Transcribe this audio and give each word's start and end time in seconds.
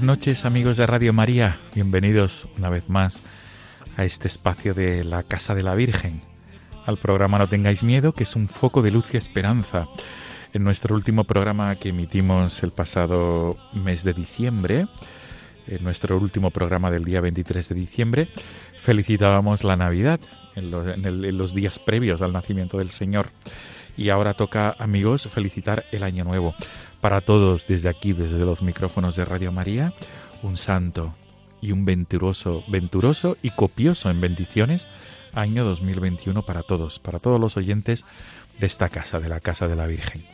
Buenas 0.00 0.18
noches 0.18 0.44
amigos 0.46 0.78
de 0.78 0.86
Radio 0.86 1.12
María, 1.12 1.58
bienvenidos 1.74 2.48
una 2.56 2.70
vez 2.70 2.88
más 2.88 3.20
a 3.98 4.04
este 4.06 4.28
espacio 4.28 4.72
de 4.72 5.04
la 5.04 5.22
Casa 5.24 5.54
de 5.54 5.62
la 5.62 5.74
Virgen, 5.74 6.22
al 6.86 6.96
programa 6.96 7.36
No 7.38 7.46
tengáis 7.46 7.82
miedo, 7.82 8.12
que 8.14 8.22
es 8.22 8.34
un 8.34 8.48
foco 8.48 8.80
de 8.80 8.92
luz 8.92 9.12
y 9.12 9.18
esperanza. 9.18 9.88
En 10.54 10.64
nuestro 10.64 10.94
último 10.94 11.24
programa 11.24 11.74
que 11.74 11.90
emitimos 11.90 12.62
el 12.62 12.70
pasado 12.70 13.58
mes 13.74 14.02
de 14.02 14.14
diciembre, 14.14 14.86
en 15.66 15.84
nuestro 15.84 16.16
último 16.16 16.50
programa 16.50 16.90
del 16.90 17.04
día 17.04 17.20
23 17.20 17.68
de 17.68 17.74
diciembre, 17.74 18.28
felicitábamos 18.80 19.64
la 19.64 19.76
Navidad 19.76 20.18
en 20.56 20.70
los, 20.70 20.86
en 20.86 21.04
el- 21.04 21.26
en 21.26 21.36
los 21.36 21.54
días 21.54 21.78
previos 21.78 22.22
al 22.22 22.32
nacimiento 22.32 22.78
del 22.78 22.88
Señor. 22.90 23.26
Y 24.00 24.08
ahora 24.08 24.32
toca, 24.32 24.74
amigos, 24.78 25.28
felicitar 25.30 25.84
el 25.92 26.04
Año 26.04 26.24
Nuevo. 26.24 26.54
Para 27.02 27.20
todos, 27.20 27.66
desde 27.66 27.90
aquí, 27.90 28.14
desde 28.14 28.38
los 28.38 28.62
micrófonos 28.62 29.14
de 29.14 29.26
Radio 29.26 29.52
María, 29.52 29.92
un 30.42 30.56
santo 30.56 31.14
y 31.60 31.72
un 31.72 31.84
venturoso, 31.84 32.64
venturoso 32.66 33.36
y 33.42 33.50
copioso 33.50 34.08
en 34.08 34.22
bendiciones 34.22 34.88
año 35.34 35.66
2021 35.66 36.40
para 36.46 36.62
todos, 36.62 36.98
para 36.98 37.18
todos 37.18 37.38
los 37.38 37.58
oyentes 37.58 38.06
de 38.58 38.66
esta 38.66 38.88
casa, 38.88 39.20
de 39.20 39.28
la 39.28 39.38
Casa 39.38 39.68
de 39.68 39.76
la 39.76 39.86
Virgen. 39.86 40.24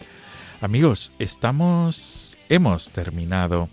Amigos, 0.60 1.10
estamos, 1.18 2.38
hemos 2.48 2.92
terminado 2.92 3.68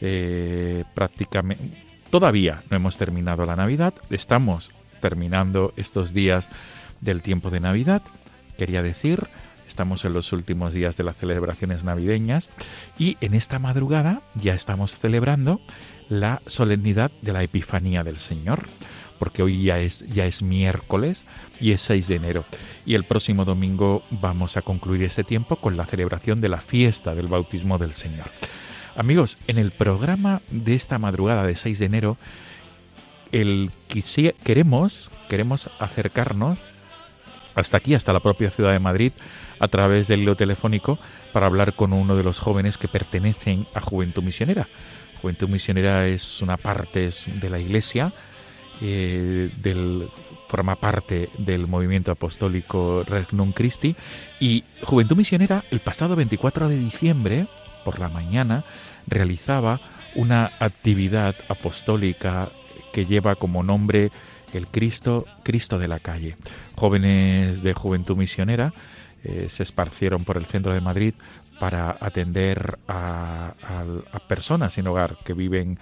eh, 0.00 0.82
prácticamente, 0.92 1.84
todavía 2.10 2.64
no 2.68 2.76
hemos 2.76 2.98
terminado 2.98 3.46
la 3.46 3.54
Navidad, 3.54 3.94
estamos 4.10 4.72
terminando 5.00 5.72
estos 5.76 6.12
días 6.12 6.50
del 7.00 7.22
tiempo 7.22 7.50
de 7.50 7.60
Navidad, 7.60 8.02
quería 8.56 8.82
decir, 8.82 9.24
estamos 9.68 10.04
en 10.04 10.14
los 10.14 10.32
últimos 10.32 10.72
días 10.72 10.96
de 10.96 11.04
las 11.04 11.16
celebraciones 11.16 11.84
navideñas 11.84 12.48
y 12.98 13.16
en 13.20 13.34
esta 13.34 13.58
madrugada 13.58 14.22
ya 14.34 14.54
estamos 14.54 14.96
celebrando 14.96 15.60
la 16.08 16.40
solemnidad 16.46 17.10
de 17.22 17.32
la 17.32 17.42
Epifanía 17.42 18.04
del 18.04 18.18
Señor, 18.18 18.66
porque 19.18 19.42
hoy 19.42 19.64
ya 19.64 19.78
es, 19.78 20.06
ya 20.08 20.26
es 20.26 20.42
miércoles 20.42 21.24
y 21.60 21.72
es 21.72 21.82
6 21.82 22.08
de 22.08 22.16
enero. 22.16 22.44
Y 22.84 22.94
el 22.94 23.04
próximo 23.04 23.44
domingo 23.44 24.02
vamos 24.10 24.56
a 24.56 24.62
concluir 24.62 25.02
ese 25.02 25.24
tiempo 25.24 25.56
con 25.56 25.76
la 25.76 25.84
celebración 25.84 26.40
de 26.40 26.48
la 26.48 26.60
fiesta 26.60 27.14
del 27.14 27.26
bautismo 27.26 27.78
del 27.78 27.94
Señor. 27.94 28.30
Amigos, 28.96 29.36
en 29.46 29.58
el 29.58 29.72
programa 29.72 30.40
de 30.50 30.74
esta 30.74 30.98
madrugada 30.98 31.44
de 31.44 31.54
6 31.54 31.78
de 31.78 31.84
enero, 31.84 32.16
el 33.32 33.70
queremos, 34.42 35.10
queremos 35.28 35.68
acercarnos 35.78 36.58
hasta 37.56 37.78
aquí, 37.78 37.94
hasta 37.94 38.12
la 38.12 38.20
propia 38.20 38.50
ciudad 38.50 38.70
de 38.70 38.78
Madrid, 38.78 39.12
a 39.58 39.66
través 39.66 40.06
del 40.06 40.20
hilo 40.20 40.36
telefónico, 40.36 40.98
para 41.32 41.46
hablar 41.46 41.72
con 41.72 41.92
uno 41.92 42.14
de 42.14 42.22
los 42.22 42.38
jóvenes 42.38 42.78
que 42.78 42.86
pertenecen 42.86 43.66
a 43.74 43.80
Juventud 43.80 44.22
Misionera. 44.22 44.68
Juventud 45.20 45.48
Misionera 45.48 46.06
es 46.06 46.42
una 46.42 46.58
parte 46.58 47.10
de 47.26 47.50
la 47.50 47.58
Iglesia, 47.58 48.12
eh, 48.82 49.48
del, 49.62 50.08
forma 50.48 50.76
parte 50.76 51.30
del 51.38 51.66
movimiento 51.66 52.12
apostólico 52.12 53.02
Regnum 53.08 53.52
Christi, 53.52 53.96
y 54.38 54.64
Juventud 54.82 55.16
Misionera, 55.16 55.64
el 55.70 55.80
pasado 55.80 56.14
24 56.14 56.68
de 56.68 56.78
diciembre, 56.78 57.46
por 57.84 57.98
la 57.98 58.10
mañana, 58.10 58.64
realizaba 59.06 59.80
una 60.14 60.50
actividad 60.60 61.34
apostólica 61.48 62.50
que 62.92 63.06
lleva 63.06 63.34
como 63.34 63.62
nombre 63.62 64.10
el 64.52 64.66
Cristo, 64.66 65.26
Cristo 65.42 65.78
de 65.78 65.88
la 65.88 65.98
calle. 65.98 66.36
Jóvenes 66.74 67.62
de 67.62 67.74
Juventud 67.74 68.16
Misionera 68.16 68.72
eh, 69.24 69.48
se 69.50 69.62
esparcieron 69.62 70.24
por 70.24 70.36
el 70.36 70.46
centro 70.46 70.72
de 70.72 70.80
Madrid 70.80 71.14
para 71.58 71.96
atender 72.00 72.78
a, 72.86 73.54
a- 73.62 73.84
a 74.12 74.18
personas 74.28 74.74
sin 74.74 74.86
hogar 74.86 75.18
que 75.24 75.32
viven 75.32 75.78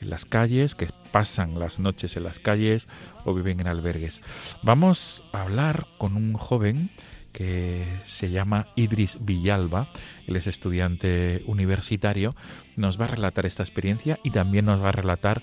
en 0.00 0.10
las 0.10 0.24
calles, 0.24 0.74
que 0.74 0.88
pasan 1.10 1.58
las 1.58 1.78
noches 1.78 2.16
en 2.16 2.24
las 2.24 2.38
calles 2.38 2.86
o 3.24 3.34
viven 3.34 3.60
en 3.60 3.66
albergues. 3.66 4.20
Vamos 4.62 5.24
a 5.32 5.42
hablar 5.42 5.86
con 5.98 6.16
un 6.16 6.34
joven 6.34 6.90
que 7.32 7.84
se 8.06 8.30
llama 8.30 8.68
Idris 8.76 9.18
Villalba, 9.20 9.88
él 10.26 10.36
es 10.36 10.46
estudiante 10.46 11.42
universitario, 11.46 12.34
nos 12.76 12.98
va 12.98 13.04
a 13.04 13.08
relatar 13.08 13.44
esta 13.44 13.62
experiencia 13.62 14.18
y 14.22 14.30
también 14.30 14.64
nos 14.64 14.82
va 14.82 14.88
a 14.88 14.92
relatar 14.92 15.42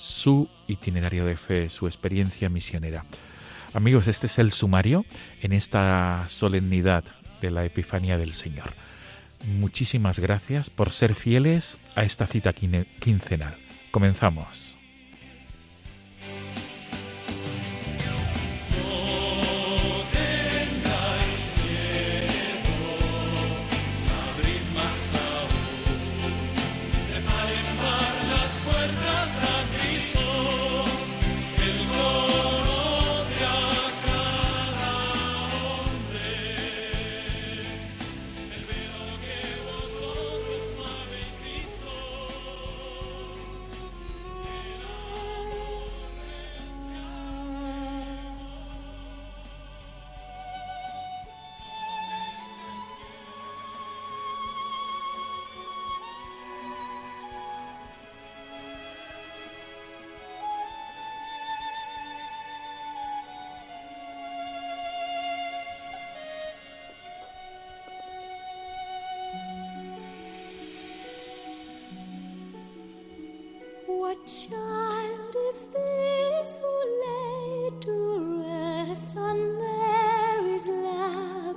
su 0.00 0.48
itinerario 0.66 1.26
de 1.26 1.36
fe, 1.36 1.68
su 1.68 1.86
experiencia 1.86 2.48
misionera. 2.48 3.04
Amigos, 3.74 4.06
este 4.08 4.26
es 4.26 4.38
el 4.38 4.50
sumario 4.50 5.04
en 5.42 5.52
esta 5.52 6.24
solemnidad 6.30 7.04
de 7.42 7.50
la 7.50 7.66
Epifanía 7.66 8.16
del 8.16 8.32
Señor. 8.32 8.72
Muchísimas 9.58 10.18
gracias 10.18 10.70
por 10.70 10.90
ser 10.90 11.14
fieles 11.14 11.76
a 11.96 12.02
esta 12.02 12.26
cita 12.26 12.54
quincenal. 12.54 13.56
Comenzamos. 13.90 14.69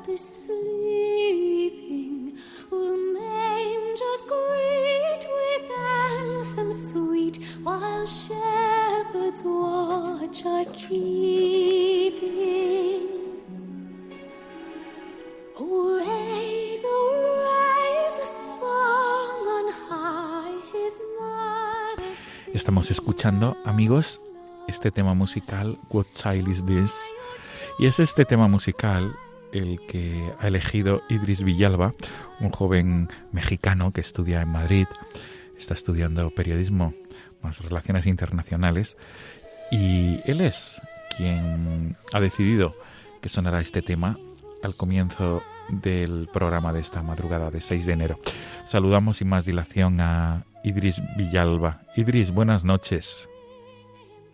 be 0.05 0.17
sleeping. 0.17 0.73
Will 2.69 2.97
mangers 3.13 4.23
greet 4.27 5.25
with 5.37 5.71
anthem 5.79 6.73
sweet, 6.73 7.39
while 7.63 8.05
shepherds 8.05 9.41
watch 9.45 10.45
are 10.45 10.65
keeping. 10.73 12.19
Oh, 15.57 16.01
oh, 16.05 17.05
song 18.59 19.47
on 19.47 19.67
high, 19.87 20.59
his 20.73 20.99
mother. 21.19 22.11
Estamos 22.53 22.91
escuchando, 22.91 23.55
amigos, 23.63 24.19
este 24.67 24.91
tema 24.91 25.13
musical, 25.13 25.79
What 25.89 26.07
Child 26.13 26.47
Is 26.49 26.65
This? 26.65 26.93
Y 27.79 27.87
es 27.87 27.99
este 27.99 28.25
tema 28.25 28.47
musical 28.47 29.15
el 29.53 29.79
que 29.87 30.31
ha 30.39 30.47
elegido 30.47 31.01
Idris 31.09 31.43
Villalba, 31.43 31.93
un 32.39 32.49
joven 32.49 33.09
mexicano 33.31 33.93
que 33.93 34.01
estudia 34.01 34.41
en 34.41 34.49
Madrid, 34.49 34.87
está 35.57 35.73
estudiando 35.73 36.29
periodismo, 36.31 36.93
más 37.41 37.63
relaciones 37.63 38.05
internacionales, 38.05 38.97
y 39.71 40.19
él 40.25 40.41
es 40.41 40.81
quien 41.15 41.95
ha 42.13 42.19
decidido 42.19 42.75
que 43.21 43.29
sonará 43.29 43.61
este 43.61 43.81
tema 43.81 44.17
al 44.63 44.75
comienzo 44.75 45.43
del 45.69 46.27
programa 46.31 46.73
de 46.73 46.79
esta 46.79 47.01
madrugada 47.01 47.51
de 47.51 47.61
6 47.61 47.85
de 47.85 47.93
enero. 47.93 48.19
Saludamos 48.65 49.17
sin 49.17 49.29
más 49.29 49.45
dilación 49.45 50.01
a 50.01 50.43
Idris 50.63 51.01
Villalba. 51.17 51.81
Idris, 51.95 52.31
buenas 52.31 52.65
noches. 52.65 53.29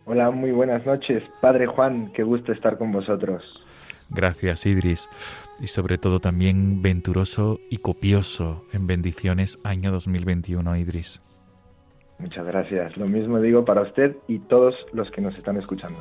Hola, 0.05 0.31
muy 0.31 0.51
buenas 0.51 0.85
noches. 0.85 1.23
Padre 1.41 1.67
Juan, 1.67 2.11
qué 2.13 2.23
gusto 2.23 2.51
estar 2.51 2.77
con 2.77 2.91
vosotros. 2.91 3.43
Gracias, 4.09 4.65
Idris. 4.65 5.09
Y 5.59 5.67
sobre 5.67 5.97
todo 5.97 6.19
también 6.19 6.81
venturoso 6.81 7.59
y 7.69 7.77
copioso 7.77 8.65
en 8.73 8.87
bendiciones 8.87 9.59
año 9.63 9.91
2021, 9.91 10.77
Idris. 10.77 11.21
Muchas 12.17 12.45
gracias. 12.45 12.97
Lo 12.97 13.07
mismo 13.07 13.39
digo 13.39 13.63
para 13.65 13.81
usted 13.81 14.15
y 14.27 14.39
todos 14.39 14.75
los 14.93 15.09
que 15.11 15.21
nos 15.21 15.35
están 15.35 15.57
escuchando. 15.57 15.99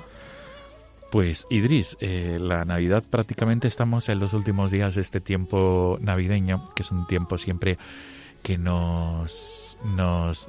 Pues 1.11 1.47
Idris, 1.49 1.97
eh, 2.01 2.39
la 2.41 2.65
Navidad 2.65 3.03
prácticamente 3.09 3.67
estamos 3.67 4.09
en 4.09 4.19
los 4.19 4.35
últimos 4.35 4.71
días 4.71 4.95
de 4.95 5.01
este 5.01 5.21
tiempo 5.21 5.97
navideño, 6.01 6.65
que 6.75 6.83
es 6.83 6.91
un 6.91 7.07
tiempo 7.07 7.39
siempre 7.39 7.79
que 8.43 8.59
nos, 8.59 9.79
nos 9.85 10.49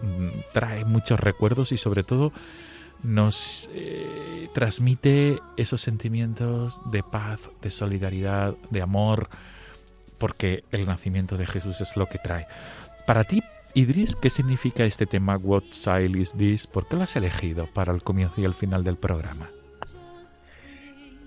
trae 0.54 0.86
muchos 0.86 1.20
recuerdos 1.20 1.72
y 1.72 1.78
sobre 1.78 2.04
todo 2.04 2.34
nos 3.04 3.70
eh, 3.74 4.50
transmite 4.54 5.40
esos 5.58 5.82
sentimientos 5.82 6.80
de 6.92 7.04
paz, 7.04 7.40
de 7.62 7.72
solidaridad, 7.72 8.56
de 8.70 8.82
amor, 8.82 9.30
porque 10.18 10.64
el 10.72 10.86
nacimiento 10.86 11.38
de 11.38 11.46
Jesús 11.46 11.82
es 11.82 11.96
lo 11.96 12.08
que 12.08 12.18
trae. 12.20 12.46
Para 13.06 13.24
ti, 13.24 13.42
Idris, 13.74 14.16
¿qué 14.16 14.30
significa 14.30 14.84
este 14.84 15.06
tema 15.06 15.38
What 15.38 15.64
Child 15.72 16.16
is 16.16 16.34
This? 16.34 16.68
¿Por 16.68 16.88
qué 16.88 16.96
lo 16.96 17.04
has 17.04 17.16
elegido 17.16 17.68
para 17.74 17.94
el 17.94 18.04
comienzo 18.04 18.42
y 18.42 18.46
el 18.46 18.54
final 18.54 18.84
del 18.84 18.98
programa? 18.98 19.50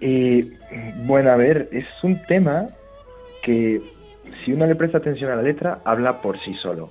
Eh, 0.00 0.58
bueno, 1.06 1.30
a 1.30 1.36
ver, 1.36 1.68
es 1.72 1.86
un 2.02 2.20
tema 2.26 2.66
que 3.42 3.80
si 4.44 4.52
uno 4.52 4.66
le 4.66 4.74
presta 4.74 4.98
atención 4.98 5.30
a 5.30 5.36
la 5.36 5.42
letra, 5.42 5.80
habla 5.84 6.20
por 6.20 6.38
sí 6.40 6.54
solo. 6.54 6.90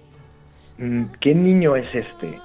Mm, 0.77 1.03
¿Qué 1.19 1.35
niño 1.35 1.75
es 1.75 1.93
este? 1.93 2.39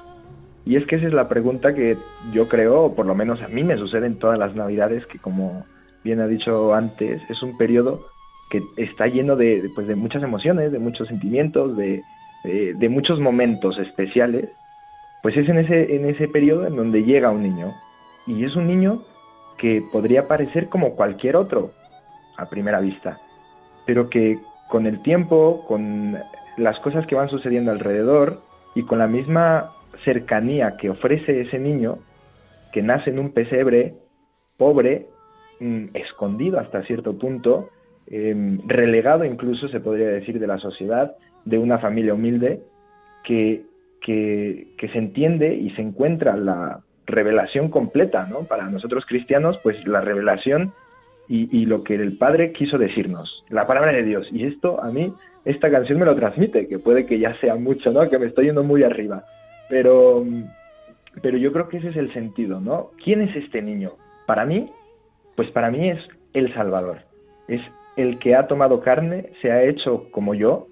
Y 0.67 0.75
es 0.77 0.85
que 0.87 0.97
esa 0.97 1.07
es 1.07 1.13
la 1.13 1.29
pregunta 1.29 1.75
que 1.75 1.97
yo 2.33 2.49
creo, 2.49 2.83
o 2.83 2.95
por 2.95 3.07
lo 3.07 3.15
menos 3.15 3.41
a 3.41 3.49
mí 3.49 3.63
me 3.63 3.79
sucede 3.79 4.07
en 4.07 4.19
todas 4.19 4.37
las 4.37 4.57
navidades, 4.57 5.07
que 5.07 5.19
como 5.19 5.65
bien 6.03 6.21
ha 6.21 6.27
dicho 6.27 6.75
antes, 6.75 7.23
es 7.31 7.43
un 7.43 7.57
periodo 7.57 8.05
que 8.51 8.61
está 8.77 9.07
lleno 9.07 9.37
de, 9.37 9.71
pues, 9.77 9.87
de 9.87 9.95
muchas 9.95 10.25
emociones, 10.25 10.73
de 10.73 10.81
muchos 10.81 11.07
sentimientos, 11.07 11.77
de, 11.77 12.03
de, 12.45 12.89
muchos 12.89 13.21
momentos 13.21 13.79
especiales. 13.79 14.51
Pues 15.23 15.37
es 15.37 15.49
en 15.49 15.59
ese, 15.59 15.95
en 15.95 16.05
ese 16.09 16.29
periodo 16.29 16.67
en 16.67 16.77
donde 16.77 17.05
llega 17.05 17.31
un 17.31 17.43
niño. 17.43 17.73
Y 18.27 18.45
es 18.45 18.57
un 18.57 18.67
niño 18.67 19.03
que 19.59 19.83
podría 19.93 20.27
parecer 20.27 20.69
como 20.69 20.97
cualquier 20.97 21.37
otro 21.37 21.71
a 22.37 22.47
primera 22.47 22.81
vista, 22.81 23.19
pero 23.87 24.11
que 24.11 24.39
con 24.69 24.87
el 24.87 25.01
tiempo, 25.01 25.65
con 25.67 26.19
las 26.57 26.79
cosas 26.81 27.07
que 27.07 27.15
van 27.15 27.29
sucediendo 27.29 27.71
alrededor 27.71 28.43
y 28.75 28.83
con 28.83 28.99
la 28.99 29.07
misma 29.07 29.71
cercanía 30.06 30.76
que 30.79 30.88
ofrece 30.88 31.41
ese 31.41 31.58
niño 31.58 31.99
que 32.73 32.81
nace 32.81 33.11
en 33.11 33.19
un 33.19 33.32
pesebre 33.32 33.94
pobre, 34.56 35.06
mm, 35.61 35.87
escondido 35.94 36.61
hasta 36.61 36.82
cierto 36.85 37.19
punto, 37.19 37.70
em, 38.06 38.61
relegado 38.67 39.25
incluso 39.25 39.69
se 39.69 39.81
podría 39.81 40.08
decir 40.08 40.38
de 40.38 40.47
la 40.47 40.58
sociedad, 40.58 41.17
de 41.44 41.58
una 41.58 41.79
familia 41.79 42.14
humilde, 42.14 42.61
que, 43.25 43.64
que, 44.00 44.69
que 44.79 44.88
se 44.88 44.99
entiende 44.99 45.55
y 45.55 45.70
se 45.70 45.82
encuentra 45.82 46.37
la 46.37 46.81
revelación 47.06 47.69
completa, 47.69 48.26
¿no? 48.26 48.44
Para 48.44 48.69
nosotros 48.69 49.05
cristianos, 49.06 49.58
pues 49.62 49.76
la 49.87 50.00
revelación 50.00 50.73
y, 51.29 51.67
lo 51.67 51.82
que 51.82 51.97
el 51.97 52.17
Padre 52.19 52.53
quiso 52.53 52.79
decirnos, 52.79 53.44
la 53.49 53.67
palabra 53.67 53.93
de 53.93 54.05
Dios. 54.05 54.29
Y 54.31 54.47
esto 54.47 54.81
a 54.81 54.93
mí, 54.93 55.12
esta 55.44 55.70
canción 55.70 55.99
me 55.99 56.06
lo 56.06 56.14
transmite, 56.14 56.69
que 56.69 56.79
puede 56.79 57.05
que 57.05 57.19
ya 57.19 57.35
sea 57.41 57.56
mucho, 57.56 57.91
¿no? 57.91 58.08
Que 58.08 58.19
me 58.19 58.26
estoy 58.26 58.47
yendo 58.47 58.62
muy 58.62 58.85
arriba. 58.85 59.25
Pero, 59.69 60.25
pero 61.23 61.39
yo 61.39 61.53
creo 61.53 61.69
que 61.69 61.79
ese 61.79 61.89
es 61.89 61.97
el 61.97 62.13
sentido, 62.13 62.61
¿no? 62.61 62.91
¿Quién 63.03 63.23
es 63.23 63.35
este 63.37 63.63
niño? 63.63 63.93
Para 64.27 64.45
mí, 64.45 64.71
pues 65.35 65.51
para 65.51 65.71
mí 65.71 65.91
es 65.91 65.99
el 66.33 66.53
Salvador. 66.55 66.99
Es 67.49 67.61
el 67.97 68.19
que 68.19 68.35
ha 68.35 68.47
tomado 68.47 68.81
carne, 68.81 69.31
se 69.41 69.51
ha 69.51 69.63
hecho 69.63 70.11
como 70.11 70.35
yo 70.35 70.67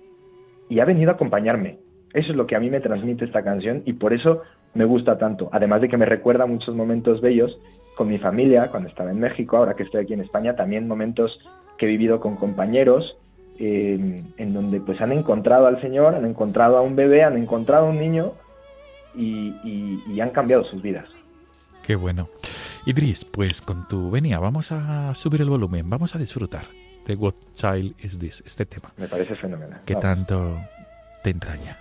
y 0.68 0.80
ha 0.80 0.84
venido 0.84 1.10
a 1.10 1.14
acompañarme. 1.14 1.78
Eso 2.12 2.30
es 2.30 2.36
lo 2.36 2.46
que 2.46 2.54
a 2.54 2.60
mí 2.60 2.70
me 2.70 2.80
transmite 2.80 3.24
esta 3.24 3.42
canción 3.42 3.82
y 3.84 3.94
por 3.94 4.12
eso 4.12 4.42
me 4.74 4.84
gusta 4.84 5.18
tanto. 5.18 5.48
Además 5.52 5.80
de 5.80 5.88
que 5.88 5.96
me 5.96 6.06
recuerda 6.06 6.46
muchos 6.46 6.74
momentos 6.74 7.20
bellos 7.20 7.58
con 7.96 8.08
mi 8.08 8.18
familia, 8.18 8.70
cuando 8.70 8.88
estaba 8.88 9.10
en 9.10 9.20
México, 9.20 9.56
ahora 9.56 9.74
que 9.74 9.84
estoy 9.84 10.02
aquí 10.02 10.12
en 10.12 10.20
España, 10.20 10.56
también 10.56 10.88
momentos 10.88 11.40
que 11.78 11.86
he 11.86 11.88
vivido 11.88 12.20
con 12.20 12.36
compañeros, 12.36 13.16
eh, 13.58 14.22
en 14.36 14.52
donde 14.52 14.80
pues 14.80 15.00
han 15.00 15.12
encontrado 15.12 15.66
al 15.66 15.80
Señor, 15.80 16.14
han 16.14 16.24
encontrado 16.24 16.76
a 16.76 16.82
un 16.82 16.96
bebé, 16.96 17.22
han 17.22 17.36
encontrado 17.36 17.86
a 17.86 17.90
un 17.90 17.98
niño 17.98 18.32
y, 19.16 20.02
y 20.08 20.20
han 20.20 20.30
cambiado 20.30 20.64
sus 20.64 20.82
vidas. 20.82 21.08
Qué 21.82 21.96
bueno. 21.96 22.28
Idris, 22.86 23.24
pues 23.24 23.60
con 23.60 23.86
tu 23.88 24.10
venia 24.10 24.38
vamos 24.38 24.72
a 24.72 25.14
subir 25.14 25.42
el 25.42 25.50
volumen, 25.50 25.88
vamos 25.88 26.14
a 26.14 26.18
disfrutar 26.18 26.66
de 27.06 27.14
What 27.14 27.34
Child 27.54 27.94
Is 28.02 28.18
This, 28.18 28.42
este 28.46 28.64
tema. 28.66 28.92
Me 28.96 29.08
parece 29.08 29.34
fenomenal. 29.36 29.80
Que 29.84 29.96
tanto 29.96 30.58
te 31.22 31.30
entraña. 31.30 31.78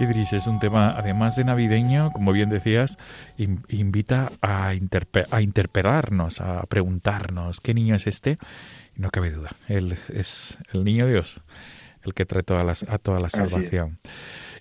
Idris, 0.00 0.32
es 0.32 0.48
un 0.48 0.58
tema, 0.58 0.90
además 0.96 1.36
de 1.36 1.44
navideño, 1.44 2.10
como 2.10 2.32
bien 2.32 2.50
decías, 2.50 2.98
invita 3.38 4.32
a, 4.42 4.72
a 5.30 5.40
interpelarnos, 5.40 6.40
a 6.40 6.62
preguntarnos 6.64 7.60
qué 7.60 7.74
niño 7.74 7.94
es 7.94 8.08
este. 8.08 8.38
Y 8.96 9.00
no 9.00 9.10
cabe 9.10 9.30
duda, 9.30 9.50
él 9.68 9.96
es 10.12 10.58
el 10.72 10.82
niño 10.82 11.06
Dios, 11.06 11.40
el 12.02 12.12
que 12.12 12.26
trae 12.26 12.42
todas 12.42 12.82
a 12.82 12.98
toda 12.98 13.20
la 13.20 13.30
salvación. 13.30 13.98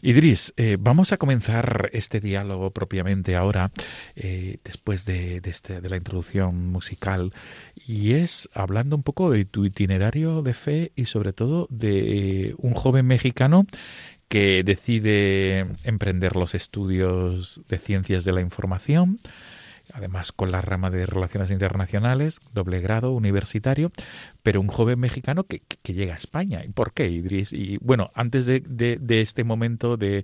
Idris, 0.05 0.53
eh, 0.57 0.75
vamos 0.79 1.13
a 1.13 1.17
comenzar 1.17 1.89
este 1.93 2.19
diálogo 2.19 2.71
propiamente 2.71 3.37
ahora, 3.37 3.71
eh, 4.15 4.57
después 4.63 5.05
de, 5.05 5.41
este, 5.45 5.79
de 5.79 5.89
la 5.89 5.95
introducción 5.95 6.67
musical, 6.67 7.33
y 7.87 8.13
es 8.13 8.49
hablando 8.53 8.97
un 8.97 9.03
poco 9.03 9.31
de 9.31 9.45
tu 9.45 9.65
itinerario 9.65 10.41
de 10.41 10.53
fe 10.53 10.91
y 10.95 11.05
sobre 11.05 11.31
todo 11.31 11.67
de 11.71 12.53
un 12.57 12.73
joven 12.73 13.07
mexicano 13.07 13.65
que 14.33 14.63
decide 14.63 15.67
emprender 15.83 16.35
los 16.35 16.55
estudios 16.55 17.61
de 17.69 17.77
ciencias 17.77 18.25
de 18.25 18.31
la 18.31 18.41
información, 18.41 19.19
además 19.93 20.31
con 20.31 20.51
la 20.51 20.59
rama 20.59 20.89
de 20.89 21.05
Relaciones 21.05 21.51
Internacionales, 21.51 22.39
doble 22.51 22.79
grado 22.79 23.11
universitario, 23.11 23.91
pero 24.41 24.59
un 24.59 24.69
joven 24.69 24.99
mexicano 24.99 25.43
que, 25.43 25.61
llega 25.83 26.15
a 26.15 26.17
España. 26.17 26.65
¿Y 26.65 26.69
por 26.69 26.93
qué, 26.93 27.11
Idris? 27.11 27.53
Y 27.53 27.77
bueno, 27.77 28.09
antes 28.15 28.47
de, 28.47 28.97
este 29.07 29.43
momento 29.43 29.97
de, 29.97 30.23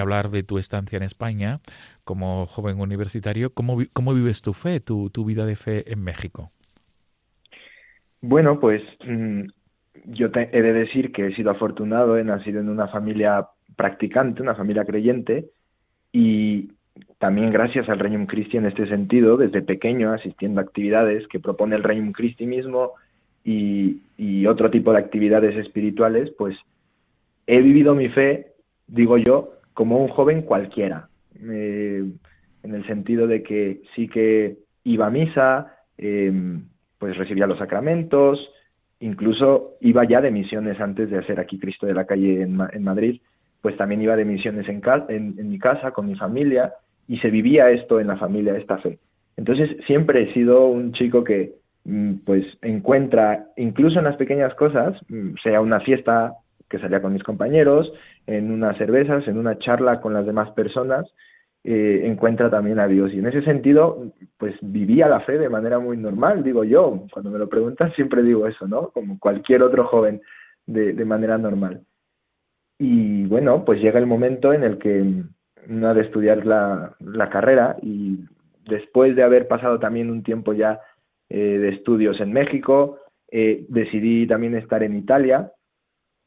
hablar 0.00 0.30
de 0.30 0.44
tu 0.44 0.56
estancia 0.56 0.96
en 0.96 1.02
España 1.02 1.60
como 2.04 2.46
joven 2.46 2.80
universitario, 2.80 3.52
¿cómo, 3.52 3.76
cómo 3.92 4.14
vives 4.14 4.40
tu 4.40 4.54
fe, 4.54 4.80
tu, 4.80 5.10
vida 5.26 5.44
de 5.44 5.56
fe 5.56 5.92
en 5.92 6.02
México? 6.02 6.52
Bueno, 8.22 8.58
pues 8.58 8.80
yo 10.04 10.28
he 10.34 10.62
de 10.62 10.72
decir 10.72 11.12
que 11.12 11.26
he 11.26 11.34
sido 11.34 11.50
afortunado, 11.50 12.16
he 12.16 12.24
nacido 12.24 12.60
en 12.60 12.68
una 12.68 12.88
familia 12.88 13.48
practicante, 13.76 14.42
una 14.42 14.54
familia 14.54 14.84
creyente, 14.84 15.46
y, 16.12 16.70
también 17.18 17.52
gracias 17.52 17.88
al 17.88 17.98
Reino 17.98 18.26
Christi 18.26 18.56
en 18.56 18.66
este 18.66 18.86
sentido, 18.86 19.36
desde 19.36 19.62
pequeño 19.62 20.12
asistiendo 20.12 20.60
a 20.60 20.64
actividades 20.64 21.26
que 21.28 21.40
propone 21.40 21.76
el 21.76 21.82
Reino 21.82 22.12
Christi 22.12 22.46
mismo 22.46 22.92
y, 23.44 24.00
otro 24.46 24.70
tipo 24.70 24.92
de 24.92 24.98
actividades 24.98 25.56
espirituales, 25.56 26.30
pues 26.36 26.56
he 27.46 27.60
vivido 27.60 27.94
mi 27.94 28.08
fe, 28.08 28.52
digo 28.88 29.16
yo, 29.18 29.54
como 29.72 29.98
un 29.98 30.08
joven 30.08 30.42
cualquiera, 30.42 31.08
eh, 31.40 32.04
en 32.62 32.74
el 32.74 32.86
sentido 32.86 33.26
de 33.26 33.42
que 33.42 33.82
sí 33.94 34.08
que 34.08 34.58
iba 34.84 35.06
a 35.06 35.10
misa, 35.10 35.76
em, 35.96 36.64
pues 36.98 37.16
recibía 37.16 37.46
los 37.46 37.58
sacramentos, 37.58 38.50
incluso 39.02 39.74
iba 39.80 40.04
ya 40.04 40.20
de 40.20 40.30
misiones 40.30 40.80
antes 40.80 41.10
de 41.10 41.18
hacer 41.18 41.40
aquí 41.40 41.58
Cristo 41.58 41.86
de 41.86 41.94
la 41.94 42.06
calle 42.06 42.42
en, 42.42 42.58
en 42.72 42.84
Madrid, 42.84 43.20
pues 43.60 43.76
también 43.76 44.00
iba 44.00 44.16
de 44.16 44.24
misiones 44.24 44.68
en, 44.68 44.80
en, 45.08 45.48
mi 45.50 45.58
casa, 45.58 45.90
con 45.90 46.06
mi 46.06 46.14
familia, 46.14 46.72
y 47.08 47.18
se 47.18 47.30
vivía 47.30 47.70
esto 47.70 48.00
en 48.00 48.06
la 48.06 48.16
familia, 48.16 48.56
esta 48.56 48.78
fe. 48.78 48.98
Entonces 49.36 49.70
siempre 49.86 50.22
he 50.22 50.34
sido 50.34 50.66
un 50.66 50.92
chico 50.92 51.24
que 51.24 51.52
mm, 51.84 52.14
pues 52.24 52.44
encuentra, 52.62 53.46
incluso 53.56 53.98
en 53.98 54.04
las 54.04 54.16
pequeñas 54.16 54.54
cosas, 54.54 54.96
mm, 55.08 55.34
sea 55.42 55.60
una 55.60 55.80
fiesta 55.80 56.34
que 56.68 56.78
salía 56.78 57.02
con 57.02 57.12
mis 57.12 57.22
compañeros, 57.22 57.92
en 58.26 58.50
unas 58.50 58.76
cervezas, 58.78 59.26
en 59.28 59.36
una 59.36 59.58
charla 59.58 60.00
con 60.00 60.14
las 60.14 60.26
demás 60.26 60.50
personas, 60.52 61.06
eh, 61.64 62.02
encuentra 62.04 62.50
también 62.50 62.78
a 62.80 62.88
Dios. 62.88 63.12
Y 63.12 63.18
en 63.18 63.26
ese 63.26 63.42
sentido, 63.42 64.12
pues 64.38 64.54
vivía 64.60 65.08
la 65.08 65.20
fe 65.20 65.38
de 65.38 65.48
manera 65.48 65.78
muy 65.78 65.96
normal, 65.96 66.42
digo 66.42 66.64
yo. 66.64 67.06
Cuando 67.12 67.30
me 67.30 67.38
lo 67.38 67.48
preguntan 67.48 67.92
siempre 67.96 68.22
digo 68.22 68.46
eso, 68.46 68.66
¿no? 68.66 68.90
Como 68.90 69.18
cualquier 69.18 69.62
otro 69.62 69.84
joven 69.86 70.20
de, 70.66 70.92
de 70.92 71.04
manera 71.04 71.38
normal. 71.38 71.82
Y 72.78 73.26
bueno, 73.26 73.64
pues 73.64 73.80
llega 73.80 73.98
el 73.98 74.06
momento 74.06 74.52
en 74.52 74.64
el 74.64 74.78
que 74.78 75.22
no 75.68 75.88
ha 75.88 75.94
de 75.94 76.02
estudiar 76.02 76.44
la, 76.44 76.96
la 76.98 77.30
carrera 77.30 77.76
y 77.80 78.18
después 78.66 79.14
de 79.14 79.22
haber 79.22 79.48
pasado 79.48 79.78
también 79.78 80.10
un 80.10 80.22
tiempo 80.22 80.52
ya 80.52 80.80
eh, 81.28 81.58
de 81.58 81.68
estudios 81.70 82.20
en 82.20 82.32
México, 82.32 82.98
eh, 83.30 83.64
decidí 83.68 84.26
también 84.26 84.54
estar 84.54 84.82
en 84.82 84.96
Italia, 84.96 85.52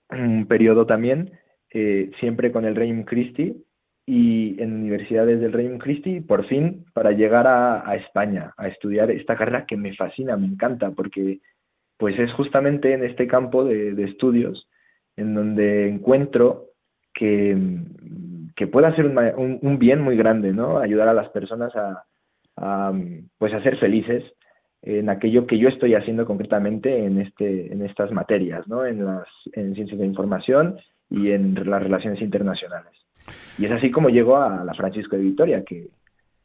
un 0.09 0.47
periodo 0.47 0.85
también, 0.85 1.31
eh, 1.71 2.11
siempre 2.19 2.51
con 2.51 2.65
el 2.65 2.75
Reino 2.75 3.03
Christi 3.05 3.64
y 4.05 4.62
en 4.62 4.74
universidades 4.74 5.39
del 5.39 5.53
Reino 5.53 5.79
Christi, 5.79 6.21
por 6.21 6.45
fin, 6.45 6.85
para 6.93 7.12
llegar 7.12 7.47
a, 7.47 7.89
a, 7.89 7.95
España, 7.95 8.53
a 8.57 8.67
estudiar 8.67 9.09
esta 9.09 9.35
carrera 9.35 9.65
que 9.65 9.77
me 9.77 9.95
fascina, 9.95 10.38
me 10.38 10.45
encanta, 10.45 10.91
porque 10.91 11.39
pues 11.97 12.17
es 12.19 12.31
justamente 12.33 12.93
en 12.93 13.03
este 13.03 13.27
campo 13.27 13.63
de, 13.63 13.93
de 13.93 14.03
estudios 14.03 14.67
en 15.17 15.33
donde 15.33 15.88
encuentro 15.88 16.67
que, 17.13 17.57
que 18.55 18.67
pueda 18.67 18.95
ser 18.95 19.05
un, 19.05 19.59
un, 19.62 19.79
bien 19.79 20.01
muy 20.01 20.17
grande, 20.17 20.51
¿no? 20.53 20.77
Ayudar 20.77 21.07
a 21.07 21.13
las 21.13 21.29
personas 21.29 21.74
a, 21.75 22.93
pues 23.38 23.53
a 23.53 23.63
ser 23.63 23.77
felices 23.77 24.24
en 24.81 25.09
aquello 25.09 25.47
que 25.47 25.57
yo 25.57 25.67
estoy 25.67 25.95
haciendo 25.95 26.25
concretamente 26.25 27.05
en 27.05 27.19
este 27.19 27.74
en 27.74 27.81
estas 27.81 28.12
materias, 28.12 28.67
¿no? 28.67 28.85
En 28.85 29.03
las 29.03 29.27
en 29.53 29.74
ciencias 29.74 30.00
de 30.00 30.05
información 30.05 30.77
y 31.09 31.31
en 31.31 31.55
las 31.69 31.81
relaciones 31.81 32.21
internacionales. 32.21 33.04
Y 33.57 33.65
es 33.65 33.71
así 33.71 33.91
como 33.91 34.09
llego 34.09 34.38
a 34.38 34.63
la 34.63 34.74
Francisco 34.74 35.15
de 35.15 35.24
Vitoria, 35.24 35.63
que, 35.63 35.88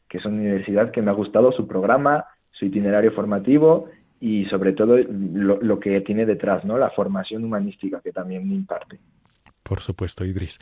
que 0.09 0.19
es 0.19 0.25
una 0.25 0.37
universidad 0.37 0.90
que 0.90 1.02
me 1.02 1.11
ha 1.11 1.14
gustado 1.14 1.52
su 1.52 1.67
programa, 1.67 2.25
su 2.50 2.67
itinerario 2.67 3.12
formativo 3.12 3.88
y 4.21 4.45
sobre 4.47 4.73
todo 4.73 4.99
lo, 4.99 5.81
que 5.81 6.00
tiene 6.02 6.26
detrás, 6.26 6.64
¿no? 6.64 6.76
La 6.76 6.90
formación 6.90 7.45
humanística 7.45 8.00
que 8.00 8.12
también 8.12 8.47
me 8.47 8.55
imparte. 8.55 8.99
Por 9.62 9.81
supuesto, 9.81 10.25
Idris. 10.25 10.59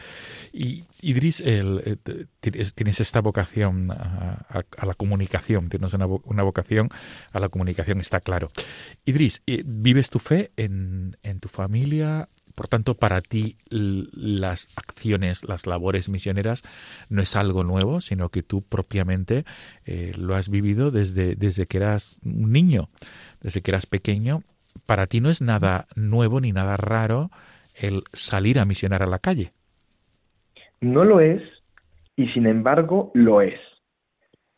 Y 0.53 0.85
Idris, 1.01 1.41
el, 1.41 1.83
eh, 1.85 2.67
tienes 2.75 3.01
esta 3.01 3.21
vocación 3.21 3.91
a, 3.91 4.65
la 4.85 4.95
comunicación, 4.95 5.69
tienes 5.69 5.95
una, 5.95 6.07
una, 6.07 6.43
vocación 6.43 6.89
a 7.33 7.41
la 7.41 7.49
comunicación, 7.49 8.01
está 8.01 8.21
claro. 8.21 8.49
Idris, 9.05 9.43
eh, 9.47 9.63
¿vives 9.65 10.11
tu 10.11 10.19
fe 10.19 10.51
en, 10.57 11.17
en 11.23 11.41
tu 11.41 11.49
familia? 11.49 12.29
Por 12.59 12.67
tanto, 12.67 12.95
para 12.95 13.21
ti 13.21 13.57
las 13.71 14.67
acciones, 14.77 15.49
las 15.49 15.69
labores 15.69 16.09
misioneras 16.09 16.65
no 17.09 17.23
es 17.23 17.37
algo 17.37 17.63
nuevo, 17.63 18.01
sino 18.01 18.31
que 18.31 18.43
tú 18.43 18.63
propiamente 18.63 19.45
eh, 19.87 20.11
lo 20.19 20.35
has 20.35 20.51
vivido 20.51 20.91
desde, 20.91 21.37
desde 21.37 21.67
que 21.67 21.77
eras 21.77 22.19
un 22.25 22.51
niño 22.53 22.89
desde 23.41 23.63
que 23.63 23.71
eras 23.71 23.87
pequeño, 23.87 24.41
para 24.87 25.07
ti 25.07 25.21
no 25.21 25.31
es 25.31 25.41
nada 25.41 25.87
nuevo 25.95 26.41
ni 26.41 26.51
nada 26.51 26.77
raro 26.77 27.31
el 27.77 28.03
salir 28.13 28.59
a 28.59 28.65
misionar 28.65 29.05
a 29.05 29.07
la 29.07 29.21
calle. 29.21 29.53
No 30.81 31.05
lo 31.05 31.21
es 31.21 31.43
y 32.17 32.27
sin 32.31 32.45
embargo 32.45 33.13
lo 33.15 33.41
es, 33.41 33.61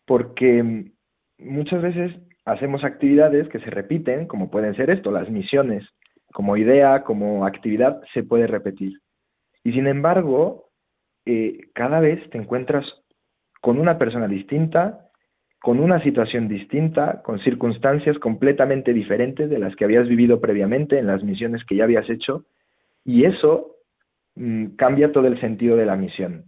porque 0.07 0.91
muchas 1.37 1.83
veces 1.83 2.17
hacemos 2.47 2.83
actividades 2.83 3.47
que 3.51 3.61
se 3.61 3.69
repiten, 3.69 4.27
como 4.27 4.51
pueden 4.51 4.75
ser 4.75 4.89
esto, 4.89 5.11
las 5.11 5.29
misiones, 5.29 5.85
como 6.33 6.57
idea, 6.57 7.03
como 7.03 7.45
actividad, 7.47 8.01
se 8.13 8.23
puede 8.23 8.47
repetir. 8.47 9.01
Y 9.65 9.73
sin 9.73 9.87
embargo, 9.87 10.71
eh, 11.27 11.69
cada 11.75 12.01
vez 12.01 12.29
te 12.31 12.39
encuentras 12.39 12.87
con 13.61 13.79
una 13.79 13.99
persona 13.99 14.27
distinta, 14.27 15.11
con 15.61 15.79
una 15.81 16.03
situación 16.03 16.49
distinta, 16.49 17.21
con 17.23 17.39
circunstancias 17.41 18.19
completamente 18.19 18.95
diferentes 18.95 19.51
de 19.51 19.59
las 19.59 19.77
que 19.77 19.85
habías 19.85 20.09
vivido 20.09 20.41
previamente 20.41 20.99
en 20.99 21.07
las 21.07 21.23
misiones 21.23 21.65
que 21.65 21.77
ya 21.77 21.85
habías 21.85 22.09
hecho, 22.09 22.47
y 23.05 23.25
eso 23.25 23.77
mm, 24.37 24.77
cambia 24.77 25.13
todo 25.13 25.27
el 25.27 25.39
sentido 25.41 25.77
de 25.77 25.87
la 25.87 25.97
misión. 25.97 26.45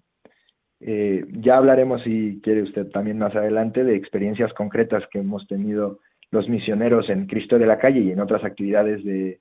Eh, 0.80 1.26
ya 1.30 1.58
hablaremos, 1.58 2.02
si 2.02 2.40
quiere 2.42 2.62
usted 2.62 2.88
también 2.90 3.18
más 3.18 3.36
adelante, 3.36 3.84
de 3.84 3.94
experiencias 3.94 4.52
concretas 4.54 5.04
que 5.10 5.18
hemos 5.20 5.46
tenido 5.46 6.00
los 6.30 6.48
misioneros 6.48 7.10
en 7.10 7.26
Cristo 7.26 7.58
de 7.58 7.66
la 7.66 7.78
Calle 7.78 8.00
y 8.00 8.10
en 8.10 8.20
otras 8.20 8.42
actividades 8.42 9.04
de, 9.04 9.38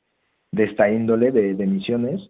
esta 0.58 0.90
índole 0.90 1.32
de, 1.32 1.54
de, 1.54 1.66
misiones, 1.66 2.30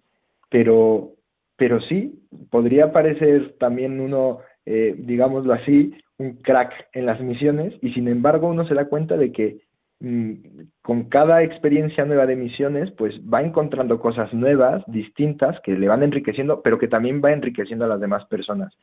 pero, 0.50 1.12
pero 1.58 1.82
sí, 1.82 2.20
podría 2.50 2.92
parecer 2.92 3.56
también 3.60 4.00
uno, 4.00 4.40
eh, 4.66 4.96
digámoslo 4.98 5.54
así, 5.54 5.94
un 6.18 6.34
crack 6.38 6.72
en 6.94 7.06
las 7.08 7.20
misiones 7.20 7.74
y 7.82 7.94
sin 7.94 8.08
embargo 8.08 8.48
uno 8.48 8.68
se 8.68 8.75
da 8.75 8.86
cuenta 8.86 9.18
de 9.18 9.32
que 9.32 9.62
mm, 10.00 10.34
con 10.82 11.06
cada 11.06 11.42
experiencia 11.42 12.06
nueva 12.06 12.28
de 12.28 12.36
misiones 12.36 12.92
pues 12.92 13.20
va 13.22 13.42
encontrando 13.42 14.00
cosas 14.00 14.32
nuevas, 14.34 14.84
distintas, 14.88 15.60
que 15.62 15.74
le 15.74 15.88
van 15.88 16.04
enriqueciendo, 16.04 16.62
pero 16.62 16.78
que 16.78 16.88
también 16.88 17.22
va 17.24 17.32
enriqueciendo 17.32 17.86
a 17.86 17.90
las 17.90 18.00
demás 18.00 18.25
personas. 18.25 18.74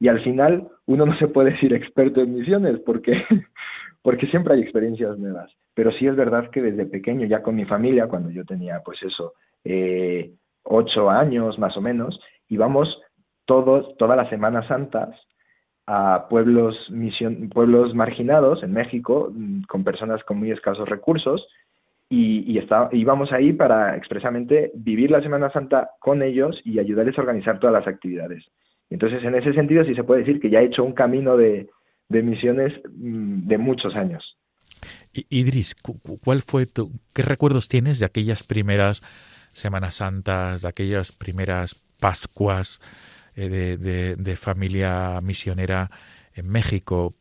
Y 0.00 0.08
al 0.08 0.20
final 0.22 0.68
uno 0.86 1.06
no 1.06 1.16
se 1.16 1.28
puede 1.28 1.52
decir 1.52 1.72
experto 1.74 2.20
en 2.20 2.34
misiones 2.34 2.80
porque, 2.80 3.24
porque 4.02 4.26
siempre 4.26 4.54
hay 4.54 4.62
experiencias 4.62 5.18
nuevas. 5.18 5.52
Pero 5.74 5.92
sí 5.92 6.06
es 6.06 6.16
verdad 6.16 6.50
que 6.50 6.62
desde 6.62 6.86
pequeño, 6.86 7.26
ya 7.26 7.42
con 7.42 7.54
mi 7.54 7.64
familia, 7.64 8.08
cuando 8.08 8.30
yo 8.30 8.44
tenía 8.44 8.80
pues 8.84 9.02
eso, 9.02 9.34
eh, 9.64 10.32
ocho 10.62 11.10
años 11.10 11.58
más 11.58 11.76
o 11.76 11.80
menos, 11.80 12.20
íbamos 12.48 13.00
todos, 13.44 13.96
todas 13.96 14.16
las 14.16 14.28
Semanas 14.30 14.66
Santas 14.66 15.10
a 15.86 16.28
pueblos, 16.28 16.88
pueblos 17.52 17.94
marginados 17.94 18.62
en 18.62 18.72
México, 18.72 19.30
mm, 19.32 19.62
con 19.62 19.82
personas 19.82 20.22
con 20.24 20.38
muy 20.38 20.50
escasos 20.50 20.88
recursos, 20.88 21.46
y, 22.08 22.58
y 22.58 22.66
íbamos 22.92 23.32
ahí 23.32 23.52
para 23.52 23.96
expresamente 23.96 24.72
vivir 24.74 25.10
la 25.10 25.22
Semana 25.22 25.50
Santa 25.50 25.90
con 26.00 26.22
ellos 26.22 26.60
y 26.64 26.78
ayudarles 26.78 27.16
a 27.16 27.22
organizar 27.22 27.58
todas 27.58 27.74
las 27.74 27.86
actividades. 27.86 28.44
Entonces, 28.88 29.22
en 29.22 29.36
ese 29.36 29.52
sentido, 29.52 29.84
sí 29.84 29.94
se 29.94 30.02
puede 30.02 30.20
decir 30.20 30.40
que 30.40 30.50
ya 30.50 30.60
he 30.60 30.64
hecho 30.66 30.82
un 30.82 30.92
camino 30.92 31.36
de, 31.36 31.68
de 32.10 32.22
misiones 32.22 32.74
mm, 32.92 33.46
de 33.46 33.56
muchos 33.56 33.96
años. 33.96 34.36
Idris, 35.12 35.74
¿cuál 36.20 36.42
fue 36.42 36.66
tu, 36.66 36.92
qué 37.12 37.22
recuerdos 37.22 37.68
tienes 37.68 37.98
de 37.98 38.06
aquellas 38.06 38.42
primeras 38.42 39.02
Semanas 39.52 39.96
Santas, 39.96 40.62
de 40.62 40.68
aquellas 40.68 41.12
primeras 41.12 41.82
Pascuas 41.98 42.80
eh, 43.34 43.48
de, 43.48 44.16
de, 44.16 44.36
familia 44.36 45.20
misionera 45.22 45.90
en 46.34 46.48
México? 46.48 47.14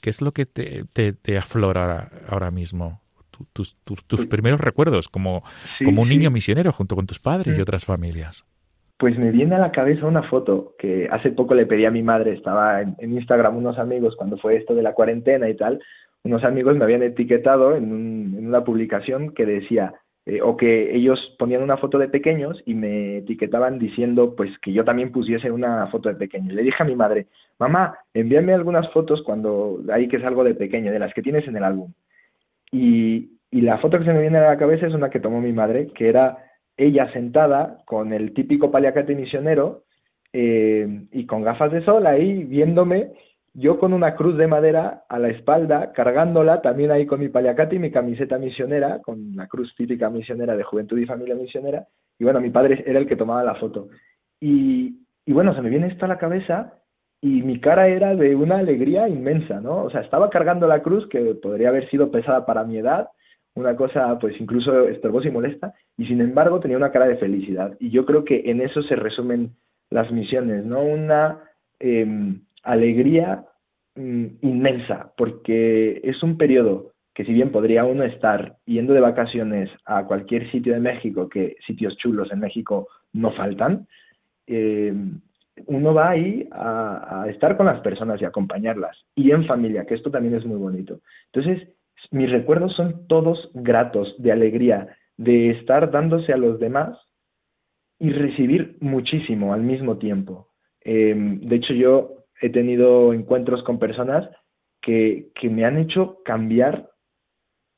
¿Qué 0.00 0.10
es 0.10 0.20
lo 0.20 0.32
que 0.32 0.46
te, 0.46 0.84
te, 0.84 1.38
aflora 1.38 2.10
ahora 2.28 2.50
mismo? 2.50 3.02
Tus, 3.52 3.76
tus, 3.84 4.04
pues 4.06 4.26
primeros 4.28 4.60
recuerdos 4.60 5.08
como, 5.08 5.42
como 5.84 6.02
un 6.02 6.08
niño 6.08 6.30
misionero 6.30 6.70
junto 6.70 6.94
con 6.94 7.06
tus 7.06 7.18
padres 7.18 7.58
y 7.58 7.60
otras 7.60 7.84
familias. 7.84 8.44
Pues 8.96 9.18
me 9.18 9.32
viene 9.32 9.56
a 9.56 9.58
la 9.58 9.72
cabeza 9.72 10.06
una 10.06 10.22
foto 10.22 10.74
que 10.78 11.08
hace 11.10 11.32
poco 11.32 11.54
le 11.54 11.66
pedí 11.66 11.84
a 11.84 11.90
mi 11.90 12.02
madre, 12.02 12.32
estaba 12.32 12.80
en, 12.80 12.96
Instagram 13.00 13.56
unos 13.56 13.78
amigos 13.78 14.14
cuando 14.16 14.38
fue 14.38 14.56
esto 14.56 14.74
de 14.74 14.82
la 14.82 14.94
cuarentena 14.94 15.48
y 15.48 15.56
tal, 15.56 15.80
unos 16.22 16.44
amigos 16.44 16.76
me 16.76 16.84
habían 16.84 17.02
etiquetado 17.02 17.74
en, 17.74 18.46
una 18.46 18.62
publicación 18.62 19.34
que 19.34 19.46
decía, 19.46 19.94
eh, 20.26 20.40
o 20.40 20.56
que 20.56 20.94
ellos 20.94 21.34
ponían 21.38 21.62
una 21.62 21.76
foto 21.76 21.98
de 21.98 22.08
pequeños 22.08 22.62
y 22.64 22.74
me 22.74 23.18
etiquetaban 23.18 23.78
diciendo 23.78 24.34
pues 24.36 24.56
que 24.60 24.72
yo 24.72 24.84
también 24.84 25.12
pusiese 25.12 25.50
una 25.50 25.88
foto 25.88 26.08
de 26.08 26.14
pequeños. 26.14 26.54
Le 26.54 26.62
dije 26.62 26.82
a 26.82 26.86
mi 26.86 26.94
madre, 26.94 27.26
mamá, 27.58 27.98
envíame 28.14 28.54
algunas 28.54 28.88
fotos 28.92 29.22
cuando 29.22 29.80
ahí 29.92 30.08
que 30.08 30.16
es 30.16 30.24
algo 30.24 30.44
de 30.44 30.54
pequeño, 30.54 30.92
de 30.92 31.00
las 31.00 31.12
que 31.12 31.22
tienes 31.22 31.46
en 31.48 31.56
el 31.56 31.64
álbum. 31.64 31.92
Y, 32.70 33.32
y 33.50 33.60
la 33.60 33.78
foto 33.78 33.98
que 33.98 34.04
se 34.04 34.12
me 34.12 34.20
viene 34.20 34.38
a 34.38 34.48
la 34.50 34.56
cabeza 34.56 34.86
es 34.86 34.94
una 34.94 35.10
que 35.10 35.20
tomó 35.20 35.40
mi 35.40 35.52
madre, 35.52 35.88
que 35.94 36.08
era 36.08 36.38
ella 36.76 37.12
sentada 37.12 37.82
con 37.86 38.12
el 38.12 38.34
típico 38.34 38.70
paliacate 38.70 39.14
misionero 39.14 39.84
eh, 40.32 41.06
y 41.12 41.26
con 41.26 41.42
gafas 41.42 41.72
de 41.72 41.84
sol 41.84 42.06
ahí 42.06 42.44
viéndome, 42.44 43.12
yo 43.52 43.78
con 43.78 43.92
una 43.92 44.16
cruz 44.16 44.36
de 44.36 44.48
madera 44.48 45.04
a 45.08 45.18
la 45.20 45.28
espalda, 45.28 45.92
cargándola 45.92 46.60
también 46.60 46.90
ahí 46.90 47.06
con 47.06 47.20
mi 47.20 47.28
paliacate 47.28 47.76
y 47.76 47.78
mi 47.78 47.92
camiseta 47.92 48.36
misionera, 48.38 49.00
con 49.00 49.36
la 49.36 49.46
cruz 49.46 49.72
típica 49.76 50.10
misionera 50.10 50.56
de 50.56 50.64
Juventud 50.64 50.98
y 50.98 51.06
Familia 51.06 51.36
Misionera, 51.36 51.86
y 52.18 52.24
bueno, 52.24 52.40
mi 52.40 52.50
padre 52.50 52.82
era 52.86 52.98
el 52.98 53.06
que 53.06 53.16
tomaba 53.16 53.44
la 53.44 53.54
foto. 53.54 53.88
Y, 54.40 55.04
y 55.24 55.32
bueno, 55.32 55.54
se 55.54 55.62
me 55.62 55.70
viene 55.70 55.86
esto 55.86 56.04
a 56.04 56.08
la 56.08 56.18
cabeza 56.18 56.74
y 57.20 57.42
mi 57.42 57.60
cara 57.60 57.88
era 57.88 58.14
de 58.14 58.34
una 58.34 58.58
alegría 58.58 59.08
inmensa, 59.08 59.60
¿no? 59.60 59.84
O 59.84 59.90
sea, 59.90 60.00
estaba 60.00 60.30
cargando 60.30 60.66
la 60.66 60.82
cruz 60.82 61.08
que 61.08 61.20
podría 61.36 61.68
haber 61.68 61.88
sido 61.90 62.10
pesada 62.10 62.44
para 62.44 62.64
mi 62.64 62.78
edad, 62.78 63.08
una 63.54 63.76
cosa 63.76 64.18
pues 64.18 64.40
incluso 64.40 64.88
estorbosa 64.88 65.28
y 65.28 65.32
molesta, 65.32 65.74
y 65.96 66.06
sin 66.06 66.20
embargo 66.20 66.60
tenía 66.60 66.76
una 66.76 66.90
cara 66.90 67.06
de 67.06 67.16
felicidad. 67.16 67.76
Y 67.78 67.90
yo 67.90 68.04
creo 68.04 68.24
que 68.24 68.42
en 68.46 68.60
eso 68.60 68.82
se 68.82 68.96
resumen 68.96 69.52
las 69.90 70.10
misiones, 70.10 70.64
¿no? 70.64 70.82
Una 70.82 71.38
em, 71.78 72.40
alegría 72.62 73.44
mm, 73.94 74.26
inmensa, 74.42 75.12
porque 75.16 76.00
es 76.02 76.22
un 76.22 76.36
periodo 76.36 76.92
que 77.14 77.24
si 77.24 77.32
bien 77.32 77.52
podría 77.52 77.84
uno 77.84 78.02
estar 78.02 78.56
yendo 78.64 78.92
de 78.92 79.00
vacaciones 79.00 79.70
a 79.84 80.04
cualquier 80.04 80.50
sitio 80.50 80.74
de 80.74 80.80
México, 80.80 81.28
que 81.28 81.56
sitios 81.64 81.96
chulos 81.96 82.32
en 82.32 82.40
México 82.40 82.88
no 83.12 83.30
faltan, 83.32 83.86
em, 84.48 85.20
uno 85.66 85.94
va 85.94 86.10
ahí 86.10 86.48
a, 86.50 87.22
a, 87.22 87.30
estar 87.30 87.56
con 87.56 87.66
las 87.66 87.80
personas 87.82 88.20
y 88.20 88.24
acompañarlas, 88.24 88.96
y 89.14 89.30
en 89.30 89.46
familia, 89.46 89.86
que 89.86 89.94
esto 89.94 90.10
también 90.10 90.34
es 90.34 90.44
muy 90.44 90.56
bonito. 90.56 90.98
Entonces, 91.32 91.68
mis 92.10 92.30
recuerdos 92.30 92.74
son 92.74 93.06
todos 93.06 93.50
gratos, 93.54 94.14
de 94.18 94.32
alegría, 94.32 94.96
de 95.16 95.50
estar 95.50 95.90
dándose 95.90 96.32
a 96.32 96.36
los 96.36 96.58
demás 96.58 96.98
y 97.98 98.10
recibir 98.10 98.76
muchísimo 98.80 99.54
al 99.54 99.62
mismo 99.62 99.98
tiempo. 99.98 100.48
Em, 100.80 101.40
de 101.40 101.56
hecho, 101.56 101.74
yo 101.74 102.24
he 102.40 102.50
tenido 102.50 103.12
encuentros 103.12 103.62
con 103.62 103.78
personas 103.78 104.28
que, 104.82 105.30
que, 105.34 105.48
me 105.48 105.64
han 105.64 105.78
hecho 105.78 106.18
cambiar 106.24 106.90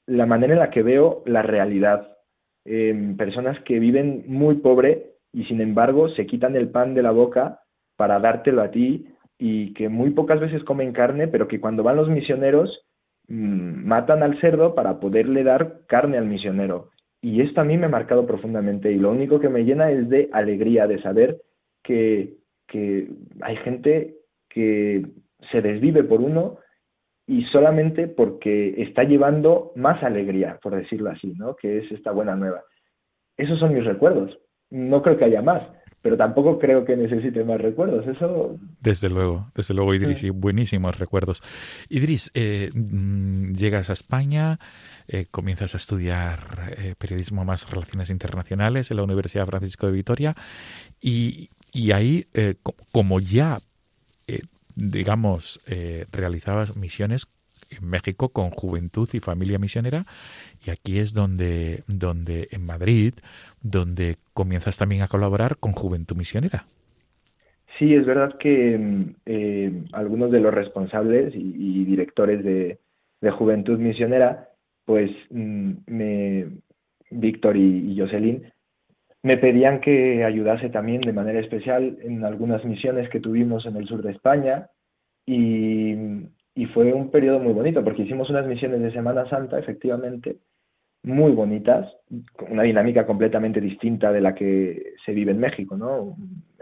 la 0.06 0.26
manera 0.26 0.54
en 0.54 0.58
la 0.60 0.70
que 0.70 0.82
veo 0.82 1.22
la 1.26 1.42
realidad. 1.42 2.16
Em, 2.64 3.16
personas 3.16 3.60
que 3.60 3.78
viven 3.78 4.24
muy 4.26 4.56
pobre 4.56 5.12
y 5.32 5.44
sin 5.44 5.60
embargo 5.60 6.08
se 6.10 6.26
quitan 6.26 6.56
el 6.56 6.70
pan 6.70 6.94
de 6.94 7.02
la 7.02 7.12
boca 7.12 7.60
para 7.96 8.18
dártelo 8.18 8.62
a 8.62 8.70
ti 8.70 9.06
y 9.38 9.74
que 9.74 9.88
muy 9.88 10.10
pocas 10.10 10.40
veces 10.40 10.64
comen 10.64 10.92
carne, 10.92 11.28
pero 11.28 11.46
que 11.46 11.60
cuando 11.60 11.82
van 11.82 11.96
los 11.96 12.08
misioneros 12.08 12.85
matan 13.28 14.22
al 14.22 14.40
cerdo 14.40 14.74
para 14.74 15.00
poderle 15.00 15.44
dar 15.44 15.80
carne 15.86 16.18
al 16.18 16.26
misionero. 16.26 16.90
Y 17.20 17.40
esto 17.40 17.60
a 17.60 17.64
mí 17.64 17.76
me 17.76 17.86
ha 17.86 17.90
marcado 17.90 18.26
profundamente 18.26 18.92
y 18.92 18.98
lo 18.98 19.10
único 19.10 19.40
que 19.40 19.48
me 19.48 19.64
llena 19.64 19.90
es 19.90 20.08
de 20.08 20.28
alegría, 20.32 20.86
de 20.86 21.00
saber 21.02 21.42
que, 21.82 22.34
que 22.68 23.08
hay 23.40 23.56
gente 23.56 24.16
que 24.48 25.06
se 25.50 25.60
desvive 25.60 26.04
por 26.04 26.20
uno 26.20 26.58
y 27.26 27.44
solamente 27.46 28.06
porque 28.06 28.80
está 28.82 29.02
llevando 29.02 29.72
más 29.74 30.02
alegría, 30.02 30.58
por 30.62 30.76
decirlo 30.76 31.10
así, 31.10 31.34
¿no? 31.36 31.56
Que 31.56 31.78
es 31.78 31.90
esta 31.90 32.12
buena 32.12 32.36
nueva. 32.36 32.62
Esos 33.36 33.58
son 33.58 33.74
mis 33.74 33.84
recuerdos. 33.84 34.38
No 34.70 35.02
creo 35.02 35.16
que 35.16 35.24
haya 35.24 35.42
más 35.42 35.62
pero 36.06 36.16
tampoco 36.16 36.60
creo 36.60 36.84
que 36.84 36.96
necesite 36.96 37.42
más 37.42 37.60
recuerdos. 37.60 38.06
Eso. 38.06 38.56
Desde 38.80 39.10
luego, 39.10 39.50
desde 39.56 39.74
luego, 39.74 39.92
Idris, 39.92 40.22
y 40.22 40.30
buenísimos 40.30 40.96
recuerdos. 40.96 41.42
Idris, 41.88 42.30
eh, 42.34 42.70
mm, 42.72 43.54
llegas 43.54 43.90
a 43.90 43.94
España, 43.94 44.60
eh, 45.08 45.26
comienzas 45.28 45.74
a 45.74 45.78
estudiar 45.78 46.74
eh, 46.78 46.94
periodismo 46.96 47.44
más 47.44 47.68
relaciones 47.68 48.10
internacionales 48.10 48.88
en 48.92 48.98
la 48.98 49.02
Universidad 49.02 49.46
Francisco 49.46 49.86
de 49.86 49.92
Vitoria, 49.94 50.36
y, 51.00 51.50
y 51.72 51.90
ahí, 51.90 52.28
como 52.92 53.18
ya, 53.18 53.58
digamos, 54.76 55.60
realizabas 56.12 56.76
misiones 56.76 57.26
en 57.70 57.88
México 57.88 58.28
con 58.30 58.50
Juventud 58.50 59.08
y 59.12 59.20
Familia 59.20 59.58
Misionera 59.58 60.06
y 60.64 60.70
aquí 60.70 60.98
es 60.98 61.12
donde, 61.12 61.82
donde 61.86 62.48
en 62.50 62.64
Madrid, 62.64 63.14
donde 63.62 64.16
comienzas 64.34 64.78
también 64.78 65.02
a 65.02 65.08
colaborar 65.08 65.56
con 65.58 65.72
Juventud 65.72 66.16
Misionera. 66.16 66.64
Sí, 67.78 67.94
es 67.94 68.06
verdad 68.06 68.38
que 68.38 69.14
eh, 69.26 69.84
algunos 69.92 70.30
de 70.30 70.40
los 70.40 70.54
responsables 70.54 71.34
y, 71.34 71.84
directores 71.84 72.42
de, 72.42 72.78
Juventud 73.28 73.76
Misionera, 73.80 74.50
pues 74.84 75.10
mm, 75.30 75.72
me, 75.88 76.46
Víctor 77.10 77.56
y, 77.56 77.92
y 77.92 77.98
Jocelyn, 77.98 78.52
me 79.22 79.36
pedían 79.36 79.80
que 79.80 80.22
ayudase 80.22 80.68
también 80.68 81.00
de 81.00 81.12
manera 81.12 81.40
especial 81.40 81.98
en 82.02 82.24
algunas 82.24 82.64
misiones 82.64 83.08
que 83.08 83.18
tuvimos 83.18 83.66
en 83.66 83.74
el 83.74 83.88
sur 83.88 84.00
de 84.00 84.12
España 84.12 84.68
y 85.26 85.96
y 86.56 86.64
fue 86.64 86.92
un 86.92 87.10
periodo 87.10 87.38
muy 87.38 87.52
bonito 87.52 87.84
porque 87.84 88.02
hicimos 88.02 88.30
unas 88.30 88.46
misiones 88.46 88.80
de 88.80 88.90
Semana 88.90 89.28
Santa, 89.28 89.58
efectivamente, 89.58 90.38
muy 91.02 91.32
bonitas, 91.32 91.86
una 92.48 92.62
dinámica 92.62 93.06
completamente 93.06 93.60
distinta 93.60 94.10
de 94.10 94.22
la 94.22 94.34
que 94.34 94.94
se 95.04 95.12
vive 95.12 95.32
en 95.32 95.38
México, 95.38 95.76
¿no? 95.76 96.16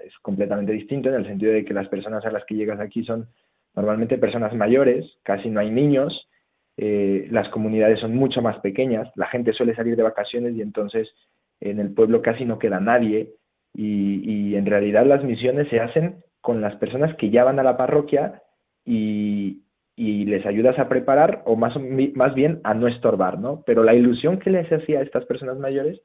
Es 0.04 0.12
completamente 0.18 0.72
distinto 0.72 1.08
en 1.08 1.14
el 1.14 1.26
sentido 1.26 1.52
de 1.52 1.64
que 1.64 1.72
las 1.72 1.88
personas 1.88 2.26
a 2.26 2.32
las 2.32 2.44
que 2.44 2.56
llegas 2.56 2.80
aquí 2.80 3.04
son 3.04 3.28
normalmente 3.76 4.18
personas 4.18 4.52
mayores, 4.52 5.06
casi 5.22 5.48
no 5.48 5.60
hay 5.60 5.70
niños, 5.70 6.28
eh, 6.76 7.28
las 7.30 7.48
comunidades 7.50 8.00
son 8.00 8.16
mucho 8.16 8.42
más 8.42 8.58
pequeñas, 8.58 9.08
la 9.14 9.28
gente 9.28 9.52
suele 9.52 9.76
salir 9.76 9.94
de 9.94 10.02
vacaciones 10.02 10.56
y 10.56 10.60
entonces 10.60 11.08
en 11.60 11.78
el 11.78 11.94
pueblo 11.94 12.20
casi 12.20 12.44
no 12.44 12.58
queda 12.58 12.80
nadie 12.80 13.30
y, 13.72 14.28
y 14.28 14.56
en 14.56 14.66
realidad 14.66 15.06
las 15.06 15.22
misiones 15.22 15.68
se 15.68 15.78
hacen 15.78 16.16
con 16.40 16.60
las 16.60 16.74
personas 16.76 17.14
que 17.14 17.30
ya 17.30 17.44
van 17.44 17.60
a 17.60 17.62
la 17.62 17.76
parroquia 17.76 18.42
y, 18.84 19.63
y 19.96 20.24
les 20.24 20.44
ayudas 20.44 20.78
a 20.78 20.88
preparar 20.88 21.42
o 21.44 21.56
más, 21.56 21.74
más 22.14 22.34
bien 22.34 22.60
a 22.64 22.74
no 22.74 22.88
estorbar, 22.88 23.38
¿no? 23.38 23.62
Pero 23.64 23.84
la 23.84 23.94
ilusión 23.94 24.38
que 24.38 24.50
les 24.50 24.70
hacía 24.72 24.98
a 24.98 25.02
estas 25.02 25.24
personas 25.24 25.58
mayores, 25.58 26.00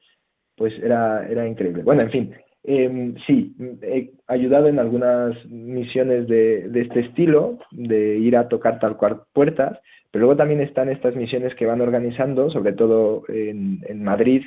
pues 0.56 0.78
era, 0.82 1.26
era 1.28 1.46
increíble. 1.46 1.82
Bueno, 1.82 2.02
en 2.02 2.10
fin, 2.10 2.34
eh, 2.64 3.14
sí, 3.26 3.54
he 3.82 4.12
ayudado 4.26 4.68
en 4.68 4.78
algunas 4.78 5.44
misiones 5.46 6.28
de, 6.28 6.68
de, 6.68 6.80
este 6.82 7.00
estilo, 7.00 7.58
de 7.70 8.18
ir 8.18 8.36
a 8.36 8.48
tocar 8.48 8.78
tal 8.78 8.96
cual 8.96 9.22
puertas, 9.32 9.78
pero 10.10 10.22
luego 10.26 10.36
también 10.36 10.60
están 10.60 10.88
estas 10.88 11.16
misiones 11.16 11.54
que 11.54 11.66
van 11.66 11.80
organizando, 11.80 12.50
sobre 12.50 12.72
todo 12.72 13.22
en, 13.28 13.80
en 13.86 14.04
Madrid 14.04 14.42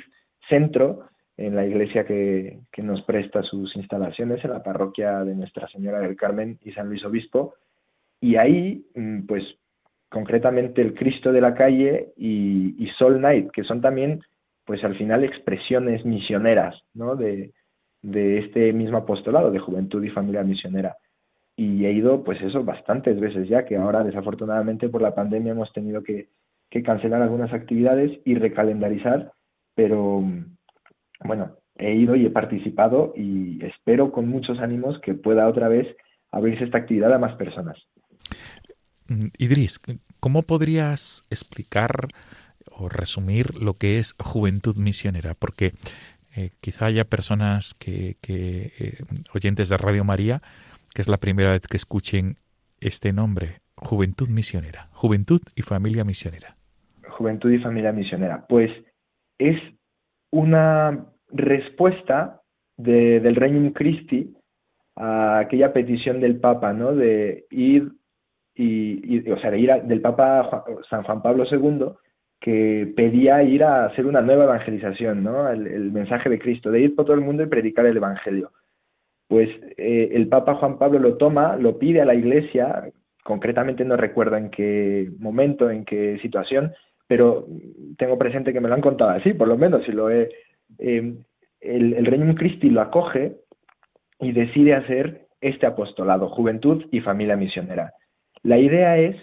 Centro, 0.48 1.08
en 1.36 1.56
la 1.56 1.66
iglesia 1.66 2.04
que, 2.04 2.60
que 2.70 2.82
nos 2.82 3.02
presta 3.02 3.42
sus 3.42 3.74
instalaciones, 3.76 4.44
en 4.44 4.52
la 4.52 4.62
parroquia 4.62 5.24
de 5.24 5.34
Nuestra 5.34 5.66
Señora 5.68 5.98
del 5.98 6.16
Carmen 6.16 6.58
y 6.62 6.72
San 6.72 6.88
Luis 6.88 7.04
Obispo, 7.04 7.54
y 8.24 8.36
ahí, 8.36 8.86
mm, 8.94 9.26
pues 9.26 9.44
concretamente 10.08 10.80
el 10.80 10.94
Cristo 10.94 11.30
de 11.30 11.42
la 11.42 11.52
calle 11.52 12.14
y, 12.16 12.88
Soul 12.96 13.20
Night, 13.20 13.50
que 13.50 13.64
son 13.64 13.82
también, 13.82 14.22
pues 14.64 14.82
al 14.82 14.96
final 14.96 15.24
expresiones 15.24 16.06
misioneras, 16.06 16.74
¿no? 16.94 17.16
De, 17.16 17.52
este 18.02 18.72
mismo 18.72 18.98
apostolado 18.98 19.50
de 19.50 19.58
juventud 19.58 20.02
y 20.02 20.08
familia 20.08 20.42
misionera. 20.42 20.96
Y 21.54 21.84
he 21.84 21.92
ido, 21.92 22.24
pues 22.24 22.40
eso, 22.40 22.64
bastantes 22.64 23.20
veces 23.20 23.46
ya, 23.46 23.66
que 23.66 23.76
ahora 23.76 24.02
desafortunadamente 24.04 24.88
por 24.88 25.02
la 25.02 25.14
pandemia 25.14 25.52
hemos 25.52 25.72
tenido 25.74 26.02
que, 26.02 26.28
que 26.70 26.82
cancelar 26.82 27.20
algunas 27.20 27.52
actividades 27.52 28.10
y 28.24 28.36
recalendarizar, 28.36 29.32
pero 29.74 30.22
bueno, 31.24 31.56
he 31.76 31.94
ido 31.94 32.16
y 32.16 32.24
he 32.24 32.30
participado 32.30 33.12
y 33.16 33.62
espero 33.64 34.12
con 34.12 34.28
muchos 34.28 34.60
ánimos 34.60 34.98
que 35.00 35.14
pueda 35.14 35.46
otra 35.46 35.68
vez 35.68 35.94
abrirse 36.30 36.64
esta 36.64 36.78
actividad 36.78 37.12
a 37.12 37.18
más 37.18 37.36
personas. 37.36 37.78
Mm, 39.08 39.28
Idris, 39.38 39.80
¿cómo 40.20 40.42
podrías 40.42 41.24
explicar 41.30 42.08
o 42.70 42.88
resumir 42.88 43.62
lo 43.62 43.74
que 43.74 43.98
es 43.98 44.14
juventud 44.18 44.76
misionera? 44.76 45.34
Porque 45.34 45.72
eh, 46.36 46.50
quizá 46.60 46.86
haya 46.86 47.04
personas 47.04 47.74
que, 47.74 48.16
eh, 48.26 48.98
oyentes 49.34 49.68
de 49.68 49.76
Radio 49.76 50.04
María, 50.04 50.42
que 50.94 51.02
es 51.02 51.08
la 51.08 51.18
primera 51.18 51.52
vez 51.52 51.66
que 51.66 51.76
escuchen 51.76 52.36
este 52.80 53.12
nombre, 53.12 53.60
Juventud 53.76 54.28
Misionera, 54.28 54.88
Juventud 54.92 55.40
y 55.54 55.62
Familia 55.62 56.04
Misionera. 56.04 56.56
Juventud 57.08 57.50
y 57.52 57.58
Familia 57.58 57.92
Misionera. 57.92 58.46
Pues 58.48 58.70
es 59.38 59.56
una 60.30 61.06
respuesta 61.30 62.42
del 62.76 63.36
Reino 63.36 63.72
Christi 63.72 64.34
a 64.96 65.38
aquella 65.38 65.72
petición 65.72 66.20
del 66.20 66.40
Papa, 66.40 66.72
¿no? 66.72 66.94
De 66.94 67.46
ir 67.50 67.92
y, 68.54 69.30
o 69.30 69.38
sea, 69.38 69.50
de 69.50 69.58
ir 69.58 69.72
del 69.84 70.00
Papa 70.00 70.64
San 70.88 71.02
Juan 71.02 71.22
Pablo 71.22 71.44
II 71.50 71.86
que 72.40 72.92
pedía 72.94 73.42
ir 73.42 73.64
a 73.64 73.86
hacer 73.86 74.06
una 74.06 74.20
nueva 74.20 74.44
evangelización, 74.44 75.24
¿no? 75.24 75.48
El, 75.48 75.90
mensaje 75.92 76.28
de 76.28 76.38
Cristo, 76.38 76.70
de 76.70 76.80
ir 76.80 76.94
por 76.94 77.06
todo 77.06 77.14
el 77.14 77.22
mundo 77.22 77.42
y 77.42 77.46
predicar 77.46 77.86
el 77.86 77.96
Evangelio. 77.96 78.52
Pues 79.28 79.48
eh, 79.78 80.10
el 80.12 80.28
Papa 80.28 80.56
Juan 80.56 80.78
Pablo 80.78 80.98
lo 80.98 81.16
toma, 81.16 81.56
lo 81.56 81.78
pide 81.78 82.02
a 82.02 82.04
la 82.04 82.14
Iglesia, 82.14 82.90
concretamente 83.22 83.84
no 83.86 83.96
recuerdo 83.96 84.36
en 84.36 84.50
qué 84.50 85.10
momento, 85.18 85.70
en 85.70 85.86
qué 85.86 86.18
situación, 86.20 86.74
pero 87.06 87.46
tengo 87.96 88.18
presente 88.18 88.52
que 88.52 88.60
me 88.60 88.68
lo 88.68 88.74
han 88.74 88.82
contado 88.82 89.12
así, 89.12 89.32
por 89.32 89.48
lo 89.48 89.56
menos, 89.56 89.82
si 89.84 89.92
lo 89.92 90.10
he, 90.10 90.28
eh, 90.78 91.14
el, 91.60 91.94
el 91.94 92.04
Reino 92.04 92.34
Christi 92.34 92.68
lo 92.68 92.82
acoge 92.82 93.36
y 94.20 94.32
decide 94.32 94.74
hacer 94.74 95.28
este 95.40 95.64
apostolado, 95.64 96.28
juventud 96.28 96.84
y 96.90 97.00
familia 97.00 97.36
misionera. 97.36 97.94
La 98.44 98.58
idea 98.58 98.98
es, 98.98 99.16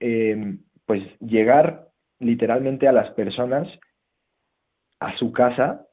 eh, 0.00 0.56
pues, 0.86 1.02
llegar 1.20 1.88
literalmente 2.20 2.88
a 2.88 2.92
las 2.92 3.10
personas 3.10 3.68
a 5.00 5.16
su 5.16 5.32
casa, 5.32 5.86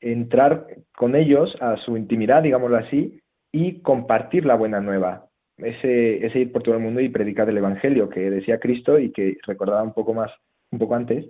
entrar 0.00 0.66
con 0.94 1.14
ellos 1.14 1.56
a 1.60 1.76
su 1.76 1.96
intimidad, 1.96 2.42
digámoslo 2.42 2.76
así, 2.78 3.20
y 3.52 3.80
compartir 3.80 4.44
la 4.46 4.56
buena 4.56 4.80
nueva. 4.80 5.26
Ese, 5.58 6.26
ese 6.26 6.40
ir 6.40 6.52
por 6.52 6.62
todo 6.62 6.74
el 6.74 6.82
mundo 6.82 7.00
y 7.00 7.08
predicar 7.08 7.48
el 7.48 7.58
Evangelio 7.58 8.08
que 8.08 8.30
decía 8.30 8.60
Cristo 8.60 8.98
y 8.98 9.10
que 9.12 9.36
recordaba 9.46 9.82
un 9.82 9.94
poco 9.94 10.12
más, 10.12 10.30
un 10.70 10.78
poco 10.78 10.94
antes. 10.94 11.24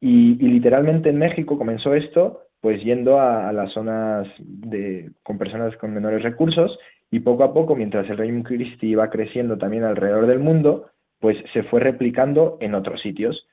Y, 0.00 0.36
literalmente 0.36 1.08
en 1.08 1.18
México 1.18 1.58
comenzó 1.58 1.94
esto 1.94 2.42
pues 2.60 2.82
yendo 2.82 3.20
a, 3.20 3.52
las 3.52 3.72
zonas 3.72 4.26
de, 4.38 5.10
con 5.22 5.38
personas 5.38 5.76
con 5.76 5.94
menores 5.94 6.22
recursos 6.22 6.78
y 7.10 7.20
poco 7.20 7.44
a 7.44 7.54
poco, 7.54 7.74
mientras 7.74 8.08
el 8.10 8.18
Reino 8.18 8.42
Christi 8.42 8.88
iba 8.88 9.08
creciendo 9.10 9.56
también 9.56 9.84
alrededor 9.84 10.26
del 10.26 10.40
mundo, 10.40 10.90
pues 11.20 11.36
se 11.52 11.62
fue 11.64 11.80
replicando 11.80 12.58
en 12.60 12.74
otros 12.74 13.00
sitios. 13.00 13.46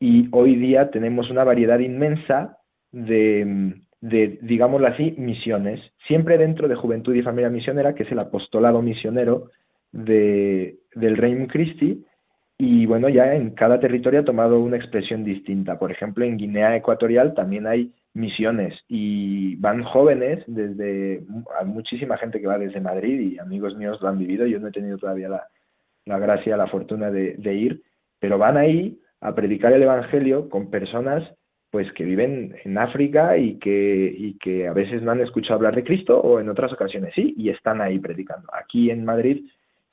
Y 0.00 0.28
hoy 0.32 0.56
día 0.56 0.90
tenemos 0.90 1.30
una 1.30 1.44
variedad 1.44 1.78
inmensa 1.78 2.58
de, 2.92 3.74
de, 4.00 4.38
digámoslo 4.42 4.88
así, 4.88 5.14
misiones, 5.18 5.80
siempre 6.06 6.38
dentro 6.38 6.68
de 6.68 6.74
Juventud 6.74 7.14
y 7.14 7.22
Familia 7.22 7.50
Misionera, 7.50 7.94
que 7.94 8.02
es 8.02 8.12
el 8.12 8.18
apostolado 8.18 8.82
misionero 8.82 9.50
de, 9.92 10.76
del 10.94 11.16
Reino 11.16 11.46
Christi, 11.46 12.04
y 12.58 12.86
bueno, 12.86 13.08
ya 13.08 13.34
en 13.34 13.50
cada 13.50 13.78
territorio 13.80 14.20
ha 14.20 14.24
tomado 14.24 14.60
una 14.60 14.76
expresión 14.76 15.24
distinta. 15.24 15.78
Por 15.78 15.92
ejemplo, 15.92 16.24
en 16.24 16.38
Guinea 16.38 16.74
Ecuatorial 16.76 17.34
también 17.34 17.66
hay 17.66 17.92
misiones. 18.16 18.74
Y 18.88 19.56
van 19.56 19.84
jóvenes 19.84 20.42
desde 20.46 21.22
hay 21.58 21.66
muchísima 21.66 22.16
gente 22.16 22.40
que 22.40 22.46
va 22.46 22.58
desde 22.58 22.80
Madrid 22.80 23.20
y 23.20 23.38
amigos 23.38 23.76
míos 23.76 23.98
lo 24.00 24.08
han 24.08 24.18
vivido. 24.18 24.46
Yo 24.46 24.58
no 24.58 24.68
he 24.68 24.72
tenido 24.72 24.98
todavía 24.98 25.28
la, 25.28 25.46
la 26.06 26.18
gracia 26.18 26.56
la 26.56 26.66
fortuna 26.66 27.10
de, 27.10 27.54
ir 27.54 27.82
pero 28.18 28.38
van 28.38 28.56
ahí 28.56 28.98
a 29.20 29.34
predicar 29.34 29.72
el 29.72 29.82
evangelio 29.82 30.48
con 30.48 30.70
personas 30.70 31.22
pues 31.70 31.92
que 31.92 32.04
viven 32.04 32.56
en 32.64 32.78
África 32.78 33.36
y 33.36 33.58
que 33.58 34.14
y 34.16 34.38
que 34.38 34.66
a 34.66 34.72
veces 34.72 35.02
no 35.02 35.10
han 35.10 35.20
escuchado 35.20 35.56
hablar 35.56 35.74
de 35.74 35.84
Cristo 35.84 36.18
o 36.18 36.40
en 36.40 36.48
otras 36.48 36.72
ocasiones 36.72 37.12
sí 37.14 37.34
y 37.36 37.50
están 37.50 37.82
ahí 37.82 37.98
predicando. 37.98 38.48
Aquí 38.54 38.90
en 38.90 39.04
Madrid 39.04 39.44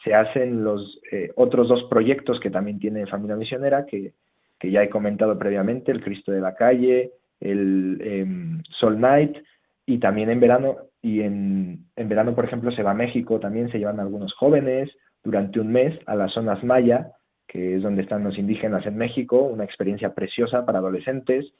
se 0.04 0.14
hacen 0.14 0.64
los 0.64 1.02
eh, 1.12 1.32
otros 1.36 1.68
dos 1.68 1.84
proyectos 1.86 2.40
que 2.40 2.50
también 2.50 2.80
tiene 2.80 3.06
familia 3.08 3.36
misionera 3.36 3.86
que 3.86 4.14
que 4.60 4.72
ya 4.72 4.82
he 4.82 4.90
comentado 4.90 5.38
previamente 5.38 5.92
el 5.92 6.02
Cristo 6.02 6.32
de 6.32 6.40
la 6.40 6.56
calle 6.56 7.12
el 7.44 8.00
em, 8.02 8.64
Sol 8.70 9.00
Night 9.00 9.38
y 9.86 10.00
también 10.00 10.30
en 10.30 10.40
verano 10.40 10.78
y 11.02 11.22
en, 11.22 11.86
en, 11.96 12.10
verano 12.10 12.34
por 12.36 12.46
ejemplo 12.46 12.72
se 12.72 12.84
va 12.84 12.92
a 12.92 12.96
México 12.96 13.40
también 13.40 13.70
se 13.72 13.80
llevan 13.80 14.00
algunos 14.00 14.34
jóvenes 14.34 14.90
durante 15.24 15.60
un 15.60 15.72
mes 15.72 16.00
a 16.06 16.16
las 16.16 16.32
zonas 16.34 16.64
maya 16.64 17.12
que 17.48 17.76
es 17.76 17.84
donde 17.84 18.02
están 18.02 18.24
los 18.24 18.38
indígenas 18.38 18.86
en 18.86 18.98
México 18.98 19.42
una 19.42 19.66
experiencia 19.66 20.14
preciosa 20.14 20.66
para 20.66 20.80
adolescentes 20.80 21.54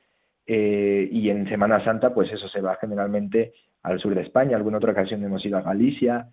eh, 0.46 1.08
y 1.12 1.30
en 1.30 1.48
Semana 1.48 1.84
Santa 1.84 2.14
pues 2.14 2.32
eso 2.32 2.48
se 2.48 2.62
va 2.62 2.78
generalmente 2.80 3.54
al 3.84 4.00
sur 4.00 4.16
de 4.16 4.22
España. 4.22 4.58
Alguna 4.58 4.78
otra 4.78 4.92
ocasión 4.92 5.24
hemos 5.24 5.46
ido 5.46 5.58
a 5.58 5.62
Galicia. 5.62 6.28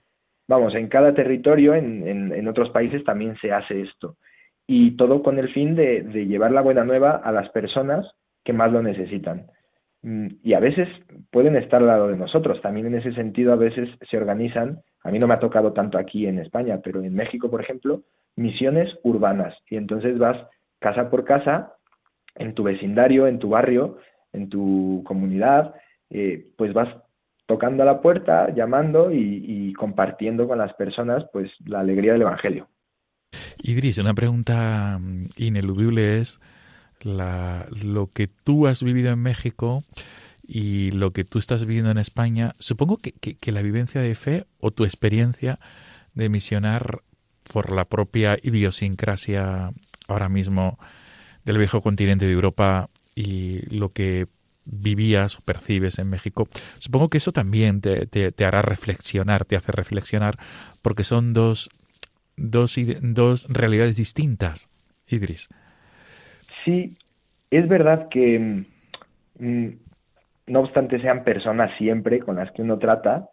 Vamos 0.48 0.74
en 0.74 0.88
cada 0.88 1.14
territorio 1.14 1.74
en, 1.74 2.06
en, 2.06 2.32
en 2.32 2.48
otros 2.48 2.70
países 2.70 3.04
también 3.04 3.36
se 3.40 3.52
hace 3.52 3.82
esto. 3.82 4.16
Y 4.66 4.96
todo 4.96 5.22
con 5.22 5.38
el 5.38 5.52
fin 5.52 5.74
de, 5.74 6.02
de 6.02 6.26
llevar 6.26 6.52
la 6.52 6.60
buena 6.60 6.84
nueva 6.84 7.12
a 7.16 7.32
las 7.32 7.48
personas 7.50 8.06
que 8.44 8.52
más 8.52 8.72
lo 8.72 8.82
necesitan. 8.82 9.46
Mm, 10.02 10.28
y 10.42 10.54
a 10.54 10.60
veces 10.60 10.88
pueden 11.30 11.56
estar 11.56 11.80
al 11.82 11.88
lado 11.88 12.08
de 12.08 12.16
nosotros. 12.16 12.60
También 12.62 12.86
en 12.86 12.94
ese 12.94 13.12
sentido 13.12 13.52
a 13.52 13.56
veces 13.56 13.88
se 14.08 14.16
organizan, 14.16 14.82
a 15.02 15.10
mí 15.10 15.18
no 15.18 15.26
me 15.26 15.34
ha 15.34 15.40
tocado 15.40 15.72
tanto 15.72 15.98
aquí 15.98 16.26
en 16.26 16.38
España, 16.38 16.80
pero 16.82 17.02
en 17.02 17.14
México, 17.14 17.50
por 17.50 17.60
ejemplo, 17.60 18.02
misiones 18.36 18.88
urbanas. 19.02 19.54
Y 19.68 19.76
entonces 19.76 20.18
vas 20.18 20.36
casa 20.78 21.10
por 21.10 21.24
casa, 21.24 21.74
en 22.36 22.54
tu 22.54 22.62
vecindario, 22.62 23.26
en 23.26 23.38
tu 23.38 23.50
barrio, 23.50 23.98
en 24.32 24.48
tu 24.48 25.02
comunidad, 25.04 25.74
eh, 26.10 26.46
pues 26.56 26.72
vas 26.72 26.88
tocando 27.46 27.82
a 27.82 27.86
la 27.86 28.00
puerta, 28.00 28.54
llamando 28.54 29.10
y, 29.12 29.44
y, 29.46 29.72
compartiendo 29.72 30.46
con 30.46 30.58
las 30.58 30.72
personas 30.74 31.24
pues 31.32 31.50
la 31.66 31.80
alegría 31.80 32.12
del 32.12 32.22
Evangelio. 32.22 32.68
Idris, 33.62 33.98
una 33.98 34.14
pregunta 34.14 34.98
mm, 35.00 35.26
ineludible 35.36 36.18
es, 36.18 36.40
la, 37.00 37.66
lo 37.70 38.08
que 38.08 38.28
tú 38.28 38.66
has 38.66 38.82
vivido 38.82 39.10
en 39.10 39.18
México 39.18 39.84
y 40.46 40.90
lo 40.90 41.12
que 41.12 41.24
tú 41.24 41.38
estás 41.38 41.64
viviendo 41.64 41.90
en 41.90 41.98
España, 41.98 42.54
supongo 42.58 42.98
que, 42.98 43.12
que, 43.12 43.52
la 43.52 43.62
vivencia 43.62 44.00
de 44.00 44.14
fe 44.14 44.46
o 44.58 44.70
tu 44.70 44.84
experiencia 44.84 45.60
de 46.14 46.28
misionar 46.28 47.02
por 47.52 47.72
la 47.72 47.84
propia 47.84 48.38
idiosincrasia 48.42 49.72
ahora 50.08 50.28
mismo 50.28 50.78
del 51.44 51.58
viejo 51.58 51.82
continente 51.82 52.26
de 52.26 52.32
Europa 52.32 52.90
y 53.14 53.60
lo 53.74 53.90
que 53.90 54.26
vivías 54.64 55.36
o 55.36 55.40
percibes 55.40 55.98
en 55.98 56.10
México, 56.10 56.48
supongo 56.78 57.10
que 57.10 57.18
eso 57.18 57.32
también 57.32 57.80
te, 57.80 58.06
te, 58.06 58.30
te 58.30 58.44
hará 58.44 58.62
reflexionar, 58.62 59.44
te 59.44 59.56
hace 59.56 59.72
reflexionar, 59.72 60.38
porque 60.82 61.04
son 61.04 61.32
dos, 61.32 61.70
dos, 62.36 62.76
dos 63.02 63.46
realidades 63.48 63.96
distintas, 63.96 64.68
Idris 65.06 65.48
sí, 66.64 66.96
es 67.50 67.68
verdad 67.68 68.08
que 68.08 68.64
mm, 69.38 69.68
no 70.46 70.60
obstante 70.60 71.00
sean 71.00 71.24
personas 71.24 71.76
siempre 71.78 72.20
con 72.20 72.36
las 72.36 72.50
que 72.52 72.62
uno 72.62 72.78
trata, 72.78 73.28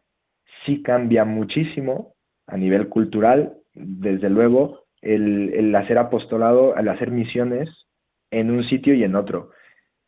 sí 0.65 0.81
cambia 0.81 1.25
muchísimo 1.25 2.13
a 2.47 2.57
nivel 2.57 2.89
cultural, 2.89 3.57
desde 3.73 4.29
luego, 4.29 4.83
el, 5.01 5.53
el 5.53 5.75
hacer 5.75 5.97
apostolado, 5.97 6.75
el 6.75 6.87
hacer 6.87 7.11
misiones 7.11 7.69
en 8.31 8.51
un 8.51 8.63
sitio 8.63 8.93
y 8.93 9.03
en 9.03 9.15
otro. 9.15 9.51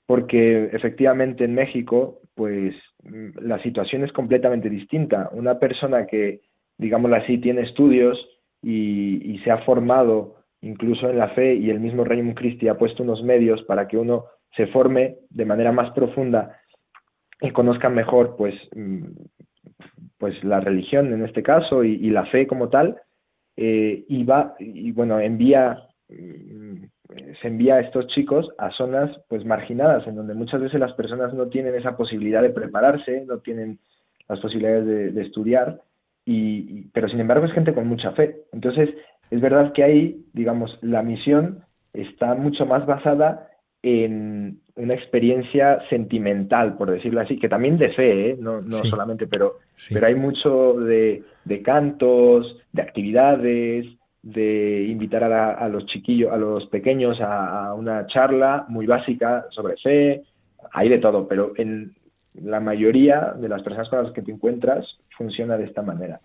Porque 0.05 0.69
efectivamente 0.71 1.43
en 1.43 1.53
México, 1.53 2.21
pues 2.33 2.75
mm, 3.03 3.39
la 3.41 3.61
situación 3.61 4.03
es 4.03 4.11
completamente 4.11 4.69
distinta. 4.69 5.29
Una 5.33 5.59
persona 5.59 6.07
que, 6.07 6.41
digámoslo 6.77 7.15
así, 7.17 7.37
tiene 7.37 7.61
estudios 7.61 8.17
y 8.61 9.39
se 9.45 9.51
ha 9.51 9.59
formado 9.59 10.38
incluso 10.61 11.09
en 11.09 11.17
la 11.17 11.29
fe 11.29 11.55
y 11.55 11.69
el 11.69 11.79
mismo 11.79 12.03
Reino 12.03 12.33
Christi 12.35 12.67
ha 12.67 12.77
puesto 12.77 13.03
unos 13.03 13.23
medios 13.23 13.63
para 13.63 13.87
que 13.87 13.97
uno 13.97 14.25
se 14.55 14.67
forme 14.67 15.17
de 15.29 15.45
manera 15.45 15.71
más 15.71 15.91
profunda 15.91 16.57
y 17.41 17.51
conozca 17.51 17.89
mejor 17.89 18.35
pues, 18.37 18.55
mm, 18.75 19.05
pues 20.17 20.43
la 20.43 20.59
religión 20.59 21.13
en 21.13 21.23
este 21.23 21.43
caso 21.43 21.83
y, 21.83 22.09
la 22.09 22.25
fe 22.25 22.47
como 22.47 22.69
tal 22.69 22.99
eh, 23.55 24.03
y 24.07 24.23
va 24.23 24.55
y 24.59 24.91
bueno 24.91 25.19
envía 25.19 25.87
mm, 26.09 26.83
se 27.41 27.47
envía 27.47 27.75
a 27.75 27.79
estos 27.81 28.07
chicos 28.07 28.49
a 28.57 28.71
zonas 28.71 29.17
pues 29.29 29.45
marginadas 29.45 30.05
en 30.07 30.15
donde 30.15 30.33
muchas 30.33 30.61
veces 30.61 30.79
las 30.79 30.93
personas 30.93 31.33
no 31.33 31.47
tienen 31.47 31.75
esa 31.75 31.95
posibilidad 31.95 32.41
de 32.41 32.49
prepararse 32.49 33.23
no 33.25 33.39
tienen 33.39 33.79
las 34.27 34.39
posibilidades 34.39 34.85
de, 34.85 35.11
de 35.11 35.21
estudiar 35.21 35.81
y, 36.31 36.83
pero 36.93 37.09
sin 37.09 37.19
embargo 37.19 37.45
es 37.45 37.53
gente 37.53 37.73
con 37.73 37.87
mucha 37.87 38.11
fe. 38.11 38.43
Entonces 38.51 38.89
es 39.31 39.41
verdad 39.41 39.73
que 39.73 39.83
ahí, 39.83 40.25
digamos, 40.33 40.77
la 40.81 41.03
misión 41.03 41.63
está 41.93 42.35
mucho 42.35 42.65
más 42.65 42.85
basada 42.85 43.49
en 43.81 44.59
una 44.75 44.93
experiencia 44.93 45.79
sentimental, 45.89 46.77
por 46.77 46.91
decirlo 46.91 47.21
así, 47.21 47.37
que 47.37 47.49
también 47.49 47.77
de 47.77 47.89
fe, 47.89 48.31
¿eh? 48.31 48.37
no, 48.39 48.61
no 48.61 48.77
solamente, 48.77 49.27
pero, 49.27 49.59
pero 49.89 50.07
hay 50.07 50.15
mucho 50.15 50.73
de, 50.73 51.23
de, 51.45 51.61
cantos, 51.61 52.57
de 52.71 52.81
actividades, 52.81 53.85
de 54.21 54.85
invitar 54.89 55.23
a, 55.23 55.67
los 55.69 55.85
chiquillos, 55.85 56.31
a 56.31 56.37
los 56.37 56.65
pequeños 56.67 57.19
a, 57.21 57.73
una 57.73 58.05
charla 58.07 58.65
muy 58.67 58.85
básica 58.85 59.45
sobre 59.49 59.77
fe, 59.77 60.23
hay 60.71 60.89
de 60.89 60.99
todo, 60.99 61.27
pero 61.27 61.53
en 61.55 61.93
la 62.33 62.59
mayoría 62.59 63.33
de 63.39 63.49
las 63.49 63.61
personas 63.63 63.89
con 63.89 64.03
las 64.03 64.13
que 64.13 64.21
te 64.21 64.31
encuentras 64.31 64.99
funciona 65.17 65.57
de 65.57 65.65
esta 65.65 65.81
manera. 65.81 66.19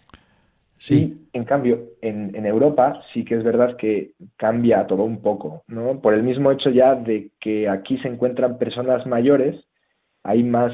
Sí. 0.76 1.28
En 1.32 1.44
cambio, 1.44 1.90
en, 2.02 2.34
en, 2.34 2.46
Europa 2.46 3.02
sí 3.12 3.24
que 3.24 3.36
es 3.36 3.44
verdad 3.44 3.76
que 3.76 4.12
cambia 4.36 4.86
todo 4.86 5.04
un 5.04 5.22
poco, 5.22 5.62
¿no? 5.66 6.00
Por 6.00 6.14
el 6.14 6.22
mismo 6.22 6.50
hecho 6.50 6.70
ya 6.70 6.94
de 6.94 7.30
que 7.40 7.68
aquí 7.68 7.98
se 7.98 8.08
encuentran 8.08 8.58
personas 8.58 9.06
mayores, 9.06 9.64
hay 10.22 10.42
más 10.42 10.72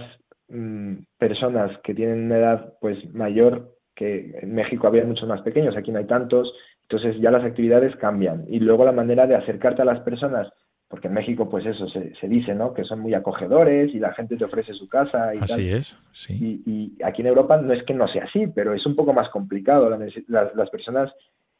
mm, 0.48 0.94
personas 1.18 1.76
que 1.84 1.94
tienen 1.94 2.24
una 2.24 2.38
edad 2.38 2.74
pues 2.80 2.98
mayor 3.14 3.76
que 3.94 4.38
en 4.40 4.54
México 4.54 4.86
había 4.86 5.04
muchos 5.04 5.28
más 5.28 5.42
pequeños, 5.42 5.76
aquí 5.76 5.92
no 5.92 5.98
hay 5.98 6.06
tantos, 6.06 6.52
entonces 6.82 7.20
ya 7.20 7.30
las 7.30 7.44
actividades 7.44 7.94
cambian. 7.96 8.46
Y 8.48 8.58
luego 8.60 8.84
la 8.84 8.92
manera 8.92 9.26
de 9.26 9.36
acercarte 9.36 9.82
a 9.82 9.84
las 9.84 10.00
personas 10.00 10.50
porque 10.90 11.06
en 11.06 11.14
México 11.14 11.48
pues 11.48 11.64
eso 11.66 11.88
se, 11.88 12.16
se, 12.16 12.26
dice, 12.26 12.52
¿no? 12.52 12.74
Que 12.74 12.82
son 12.82 12.98
muy 12.98 13.14
acogedores 13.14 13.94
y 13.94 14.00
la 14.00 14.12
gente 14.12 14.36
te 14.36 14.44
ofrece 14.44 14.74
su 14.74 14.88
casa 14.88 15.32
y 15.36 15.38
Así 15.38 15.70
es, 15.70 15.96
sí. 16.10 16.62
Y, 16.66 17.00
aquí 17.04 17.22
en 17.22 17.28
Europa 17.28 17.56
no 17.58 17.72
es 17.72 17.84
que 17.84 17.94
no 17.94 18.08
sea 18.08 18.24
así, 18.24 18.48
pero 18.48 18.74
es 18.74 18.84
un 18.84 18.96
poco 18.96 19.12
más 19.12 19.28
complicado. 19.28 19.88
las, 20.26 20.54
las, 20.56 20.70
personas 20.70 21.12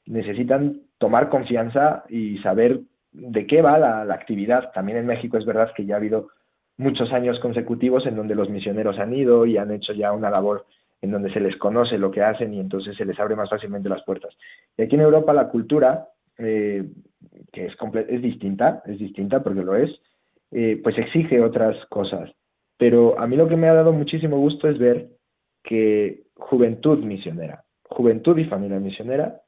necesitan 0.05 0.81
tomar 0.99 1.29
confianza 1.29 2.03
y 2.09 2.39
saber 2.39 2.81
de 3.13 3.47
qué 3.47 3.63
va 3.63 3.79
la, 3.79 4.05
la, 4.05 4.15
actividad. 4.15 4.73
También 4.73 4.99
en 4.99 5.07
México 5.07 5.39
es 5.39 5.45
verdad 5.45 5.71
que 5.77 5.87
ya 5.87 5.95
ha 5.95 5.99
habido 5.99 6.31
muchos 6.77 7.13
años 7.13 7.39
consecutivos 7.39 8.07
en 8.07 8.17
donde 8.17 8.35
los 8.35 8.51
misioneros 8.51 8.99
han 8.99 9.15
ido 9.15 9.47
y 9.47 9.59
han 9.59 9.71
hecho 9.71 9.93
ya 9.93 10.11
una 10.11 10.31
labor 10.31 10.67
en 11.03 11.13
donde 11.13 11.33
se 11.33 11.39
les 11.39 11.57
conoce 11.57 11.99
lo 11.99 12.11
que 12.11 12.23
hacen 12.23 12.53
y 12.53 12.59
entonces 12.59 12.97
se 12.97 13.05
les 13.05 13.19
abre 13.21 13.37
más 13.37 13.49
fácilmente 13.49 13.89
las 13.89 14.03
puertas. 14.03 14.37
Y 14.77 14.83
aquí 14.83 14.97
en 14.97 15.03
Europa 15.03 15.33
la 15.33 15.49
cultura 15.49 16.09
eh, 16.37 16.85
que 17.53 17.67
es, 17.67 17.75
es 18.09 18.23
distinta, 18.23 18.83
es 18.87 18.99
distinta 18.99 19.43
porque 19.43 19.63
lo 19.63 19.77
es, 19.77 19.91
eh, 20.51 20.81
pues 20.83 20.99
exige 20.99 21.41
otras 21.41 21.77
cosas. 21.87 22.31
Pero 22.77 23.19
a 23.19 23.27
mí 23.27 23.37
lo 23.37 23.49
que 23.49 23.57
me 23.57 23.69
ha 23.69 23.75
dado 23.75 23.93
muchísimo 23.93 24.39
gusto 24.39 24.69
es 24.69 24.79
ver 24.79 25.11
que 25.63 26.25
juventud 26.37 26.99
misionera, 27.01 27.65
juventud 27.85 28.39
y 28.39 28.45
familia 28.45 28.81
misionera, 28.81 29.43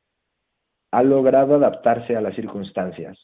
ha 0.90 1.02
logrado 1.02 1.54
adaptarse 1.54 2.16
a 2.16 2.20
las 2.20 2.34
circunstancias 2.34 3.18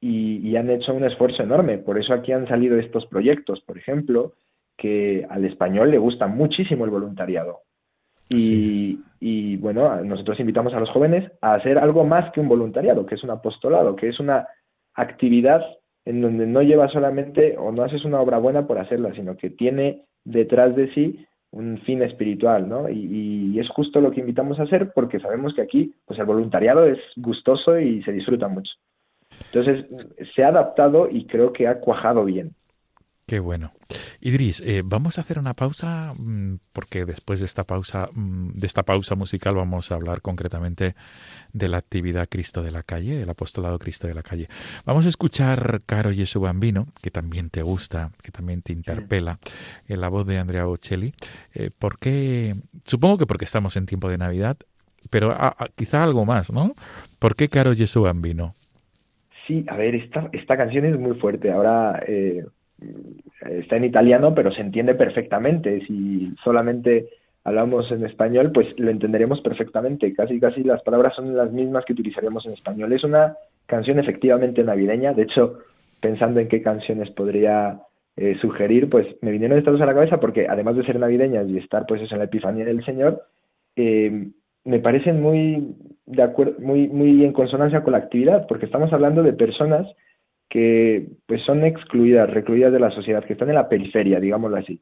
y, 0.00 0.38
y, 0.38 0.56
han 0.56 0.68
hecho 0.70 0.92
un 0.92 1.04
esfuerzo 1.04 1.42
enorme. 1.42 1.78
Por 1.78 1.98
eso 1.98 2.12
aquí 2.12 2.32
han 2.32 2.48
salido 2.48 2.76
estos 2.78 3.06
proyectos, 3.06 3.60
por 3.60 3.78
ejemplo, 3.78 4.34
que 4.76 5.26
al 5.30 5.44
español 5.44 5.90
le 5.90 5.98
gusta 5.98 6.26
muchísimo 6.26 6.84
el 6.84 6.90
voluntariado. 6.90 7.60
Y, 8.28 9.00
y, 9.20 9.56
bueno, 9.56 10.02
nosotros 10.02 10.40
invitamos 10.40 10.74
a 10.74 10.80
los 10.80 10.90
jóvenes 10.90 11.30
a 11.40 11.54
hacer 11.54 11.78
algo 11.78 12.04
más 12.04 12.32
que 12.32 12.40
un 12.40 12.48
voluntariado, 12.48 13.06
que 13.06 13.14
es 13.14 13.24
un 13.24 13.30
apostolado, 13.30 13.94
que 13.94 14.08
es 14.08 14.18
una 14.18 14.48
actividad 14.94 15.62
en 16.04 16.22
donde 16.22 16.46
no 16.46 16.62
lleva 16.62 16.88
solamente 16.88 17.56
o 17.58 17.72
no 17.72 17.82
haces 17.82 18.04
una 18.04 18.20
obra 18.20 18.38
buena 18.38 18.66
por 18.66 18.78
hacerla, 18.78 19.14
sino 19.14 19.36
que 19.36 19.50
tiene 19.50 20.02
detrás 20.24 20.74
de 20.74 20.92
sí 20.94 21.26
un 21.50 21.78
fin 21.78 22.02
espiritual, 22.02 22.68
¿no? 22.68 22.88
Y, 22.88 23.52
y, 23.54 23.60
es 23.60 23.68
justo 23.68 24.00
lo 24.00 24.10
que 24.10 24.20
invitamos 24.20 24.58
a 24.58 24.64
hacer 24.64 24.92
porque 24.92 25.20
sabemos 25.20 25.54
que 25.54 25.62
aquí, 25.62 25.94
pues 26.04 26.18
el 26.18 26.26
voluntariado 26.26 26.86
es 26.86 26.98
gustoso 27.16 27.78
y 27.78 28.02
se 28.02 28.12
disfruta 28.12 28.48
mucho. 28.48 28.72
Entonces, 29.52 29.86
se 30.34 30.44
ha 30.44 30.48
adaptado 30.48 31.08
y 31.10 31.26
creo 31.26 31.52
que 31.52 31.66
ha 31.66 31.80
cuajado 31.80 32.24
bien. 32.24 32.54
Qué 33.26 33.40
bueno. 33.40 33.72
Idris, 34.20 34.62
eh, 34.64 34.82
vamos 34.84 35.18
a 35.18 35.22
hacer 35.22 35.40
una 35.40 35.54
pausa 35.54 36.12
mm, 36.16 36.58
porque 36.72 37.04
después 37.04 37.40
de 37.40 37.46
esta 37.46 37.64
pausa, 37.64 38.08
mm, 38.12 38.52
de 38.52 38.66
esta 38.68 38.84
pausa 38.84 39.16
musical, 39.16 39.56
vamos 39.56 39.90
a 39.90 39.96
hablar 39.96 40.22
concretamente 40.22 40.94
de 41.52 41.68
la 41.68 41.78
actividad 41.78 42.28
Cristo 42.28 42.62
de 42.62 42.70
la 42.70 42.84
calle, 42.84 43.16
del 43.16 43.28
apostolado 43.28 43.80
Cristo 43.80 44.06
de 44.06 44.14
la 44.14 44.22
calle. 44.22 44.46
Vamos 44.84 45.06
a 45.06 45.08
escuchar 45.08 45.82
Caro 45.86 46.12
Jesu 46.12 46.38
Bambino, 46.38 46.86
que 47.02 47.10
también 47.10 47.50
te 47.50 47.62
gusta, 47.62 48.12
que 48.22 48.30
también 48.30 48.62
te 48.62 48.72
interpela, 48.72 49.40
en 49.88 50.00
la 50.00 50.08
voz 50.08 50.24
de 50.24 50.38
Andrea 50.38 50.64
Bocelli. 50.64 51.12
Eh, 51.52 51.70
porque, 51.76 52.54
supongo 52.84 53.18
que 53.18 53.26
porque 53.26 53.44
estamos 53.44 53.76
en 53.76 53.86
tiempo 53.86 54.08
de 54.08 54.18
Navidad, 54.18 54.56
pero 55.10 55.36
quizá 55.74 56.04
algo 56.04 56.24
más, 56.24 56.52
¿no? 56.52 56.74
¿Por 57.18 57.34
qué 57.34 57.48
Caro 57.48 57.74
Jesu 57.74 58.02
Bambino? 58.02 58.54
Sí, 59.48 59.64
a 59.68 59.76
ver, 59.76 59.96
esta, 59.96 60.28
esta 60.32 60.56
canción 60.56 60.84
es 60.84 60.98
muy 60.98 61.16
fuerte. 61.18 61.50
Ahora 61.52 62.02
eh, 62.06 62.44
está 63.40 63.76
en 63.76 63.84
italiano, 63.84 64.34
pero 64.34 64.50
se 64.52 64.60
entiende 64.60 64.94
perfectamente. 64.94 65.84
Si 65.86 66.34
solamente 66.42 67.08
hablamos 67.44 67.90
en 67.92 68.04
español, 68.04 68.50
pues 68.52 68.78
lo 68.78 68.90
entenderemos 68.90 69.40
perfectamente. 69.40 70.12
Casi, 70.14 70.40
casi 70.40 70.62
las 70.62 70.82
palabras 70.82 71.14
son 71.14 71.36
las 71.36 71.52
mismas 71.52 71.84
que 71.84 71.92
utilizaríamos 71.92 72.44
en 72.46 72.52
español. 72.52 72.92
Es 72.92 73.04
una 73.04 73.36
canción 73.66 73.98
efectivamente 73.98 74.64
navideña. 74.64 75.12
De 75.12 75.22
hecho, 75.22 75.60
pensando 76.00 76.40
en 76.40 76.48
qué 76.48 76.62
canciones 76.62 77.10
podría 77.10 77.80
eh, 78.16 78.36
sugerir, 78.40 78.88
pues 78.90 79.06
me 79.22 79.30
vinieron 79.30 79.58
estas 79.58 79.72
dos 79.72 79.82
a 79.82 79.86
la 79.86 79.94
cabeza 79.94 80.18
porque 80.18 80.46
además 80.48 80.76
de 80.76 80.84
ser 80.84 80.98
navideñas 80.98 81.48
y 81.48 81.58
estar 81.58 81.86
pues 81.86 82.02
eso 82.02 82.14
en 82.14 82.20
la 82.20 82.24
Epifanía 82.24 82.64
del 82.64 82.84
Señor, 82.84 83.22
eh, 83.76 84.28
me 84.64 84.80
parecen 84.80 85.22
muy 85.22 85.76
de 86.06 86.22
acuerdo, 86.22 86.54
muy, 86.58 86.88
muy 86.88 87.24
en 87.24 87.32
consonancia 87.32 87.82
con 87.82 87.92
la 87.92 87.98
actividad, 87.98 88.46
porque 88.48 88.66
estamos 88.66 88.92
hablando 88.92 89.22
de 89.22 89.32
personas 89.32 89.86
que 90.48 91.08
pues 91.26 91.42
son 91.42 91.64
excluidas, 91.64 92.30
recluidas 92.30 92.72
de 92.72 92.80
la 92.80 92.90
sociedad, 92.90 93.24
que 93.24 93.32
están 93.32 93.48
en 93.48 93.56
la 93.56 93.68
periferia, 93.68 94.20
digámoslo 94.20 94.56
así. 94.56 94.80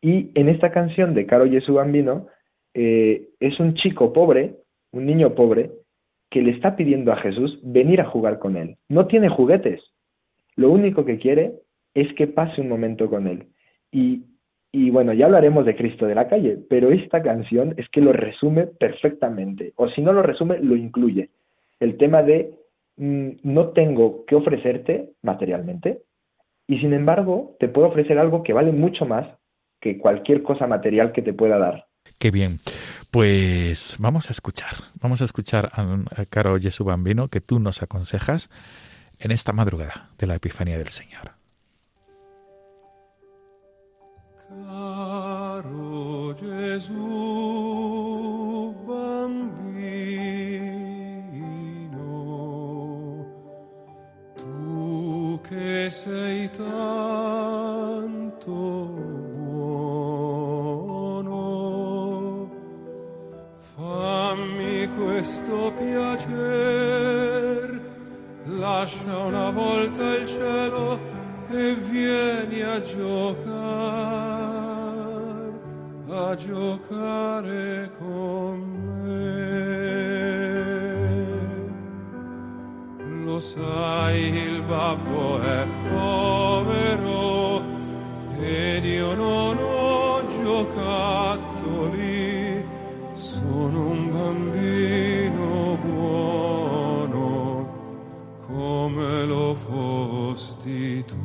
Y 0.00 0.30
en 0.34 0.48
esta 0.48 0.70
canción 0.70 1.14
de 1.14 1.26
Caro 1.26 1.46
Jesu 1.46 1.74
Bambino 1.74 2.26
eh, 2.74 3.28
es 3.40 3.58
un 3.60 3.74
chico 3.74 4.12
pobre, 4.12 4.56
un 4.92 5.06
niño 5.06 5.34
pobre, 5.34 5.70
que 6.30 6.42
le 6.42 6.50
está 6.50 6.76
pidiendo 6.76 7.12
a 7.12 7.16
Jesús 7.16 7.58
venir 7.62 8.00
a 8.00 8.06
jugar 8.06 8.38
con 8.38 8.56
él. 8.56 8.76
No 8.88 9.06
tiene 9.06 9.28
juguetes. 9.28 9.80
Lo 10.56 10.70
único 10.70 11.04
que 11.04 11.18
quiere 11.18 11.54
es 11.94 12.12
que 12.14 12.26
pase 12.26 12.60
un 12.60 12.68
momento 12.68 13.08
con 13.08 13.26
él. 13.26 13.46
Y, 13.92 14.24
y 14.72 14.90
bueno, 14.90 15.12
ya 15.12 15.26
hablaremos 15.26 15.64
de 15.64 15.76
Cristo 15.76 16.06
de 16.06 16.16
la 16.16 16.28
calle, 16.28 16.58
pero 16.68 16.90
esta 16.90 17.22
canción 17.22 17.74
es 17.76 17.88
que 17.90 18.00
lo 18.00 18.12
resume 18.12 18.66
perfectamente. 18.66 19.72
O 19.76 19.88
si 19.88 20.02
no 20.02 20.12
lo 20.12 20.22
resume, 20.22 20.58
lo 20.58 20.74
incluye. 20.74 21.30
El 21.78 21.96
tema 21.96 22.22
de 22.22 22.52
no 22.96 23.70
tengo 23.70 24.24
que 24.24 24.36
ofrecerte 24.36 25.12
materialmente 25.22 26.02
y 26.66 26.78
sin 26.78 26.92
embargo 26.92 27.56
te 27.58 27.68
puedo 27.68 27.88
ofrecer 27.88 28.18
algo 28.18 28.42
que 28.42 28.52
vale 28.52 28.72
mucho 28.72 29.04
más 29.04 29.26
que 29.80 29.98
cualquier 29.98 30.42
cosa 30.42 30.66
material 30.66 31.12
que 31.12 31.22
te 31.22 31.32
pueda 31.32 31.58
dar. 31.58 31.86
Qué 32.18 32.30
bien. 32.30 32.58
Pues 33.10 33.96
vamos 33.98 34.28
a 34.30 34.32
escuchar, 34.32 34.74
vamos 35.00 35.20
a 35.20 35.24
escuchar 35.24 35.70
a, 35.72 36.24
Caro 36.30 36.58
Jesús 36.58 36.86
Bambino 36.86 37.28
que 37.28 37.40
tú 37.40 37.60
nos 37.60 37.82
aconsejas 37.82 38.50
en 39.18 39.30
esta 39.30 39.52
madrugada 39.52 40.10
de 40.18 40.26
la 40.26 40.34
Epifanía 40.36 40.78
del 40.78 40.88
Señor. 40.88 41.32
Caro 44.48 46.34
sei 55.90 56.50
tanto 56.50 56.92
buono, 59.44 60.50
fammi 63.76 64.88
questo 64.96 65.72
piacer, 65.78 67.00
lascia 68.44 69.16
una 69.18 69.50
volta 69.50 70.14
il 70.16 70.26
cielo 70.26 70.98
e 71.50 71.74
vieni 71.74 72.62
a 72.62 72.80
giocare, 72.82 73.52
a 76.08 76.34
giocare 76.36 77.90
con 77.98 78.58
me. 78.76 78.83
Lo 83.34 83.40
sai 83.40 84.32
il 84.32 84.62
babbo 84.62 85.40
è 85.40 85.66
povero 85.90 87.60
ed 88.38 88.84
io 88.84 89.14
non 89.14 89.58
ho 89.58 90.22
giocattoli, 90.40 91.84
sono 93.14 93.86
un 93.90 94.12
bambino 94.12 95.76
buono 95.82 97.66
come 98.46 99.24
lo 99.24 99.52
fosti 99.54 101.04
tu. 101.04 101.23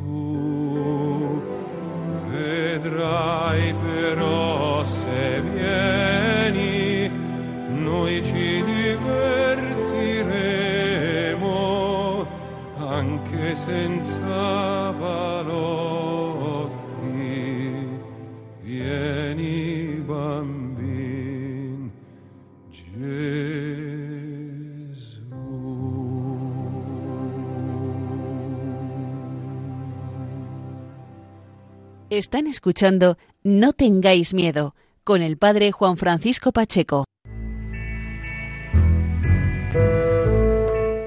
Están 32.10 32.48
escuchando 32.48 33.18
No 33.44 33.72
tengáis 33.72 34.34
miedo 34.34 34.74
con 35.04 35.22
el 35.22 35.38
padre 35.38 35.70
Juan 35.70 35.96
Francisco 35.96 36.50
Pacheco. 36.50 37.04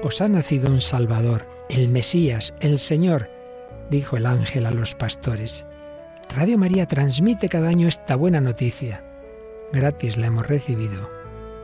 Os 0.02 0.22
ha 0.22 0.28
nacido 0.28 0.70
un 0.70 0.80
Salvador, 0.80 1.46
el 1.68 1.90
Mesías, 1.90 2.54
el 2.62 2.78
Señor, 2.78 3.28
dijo 3.90 4.16
el 4.16 4.24
ángel 4.24 4.64
a 4.64 4.70
los 4.70 4.94
pastores. 4.94 5.66
Radio 6.34 6.56
María 6.56 6.86
transmite 6.86 7.50
cada 7.50 7.68
año 7.68 7.86
esta 7.86 8.16
buena 8.16 8.40
noticia. 8.40 9.04
Gratis 9.74 10.16
la 10.16 10.28
hemos 10.28 10.46
recibido, 10.46 11.10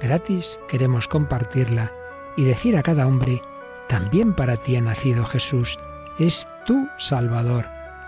gratis 0.02 0.60
queremos 0.68 1.08
compartirla 1.08 1.90
y 2.36 2.44
decir 2.44 2.76
a 2.76 2.82
cada 2.82 3.06
hombre, 3.06 3.40
también 3.88 4.34
para 4.36 4.58
ti 4.58 4.76
ha 4.76 4.82
nacido 4.82 5.24
Jesús, 5.24 5.78
es 6.18 6.46
tu 6.66 6.86
Salvador 6.98 7.79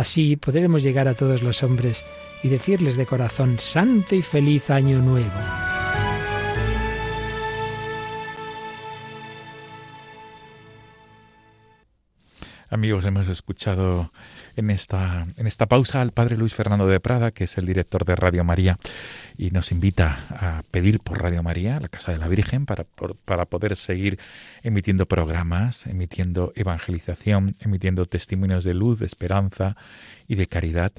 Así 0.00 0.36
podremos 0.36 0.82
llegar 0.82 1.08
a 1.08 1.14
todos 1.14 1.42
los 1.42 1.62
hombres 1.62 2.06
y 2.42 2.48
decirles 2.48 2.96
de 2.96 3.04
corazón, 3.04 3.58
Santo 3.58 4.14
y 4.14 4.22
feliz 4.22 4.70
año 4.70 4.98
nuevo. 5.02 5.30
Amigos, 12.70 13.04
hemos 13.04 13.28
escuchado 13.28 14.10
en 14.60 14.70
esta, 14.70 15.26
en 15.36 15.46
esta 15.46 15.66
pausa 15.66 16.00
al 16.00 16.12
padre 16.12 16.36
Luis 16.36 16.54
Fernando 16.54 16.86
de 16.86 17.00
Prada, 17.00 17.32
que 17.32 17.44
es 17.44 17.58
el 17.58 17.66
director 17.66 18.04
de 18.04 18.14
Radio 18.14 18.44
María, 18.44 18.78
y 19.36 19.50
nos 19.50 19.72
invita 19.72 20.26
a 20.30 20.62
pedir 20.70 21.00
por 21.00 21.20
Radio 21.20 21.42
María, 21.42 21.80
la 21.80 21.88
Casa 21.88 22.12
de 22.12 22.18
la 22.18 22.28
Virgen, 22.28 22.66
para, 22.66 22.84
para 23.24 23.46
poder 23.46 23.76
seguir 23.76 24.18
emitiendo 24.62 25.06
programas, 25.06 25.86
emitiendo 25.86 26.52
evangelización, 26.54 27.56
emitiendo 27.58 28.06
testimonios 28.06 28.62
de 28.62 28.74
luz, 28.74 29.00
de 29.00 29.06
esperanza 29.06 29.76
y 30.28 30.36
de 30.36 30.46
caridad. 30.46 30.92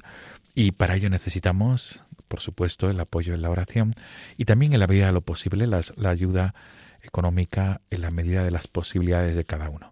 Y 0.54 0.72
para 0.72 0.96
ello 0.96 1.08
necesitamos, 1.08 2.02
por 2.28 2.40
supuesto, 2.40 2.90
el 2.90 3.00
apoyo 3.00 3.32
en 3.32 3.42
la 3.42 3.50
oración 3.50 3.92
y 4.36 4.44
también 4.44 4.72
en 4.74 4.80
la 4.80 4.86
medida 4.86 5.06
de 5.06 5.12
lo 5.12 5.22
posible 5.22 5.66
la 5.66 6.10
ayuda 6.10 6.54
económica 7.02 7.80
en 7.90 8.02
la 8.02 8.10
medida 8.10 8.44
de 8.44 8.50
las 8.50 8.66
posibilidades 8.66 9.36
de 9.36 9.44
cada 9.44 9.70
uno 9.70 9.91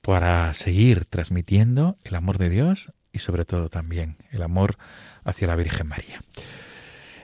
para 0.00 0.52
seguir 0.54 1.04
transmitiendo 1.04 1.96
el 2.04 2.14
amor 2.14 2.38
de 2.38 2.50
Dios 2.50 2.92
y 3.12 3.18
sobre 3.18 3.44
todo 3.44 3.68
también 3.68 4.16
el 4.30 4.42
amor 4.42 4.76
hacia 5.24 5.48
la 5.48 5.56
Virgen 5.56 5.88
María. 5.88 6.20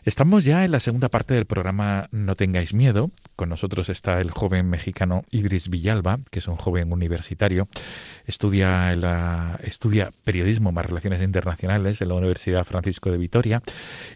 Estamos 0.07 0.45
ya 0.45 0.65
en 0.65 0.71
la 0.71 0.79
segunda 0.79 1.09
parte 1.09 1.35
del 1.35 1.47
programa 1.47 2.09
No 2.13 2.37
tengáis 2.37 2.73
miedo. 2.73 3.11
Con 3.35 3.49
nosotros 3.49 3.89
está 3.89 4.21
el 4.21 4.31
joven 4.31 4.71
mexicano 4.71 5.25
Idris 5.33 5.69
Villalba, 5.69 6.21
que 6.31 6.39
es 6.39 6.47
un 6.47 6.55
joven 6.55 6.93
universitario. 6.93 7.67
Estudia, 8.25 8.95
la, 8.95 9.59
estudia 9.65 10.13
periodismo 10.23 10.71
más 10.71 10.87
relaciones 10.87 11.23
internacionales 11.23 12.01
en 12.01 12.09
la 12.11 12.15
Universidad 12.15 12.63
Francisco 12.63 13.11
de 13.11 13.19
Vitoria. 13.19 13.63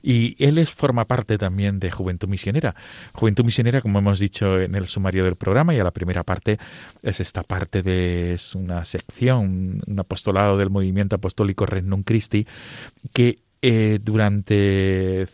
Y 0.01 0.37
él 0.39 0.65
forma 0.69 1.07
parte 1.07 1.39
también 1.39 1.81
de 1.81 1.91
Juventud 1.91 2.29
Misionera. 2.29 2.77
Juventud 3.13 3.45
Misionera, 3.45 3.81
como 3.81 3.99
hemos 3.99 4.21
dicho 4.21 4.61
en 4.61 4.77
el 4.77 4.87
sumario 4.87 5.25
del 5.25 5.35
programa, 5.35 5.75
y 5.75 5.81
a 5.81 5.85
la 5.85 5.91
primera 5.91 6.23
parte 6.23 6.61
es 7.03 7.19
esta 7.19 7.43
parte 7.43 7.83
de 7.83 8.35
es 8.35 8.55
una 8.55 8.85
sección, 8.85 9.83
un 9.85 9.99
apostolado 9.99 10.57
del 10.57 10.71
movimiento 10.71 11.17
apostólico 11.17 11.67
Renum 11.67 12.05
Christi, 12.05 12.47
que 13.13 13.41
eh, 13.63 13.99
durante 14.03 15.29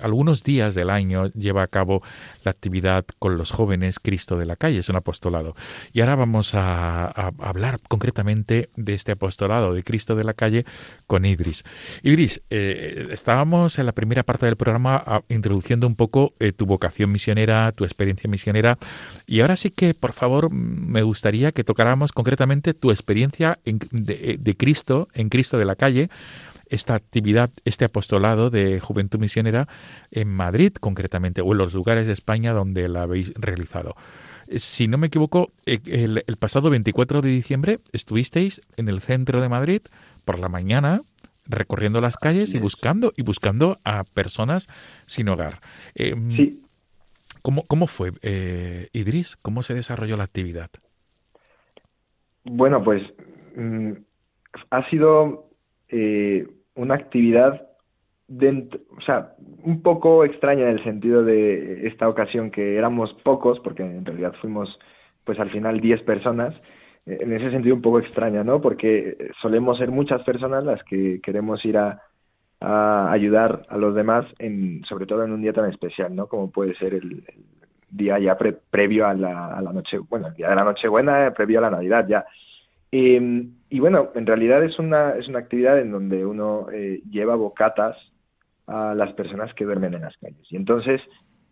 algunos 0.00 0.44
días 0.44 0.76
del 0.76 0.88
año 0.88 1.32
lleva 1.32 1.64
a 1.64 1.66
cabo 1.66 2.00
la 2.44 2.52
actividad 2.52 3.04
con 3.18 3.36
los 3.36 3.50
jóvenes 3.50 3.98
Cristo 3.98 4.38
de 4.38 4.46
la 4.46 4.54
calle, 4.54 4.78
es 4.78 4.88
un 4.88 4.94
apostolado. 4.94 5.56
Y 5.92 6.00
ahora 6.00 6.14
vamos 6.14 6.54
a, 6.54 7.06
hablar 7.40 7.80
concretamente 7.88 8.70
de 8.76 8.94
este 8.94 9.12
apostolado 9.12 9.74
de 9.74 9.82
Cristo 9.82 10.14
de 10.14 10.22
la 10.22 10.34
calle 10.34 10.64
con 11.08 11.24
Idris. 11.24 11.64
Idris, 12.02 12.40
eh, 12.50 13.08
estábamos 13.10 13.80
en 13.80 13.86
la 13.86 13.92
primera 13.92 14.22
parte 14.22 14.46
del 14.46 14.56
programa 14.56 15.02
ah, 15.04 15.22
introduciendo 15.28 15.88
un 15.88 15.96
poco 15.96 16.34
eh, 16.38 16.52
tu 16.52 16.66
vocación 16.66 17.10
misionera, 17.10 17.72
tu 17.72 17.84
experiencia 17.84 18.30
misionera, 18.30 18.78
y 19.26 19.40
ahora 19.40 19.56
sí 19.56 19.70
que, 19.70 19.92
por 19.94 20.12
favor, 20.12 20.52
me 20.52 21.02
gustaría 21.02 21.50
que 21.50 21.64
tocáramos 21.64 22.12
concretamente 22.12 22.74
tu 22.74 22.92
experiencia 22.92 23.58
de, 23.64 24.36
de 24.38 24.56
Cristo, 24.56 25.08
en 25.14 25.30
Cristo 25.30 25.58
de 25.58 25.64
la 25.64 25.74
calle, 25.74 26.10
esta 26.68 26.94
actividad, 26.94 27.50
este 27.64 27.84
apostolado 27.84 28.50
de 28.50 28.80
Juventud 28.80 29.18
Misionera 29.18 29.68
en 30.10 30.28
Madrid 30.28 30.72
concretamente, 30.72 31.40
o 31.40 31.52
en 31.52 31.58
los 31.58 31.74
lugares 31.74 32.06
de 32.06 32.12
España 32.12 32.52
donde 32.52 32.88
la 32.88 33.02
habéis 33.02 33.32
realizado. 33.34 33.94
Eh, 34.48 34.58
si 34.58 34.88
no 34.88 34.98
me 34.98 35.08
equivoco, 35.08 35.50
eh, 35.66 35.80
el, 35.86 36.36
pasado 36.36 36.70
24 36.70 37.22
de 37.22 37.28
diciembre 37.28 37.78
estuvisteis 37.92 38.60
en 38.76 38.88
el 38.88 39.00
centro 39.00 39.40
de 39.40 39.48
Madrid 39.48 39.82
por 40.24 40.38
la 40.38 40.48
mañana 40.48 41.02
recorriendo 41.48 42.00
las 42.00 42.16
calles 42.16 42.54
y 42.54 42.58
buscando 42.58 43.12
y 43.16 43.22
buscando 43.22 43.78
a 43.84 44.02
personas 44.02 44.68
sin 45.06 45.28
hogar. 45.28 45.60
Em, 45.94 46.36
sí. 46.36 46.62
¿cómo, 47.42 47.62
¿Cómo 47.68 47.86
fue, 47.86 48.10
eh, 48.22 48.88
Idris? 48.92 49.36
¿Cómo 49.36 49.62
se 49.62 49.74
desarrolló 49.74 50.16
la 50.16 50.24
actividad? 50.24 50.70
Bueno, 52.42 52.82
pues 52.82 53.02
mm, 53.54 53.92
ha 54.70 54.90
sido 54.90 55.50
eh, 55.88 56.46
una 56.76 56.94
actividad 56.94 57.68
dentro, 58.28 58.80
o 58.96 59.00
sea, 59.00 59.34
un 59.62 59.82
poco 59.82 60.24
extraña 60.24 60.62
en 60.62 60.78
el 60.78 60.84
sentido 60.84 61.22
de 61.22 61.86
esta 61.86 62.08
ocasión 62.08 62.50
que 62.50 62.76
éramos 62.76 63.12
pocos, 63.24 63.60
porque 63.60 63.82
en 63.82 64.04
realidad 64.04 64.34
fuimos 64.40 64.78
pues 65.24 65.38
al 65.40 65.50
final 65.50 65.80
10 65.80 66.02
personas, 66.02 66.54
eh, 67.06 67.18
en 67.20 67.32
ese 67.32 67.50
sentido 67.50 67.74
un 67.74 67.82
poco 67.82 67.98
extraña, 67.98 68.44
¿no? 68.44 68.60
Porque 68.60 69.16
solemos 69.40 69.78
ser 69.78 69.90
muchas 69.90 70.22
personas 70.22 70.64
las 70.64 70.82
que 70.84 71.20
queremos 71.22 71.64
ir 71.64 71.78
a, 71.78 72.02
ayudar 72.58 73.66
a 73.68 73.76
los 73.76 73.94
demás, 73.94 74.24
en, 74.38 74.82
sobre 74.84 75.06
todo 75.06 75.24
en 75.24 75.32
un 75.32 75.42
día 75.42 75.52
tan 75.52 75.70
especial, 75.70 76.16
¿no? 76.16 76.26
Como 76.26 76.50
puede 76.50 76.74
ser 76.76 76.94
el, 76.94 77.22
día 77.90 78.18
ya 78.18 78.36
previo 78.70 79.06
a 79.06 79.14
la, 79.14 79.48
a 79.48 79.62
la 79.62 79.72
noche, 79.72 79.98
bueno, 79.98 80.28
el 80.28 80.34
día 80.34 80.50
de 80.50 80.56
la 80.56 80.64
Nochebuena, 80.64 81.32
previo 81.34 81.58
a 81.58 81.62
la 81.62 81.70
Navidad 81.70 82.06
ya. 82.08 82.26
Eh, 82.92 83.48
y 83.68 83.80
bueno, 83.80 84.10
en 84.14 84.26
realidad 84.26 84.64
es 84.64 84.78
una, 84.78 85.10
es 85.16 85.28
una 85.28 85.40
actividad 85.40 85.78
en 85.78 85.90
donde 85.90 86.24
uno 86.24 86.68
eh, 86.72 87.02
lleva 87.10 87.34
bocatas 87.34 87.96
a 88.66 88.94
las 88.94 89.12
personas 89.14 89.52
que 89.54 89.64
duermen 89.64 89.94
en 89.94 90.02
las 90.02 90.16
calles. 90.18 90.46
Y 90.50 90.56
entonces, 90.56 91.00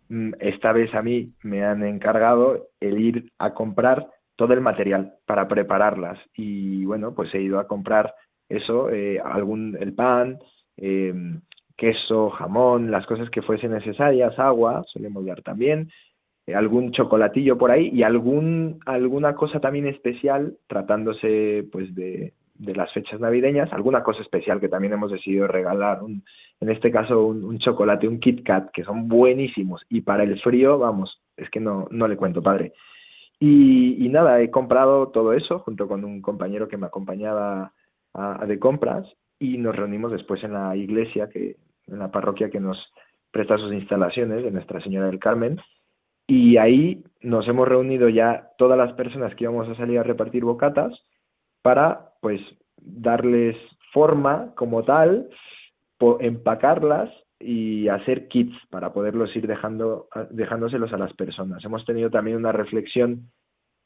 mm, 0.09 0.33
esta 0.39 0.71
vez 0.71 0.93
a 0.93 1.01
mí 1.01 1.33
me 1.43 1.63
han 1.63 1.83
encargado 1.83 2.69
el 2.79 2.99
ir 2.99 3.31
a 3.37 3.53
comprar 3.53 4.07
todo 4.35 4.53
el 4.53 4.61
material 4.61 5.15
para 5.25 5.47
prepararlas. 5.47 6.19
Y 6.35 6.85
bueno, 6.85 7.13
pues 7.13 7.33
he 7.33 7.41
ido 7.41 7.59
a 7.59 7.67
comprar 7.67 8.13
eso, 8.49 8.89
eh, 8.89 9.19
algún, 9.19 9.77
el 9.79 9.93
pan, 9.93 10.39
em, 10.77 11.41
queso, 11.77 12.29
jamón, 12.29 12.91
las 12.91 13.05
cosas 13.05 13.29
que 13.29 13.41
fuesen 13.41 13.71
necesarias, 13.71 14.37
agua, 14.39 14.83
solemos 14.87 15.25
dar 15.25 15.41
también, 15.41 15.89
algún 16.53 16.91
chocolatillo 16.91 17.57
por 17.57 17.71
ahí 17.71 17.89
y 17.93 18.03
algún 18.03 18.79
alguna 18.85 19.33
cosa 19.33 19.59
también 19.59 19.87
especial 19.87 20.57
tratándose 20.67 21.67
pues 21.71 21.95
de, 21.95 22.33
de 22.57 22.75
las 22.75 22.91
fechas 22.93 23.19
navideñas, 23.19 23.71
alguna 23.73 24.03
cosa 24.03 24.21
especial 24.21 24.59
que 24.59 24.69
también 24.69 24.93
hemos 24.93 25.11
decidido 25.11 25.47
regalar, 25.47 26.03
un, 26.03 26.23
en 26.59 26.69
este 26.69 26.91
caso 26.91 27.25
un, 27.25 27.59
chocolate, 27.59 28.07
un 28.07 28.19
Kit 28.19 28.43
Kat, 28.45 28.71
que 28.71 28.83
son 28.83 29.07
buenísimos 29.07 29.83
y 29.89 30.01
para 30.01 30.23
el 30.23 30.39
frío, 30.41 30.77
vamos, 30.77 31.21
es 31.35 31.49
que 31.49 31.59
no, 31.59 31.87
no 31.91 32.07
le 32.07 32.17
cuento, 32.17 32.41
padre. 32.41 32.73
Y, 33.37 34.07
nada, 34.09 34.41
he 34.41 34.49
comprado 34.49 35.09
todo 35.09 35.33
eso 35.33 35.59
junto 35.59 35.89
con 35.89 36.05
un 36.05 36.21
compañero 36.21 36.69
que 36.69 36.77
me 36.77 36.87
acompañaba 36.87 37.73
a, 38.13 38.45
de 38.45 38.59
compras 38.59 39.05
y 39.37 39.57
nos 39.57 39.75
reunimos 39.75 40.11
después 40.13 40.41
en 40.45 40.53
la 40.53 40.75
iglesia, 40.77 41.27
que 41.29 41.57
en 41.87 41.99
la 41.99 42.11
parroquia 42.11 42.49
que 42.49 42.61
nos 42.61 42.93
presta 43.31 43.57
sus 43.57 43.73
instalaciones 43.73 44.41
de 44.41 44.51
Nuestra 44.51 44.79
Señora 44.79 45.07
del 45.07 45.19
Carmen 45.19 45.59
y 46.27 46.57
ahí 46.57 47.03
nos 47.21 47.47
hemos 47.47 47.67
reunido 47.67 48.09
ya 48.09 48.51
todas 48.57 48.77
las 48.77 48.93
personas 48.93 49.35
que 49.35 49.43
íbamos 49.43 49.67
a 49.69 49.75
salir 49.75 49.99
a 49.99 50.03
repartir 50.03 50.43
bocatas 50.43 50.93
para 51.61 52.11
pues 52.21 52.41
darles 52.77 53.55
forma 53.91 54.53
como 54.55 54.83
tal, 54.83 55.29
empacarlas 56.19 57.09
y 57.39 57.87
hacer 57.87 58.27
kits 58.27 58.55
para 58.69 58.93
poderlos 58.93 59.35
ir 59.35 59.47
dejando, 59.47 60.07
dejándoselos 60.29 60.93
a 60.93 60.97
las 60.97 61.13
personas. 61.13 61.63
Hemos 61.63 61.85
tenido 61.85 62.09
también 62.09 62.37
una 62.37 62.51
reflexión 62.51 63.31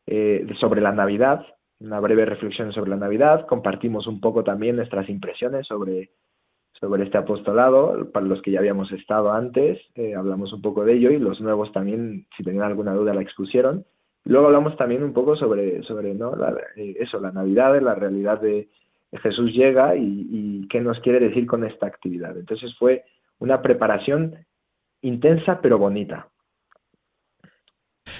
eh, 0.07 0.45
sobre 0.59 0.81
la 0.81 0.91
Navidad, 0.91 1.45
una 1.79 1.99
breve 1.99 2.25
reflexión 2.25 2.73
sobre 2.73 2.89
la 2.89 2.97
Navidad, 2.97 3.45
compartimos 3.47 4.07
un 4.07 4.19
poco 4.19 4.43
también 4.43 4.75
nuestras 4.75 5.07
impresiones 5.09 5.67
sobre 5.67 6.11
sobre 6.73 7.03
este 7.03 7.17
apostolado, 7.17 8.09
para 8.11 8.25
los 8.25 8.41
que 8.41 8.51
ya 8.51 8.59
habíamos 8.59 8.91
estado 8.91 9.31
antes, 9.31 9.79
eh, 9.95 10.15
hablamos 10.15 10.53
un 10.53 10.61
poco 10.61 10.85
de 10.85 10.93
ello 10.93 11.11
y 11.11 11.19
los 11.19 11.41
nuevos 11.41 11.71
también, 11.73 12.25
si 12.37 12.43
tenían 12.43 12.63
alguna 12.63 12.93
duda, 12.93 13.13
la 13.13 13.21
expusieron. 13.21 13.85
Luego 14.23 14.47
hablamos 14.47 14.77
también 14.77 15.03
un 15.03 15.13
poco 15.13 15.35
sobre, 15.35 15.83
sobre 15.83 16.13
¿no? 16.13 16.33
Eh, 16.75 16.95
eso, 16.99 17.19
la 17.19 17.31
Navidad, 17.31 17.81
la 17.81 17.95
realidad 17.95 18.39
de 18.39 18.69
Jesús 19.17 19.53
llega 19.53 19.95
y, 19.95 20.67
qué 20.69 20.81
nos 20.81 20.99
quiere 20.99 21.19
decir 21.19 21.47
con 21.47 21.63
esta 21.63 21.87
actividad. 21.87 22.37
Entonces 22.37 22.75
fue 22.77 23.05
una 23.39 23.61
preparación 23.61 24.45
intensa 25.01 25.59
pero 25.61 25.77
bonita. 25.77 26.27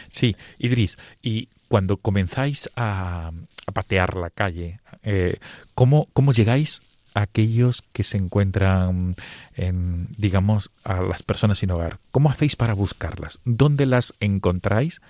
Sí, 0.10 0.36
Idris, 0.58 0.97
y 1.22 1.50
cuando 1.68 1.97
comenzáis 1.97 2.70
a, 2.76 3.32
patear 3.74 4.16
la 4.16 4.32
calle, 4.32 4.80
eh, 5.04 5.38
¿cómo, 5.76 6.08
¿cómo 6.14 6.32
llegáis 6.32 6.82
a 6.82 6.89
aquellos 7.14 7.82
que 7.93 8.03
se 8.03 8.18
encuentran, 8.18 9.14
en, 9.55 10.07
digamos, 10.18 10.72
a 10.84 11.01
las 11.01 11.24
personas 11.24 11.60
sin 11.60 11.72
hogar? 11.72 11.99
¿Cómo 12.12 12.30
hacéis 12.30 12.55
para 12.55 12.74
buscarlas? 12.74 13.39
¿Dónde 13.45 13.86
las 13.86 14.14
encontráis? 14.20 15.01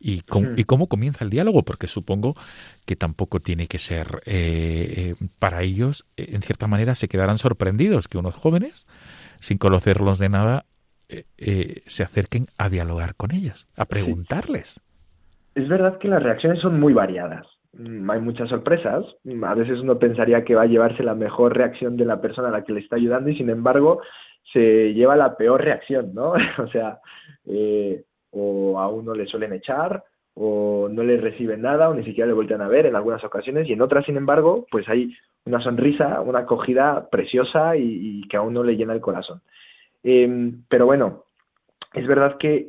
¿Y 0.00 0.20
cómo, 0.22 0.50
y 0.56 0.64
cómo 0.64 0.88
comienza 0.88 1.24
el 1.24 1.30
diálogo? 1.30 1.62
Porque 1.62 1.86
supongo 1.86 2.36
que 2.84 2.96
tampoco 2.96 3.40
tiene 3.40 3.68
que 3.68 3.78
ser 3.78 4.22
eh, 4.26 5.14
eh, 5.18 5.26
para 5.38 5.62
ellos, 5.62 6.04
en 6.16 6.42
cierta 6.42 6.66
manera, 6.66 6.94
se 6.94 7.08
quedarán 7.08 7.38
sorprendidos 7.38 8.08
que 8.08 8.18
unos 8.18 8.34
jóvenes, 8.34 8.86
sin 9.40 9.56
conocerlos 9.56 10.18
de 10.18 10.28
nada, 10.28 10.66
eh, 11.08 11.26
eh, 11.36 11.82
se 11.86 12.02
acerquen 12.02 12.46
a 12.56 12.70
dialogar 12.70 13.14
con 13.14 13.30
ellas, 13.32 13.66
a 13.76 13.84
preguntarles. 13.84 14.80
Es 15.54 15.68
verdad 15.68 15.98
que 15.98 16.08
las 16.08 16.22
reacciones 16.22 16.60
son 16.60 16.80
muy 16.80 16.94
variadas. 16.94 17.46
Mm, 17.76 18.10
hay 18.10 18.20
muchas 18.20 18.48
sorpresas. 18.48 19.04
A 19.42 19.54
veces 19.54 19.80
uno 19.80 19.98
pensaría 19.98 20.44
que 20.44 20.54
va 20.54 20.62
a 20.62 20.66
llevarse 20.66 21.02
la 21.02 21.14
mejor 21.14 21.56
reacción 21.56 21.96
de 21.96 22.04
la 22.04 22.20
persona 22.20 22.48
a 22.48 22.52
la 22.52 22.64
que 22.64 22.72
le 22.72 22.80
está 22.80 22.96
ayudando 22.96 23.30
y 23.30 23.36
sin 23.36 23.50
embargo 23.50 24.00
se 24.52 24.92
lleva 24.94 25.16
la 25.16 25.36
peor 25.36 25.62
reacción, 25.62 26.14
¿no? 26.14 26.34
o 26.58 26.66
sea, 26.68 27.00
eh, 27.46 28.04
o 28.30 28.78
a 28.78 28.88
uno 28.88 29.14
le 29.14 29.26
suelen 29.26 29.52
echar 29.52 30.04
o 30.34 30.88
no 30.90 31.04
le 31.04 31.16
reciben 31.18 31.62
nada 31.62 31.88
o 31.88 31.94
ni 31.94 32.04
siquiera 32.04 32.26
le 32.26 32.34
vuelven 32.34 32.60
a 32.60 32.68
ver 32.68 32.86
en 32.86 32.96
algunas 32.96 33.22
ocasiones 33.22 33.68
y 33.68 33.72
en 33.72 33.82
otras, 33.82 34.04
sin 34.04 34.16
embargo, 34.16 34.66
pues 34.70 34.88
hay 34.88 35.14
una 35.44 35.60
sonrisa, 35.60 36.20
una 36.20 36.40
acogida 36.40 37.08
preciosa 37.08 37.76
y, 37.76 38.20
y 38.22 38.28
que 38.28 38.36
a 38.36 38.42
uno 38.42 38.64
le 38.64 38.76
llena 38.76 38.94
el 38.94 39.00
corazón. 39.00 39.40
Em, 40.02 40.62
pero 40.68 40.86
bueno, 40.86 41.24
es 41.94 42.06
verdad 42.06 42.36
que 42.38 42.68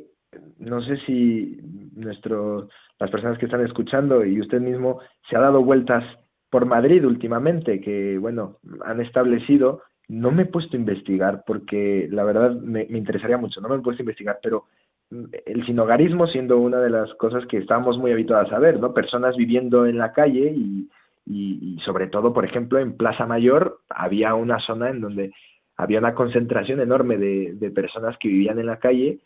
no 0.58 0.82
sé 0.82 0.96
si 0.98 1.58
nuestro, 1.94 2.68
las 2.98 3.10
personas 3.10 3.38
que 3.38 3.46
están 3.46 3.64
escuchando 3.64 4.24
y 4.24 4.40
usted 4.40 4.60
mismo 4.60 5.00
se 5.28 5.36
ha 5.36 5.40
dado 5.40 5.62
vueltas 5.62 6.04
por 6.50 6.66
Madrid 6.66 7.04
últimamente, 7.04 7.80
que 7.80 8.18
bueno, 8.18 8.56
han 8.84 9.00
establecido, 9.00 9.82
no 10.08 10.30
me 10.30 10.42
he 10.42 10.46
puesto 10.46 10.76
a 10.76 10.80
investigar 10.80 11.42
porque 11.46 12.08
la 12.10 12.24
verdad 12.24 12.52
me, 12.52 12.82
interesaría 12.84 13.36
mucho, 13.36 13.60
no 13.60 13.68
me 13.68 13.76
he 13.76 13.80
puesto 13.80 14.02
a 14.02 14.04
investigar, 14.04 14.38
pero 14.42 14.64
mm, 15.10 15.24
el 15.44 15.66
sinogarismo 15.66 16.26
siendo 16.26 16.58
una 16.58 16.78
de 16.78 16.90
las 16.90 17.12
cosas 17.14 17.44
que 17.46 17.58
estamos 17.58 17.98
muy 17.98 18.12
habituados 18.12 18.52
a 18.52 18.58
ver, 18.58 18.78
¿no? 18.80 18.94
Personas 18.94 19.36
viviendo 19.36 19.86
en 19.86 19.98
la 19.98 20.12
calle 20.12 20.52
y, 20.56 20.88
y 21.26 21.78
sobre 21.84 22.06
todo, 22.06 22.32
por 22.32 22.44
ejemplo, 22.44 22.78
en 22.78 22.96
Plaza 22.96 23.26
Mayor 23.26 23.80
había 23.88 24.34
una 24.34 24.60
zona 24.60 24.90
en 24.90 25.00
donde 25.00 25.32
había 25.76 25.98
una 25.98 26.14
concentración 26.14 26.80
enorme 26.80 27.18
de, 27.18 27.70
personas 27.70 28.16
que 28.18 28.28
vivían 28.28 28.58
en 28.58 28.66
la 28.66 28.78
calle 28.78 29.20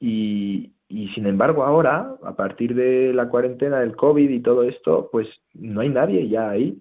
y, 0.00 0.72
y, 0.88 1.08
sin 1.08 1.26
embargo 1.26 1.64
ahora, 1.64 2.16
a 2.22 2.34
partir 2.36 2.74
de 2.74 3.12
la 3.12 3.28
cuarentena 3.28 3.80
del 3.80 3.96
COVID 3.96 4.28
y 4.28 4.40
todo 4.40 4.64
esto, 4.64 5.08
pues 5.10 5.28
no 5.54 5.80
hay 5.80 5.88
nadie 5.88 6.28
ya 6.28 6.50
ahí. 6.50 6.78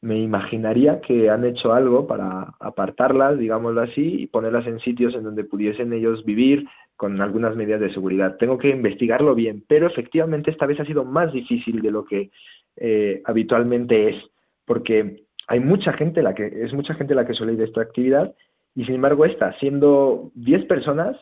Me 0.00 0.20
imaginaría 0.20 1.00
que 1.00 1.30
han 1.30 1.44
hecho 1.44 1.72
algo 1.72 2.06
para 2.06 2.54
apartarlas, 2.58 3.38
digámoslo 3.38 3.82
así, 3.82 4.22
y 4.22 4.26
ponerlas 4.26 4.66
en 4.66 4.80
sitios 4.80 5.14
en 5.14 5.22
donde 5.22 5.44
pudiesen 5.44 5.92
ellos 5.92 6.24
vivir 6.24 6.66
con 6.96 7.20
algunas 7.20 7.54
medidas 7.56 7.80
de 7.80 7.92
seguridad. 7.92 8.36
Tengo 8.36 8.58
que 8.58 8.70
investigarlo 8.70 9.34
bien, 9.34 9.64
pero 9.68 9.86
efectivamente 9.86 10.50
esta 10.50 10.66
vez 10.66 10.80
ha 10.80 10.84
sido 10.84 11.04
más 11.04 11.32
difícil 11.32 11.82
de 11.82 11.90
lo 11.90 12.04
que 12.04 12.30
eh, 12.76 13.22
habitualmente 13.24 14.10
es, 14.10 14.16
porque 14.64 15.24
hay 15.46 15.60
mucha 15.60 15.92
gente 15.92 16.22
la 16.22 16.34
que 16.34 16.46
es 16.46 16.72
mucha 16.72 16.94
gente 16.94 17.14
la 17.14 17.26
que 17.26 17.34
suele 17.34 17.52
ir 17.54 17.60
a 17.60 17.64
esta 17.64 17.82
actividad 17.82 18.34
y 18.74 18.84
sin 18.84 18.96
embargo, 18.96 19.24
esta, 19.24 19.52
siendo 19.58 20.30
10 20.34 20.66
personas, 20.66 21.16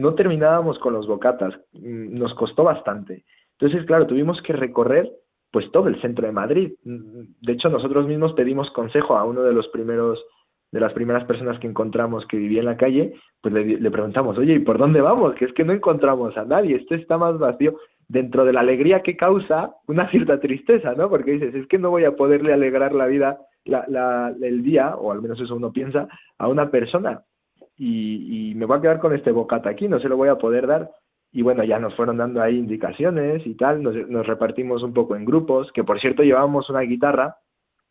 no 0.00 0.14
terminábamos 0.14 0.78
con 0.78 0.92
los 0.92 1.06
bocatas, 1.06 1.54
mm, 1.72 2.18
nos 2.18 2.34
costó 2.34 2.64
bastante. 2.64 3.24
Entonces, 3.58 3.86
claro, 3.86 4.06
tuvimos 4.06 4.40
que 4.42 4.52
recorrer 4.52 5.10
pues 5.50 5.70
todo 5.72 5.88
el 5.88 6.00
centro 6.02 6.26
de 6.26 6.32
Madrid. 6.32 6.72
De 6.84 7.52
hecho, 7.52 7.70
nosotros 7.70 8.06
mismos 8.06 8.34
pedimos 8.34 8.70
consejo 8.72 9.16
a 9.16 9.24
uno 9.24 9.42
de 9.42 9.54
los 9.54 9.68
primeros 9.68 10.22
de 10.72 10.80
las 10.80 10.92
primeras 10.92 11.24
personas 11.24 11.58
que 11.60 11.68
encontramos 11.68 12.26
que 12.26 12.36
vivía 12.36 12.58
en 12.58 12.66
la 12.66 12.76
calle, 12.76 13.14
pues 13.40 13.54
le, 13.54 13.80
le 13.80 13.90
preguntamos, 13.90 14.36
oye, 14.36 14.54
¿y 14.54 14.58
por 14.58 14.78
dónde 14.78 15.00
vamos? 15.00 15.34
Que 15.36 15.44
es 15.46 15.52
que 15.54 15.64
no 15.64 15.72
encontramos 15.72 16.36
a 16.36 16.44
nadie, 16.44 16.76
esto 16.76 16.94
está 16.94 17.16
más 17.16 17.38
vacío. 17.38 17.78
Dentro 18.08 18.44
de 18.44 18.52
la 18.52 18.60
alegría 18.60 19.02
que 19.02 19.16
causa, 19.16 19.76
una 19.86 20.08
cierta 20.10 20.40
tristeza, 20.40 20.94
¿no? 20.94 21.08
Porque 21.08 21.32
dices, 21.32 21.54
es 21.54 21.66
que 21.68 21.78
no 21.78 21.90
voy 21.90 22.04
a 22.04 22.16
poderle 22.16 22.52
alegrar 22.52 22.92
la 22.92 23.06
vida 23.06 23.38
la, 23.64 23.84
la, 23.88 24.34
el 24.42 24.62
día, 24.62 24.96
o 24.96 25.12
al 25.12 25.22
menos 25.22 25.40
eso 25.40 25.56
uno 25.56 25.72
piensa, 25.72 26.08
a 26.36 26.48
una 26.48 26.70
persona 26.70 27.22
y, 27.76 28.50
y, 28.50 28.54
me 28.54 28.64
voy 28.66 28.78
a 28.78 28.80
quedar 28.80 28.98
con 28.98 29.14
este 29.14 29.32
bocata 29.32 29.70
aquí, 29.70 29.88
no 29.88 30.00
se 30.00 30.08
lo 30.08 30.16
voy 30.16 30.28
a 30.28 30.38
poder 30.38 30.66
dar. 30.66 30.90
Y 31.32 31.42
bueno, 31.42 31.64
ya 31.64 31.78
nos 31.78 31.94
fueron 31.94 32.16
dando 32.16 32.40
ahí 32.40 32.56
indicaciones 32.56 33.46
y 33.46 33.54
tal, 33.54 33.82
nos, 33.82 34.26
repartimos 34.26 34.82
un 34.82 34.94
poco 34.94 35.16
en 35.16 35.24
grupos, 35.24 35.70
que 35.72 35.84
por 35.84 36.00
cierto 36.00 36.22
llevábamos 36.22 36.70
una 36.70 36.80
guitarra, 36.80 37.36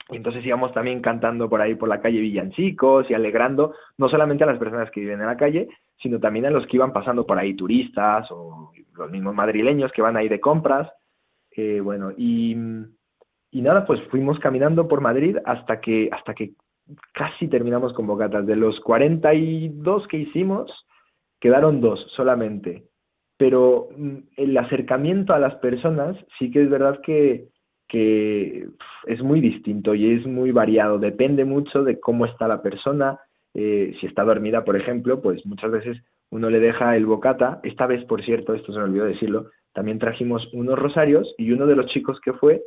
y 0.10 0.16
entonces 0.16 0.46
íbamos 0.46 0.74
también 0.74 1.02
cantando 1.02 1.50
por 1.50 1.62
ahí 1.62 1.76
por 1.76 1.90
la 1.90 2.02
calle 2.02 2.20
villancicos 2.20 3.10
y 3.10 3.14
alegrando 3.14 3.76
no 3.98 4.10
solamente 4.10 4.44
a 4.44 4.48
las 4.48 4.58
personas 4.58 4.90
que 4.92 5.02
viven 5.02 5.20
en 5.20 5.28
la 5.28 5.38
calle, 5.38 5.68
sino 6.02 6.20
también 6.20 6.46
a 6.46 6.52
los 6.52 6.66
que 6.68 6.78
iban 6.78 6.94
pasando 6.94 7.26
por 7.26 7.38
ahí 7.38 7.56
turistas 7.56 8.28
o 8.32 8.72
los 8.96 9.12
mismos 9.12 9.36
madrileños 9.36 9.92
que 9.92 10.02
van 10.02 10.18
ahí 10.18 10.30
de 10.30 10.40
compras. 10.40 10.92
Eh, 11.56 11.80
bueno, 11.82 12.12
y, 12.18 12.56
y 13.52 13.62
nada, 13.62 13.86
pues 13.86 14.02
fuimos 14.10 14.40
caminando 14.40 14.88
por 14.88 15.02
Madrid 15.02 15.38
hasta 15.46 15.80
que, 15.80 16.10
hasta 16.12 16.34
que 16.34 16.54
casi 17.14 17.48
terminamos 17.48 17.94
con 17.94 18.08
bocatas. 18.08 18.46
De 18.46 18.56
los 18.56 18.80
42 18.82 20.08
que 20.08 20.18
hicimos, 20.18 20.86
quedaron 21.40 21.82
dos 21.82 22.06
solamente. 22.16 22.86
Pero 23.38 23.90
mm, 23.96 24.18
el 24.38 24.58
acercamiento 24.58 25.34
a 25.34 25.40
las 25.40 25.56
personas 25.56 26.18
sí 26.40 26.52
que 26.52 26.64
es 26.64 26.70
verdad 26.70 27.00
que, 27.02 27.48
que 27.88 28.68
es 29.08 29.22
muy 29.22 29.42
distinto 29.42 29.94
y 29.96 30.14
es 30.14 30.26
muy 30.26 30.52
variado. 30.52 31.00
Depende 31.00 31.46
mucho 31.46 31.84
de 31.84 32.00
cómo 32.00 32.26
está 32.26 32.48
la 32.48 32.62
persona. 32.62 33.20
Eh, 33.54 33.96
si 34.00 34.08
está 34.08 34.24
dormida, 34.24 34.64
por 34.64 34.76
ejemplo, 34.76 35.22
pues 35.22 35.46
muchas 35.46 35.72
veces 35.72 35.98
uno 36.30 36.50
le 36.50 36.60
deja 36.60 36.96
el 36.96 37.06
bocata. 37.06 37.60
Esta 37.64 37.88
vez, 37.88 38.04
por 38.06 38.24
cierto, 38.24 38.54
esto 38.54 38.74
se 38.74 38.80
me 38.80 38.86
olvidó 38.86 39.06
decirlo, 39.06 39.50
también 39.74 40.00
trajimos 40.00 40.50
unos 40.54 40.80
rosarios 40.80 41.34
y 41.38 41.52
uno 41.52 41.68
de 41.68 41.76
los 41.76 41.88
chicos 41.88 42.20
que 42.22 42.34
fue 42.34 42.62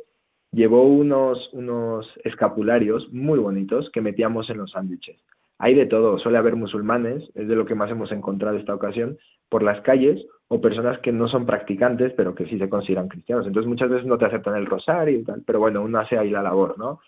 llevó 0.51 0.83
unos, 0.83 1.49
unos 1.53 2.07
escapularios 2.23 3.11
muy 3.11 3.39
bonitos 3.39 3.89
que 3.91 4.01
metíamos 4.01 4.49
en 4.49 4.57
los 4.57 4.71
sándwiches. 4.71 5.17
Hay 5.57 5.75
de 5.75 5.85
todo, 5.85 6.17
suele 6.17 6.37
haber 6.37 6.55
musulmanes, 6.55 7.29
es 7.35 7.47
de 7.47 7.55
lo 7.55 7.65
que 7.65 7.75
más 7.75 7.91
hemos 7.91 8.11
encontrado 8.11 8.57
esta 8.57 8.73
ocasión, 8.73 9.17
por 9.49 9.61
las 9.61 9.81
calles, 9.81 10.25
o 10.47 10.61
personas 10.61 10.99
que 10.99 11.11
no 11.11 11.27
son 11.27 11.45
practicantes, 11.45 12.13
pero 12.13 12.33
que 12.33 12.45
sí 12.45 12.57
se 12.57 12.69
consideran 12.69 13.07
cristianos. 13.07 13.45
Entonces 13.45 13.67
muchas 13.67 13.89
veces 13.89 14.07
no 14.07 14.17
te 14.17 14.25
aceptan 14.25 14.55
el 14.55 14.65
rosario 14.65 15.19
y 15.19 15.23
tal, 15.23 15.43
pero 15.45 15.59
bueno, 15.59 15.83
uno 15.83 15.99
hace 15.99 16.17
ahí 16.17 16.29
la 16.29 16.41
labor, 16.41 16.77
¿no? 16.77 16.99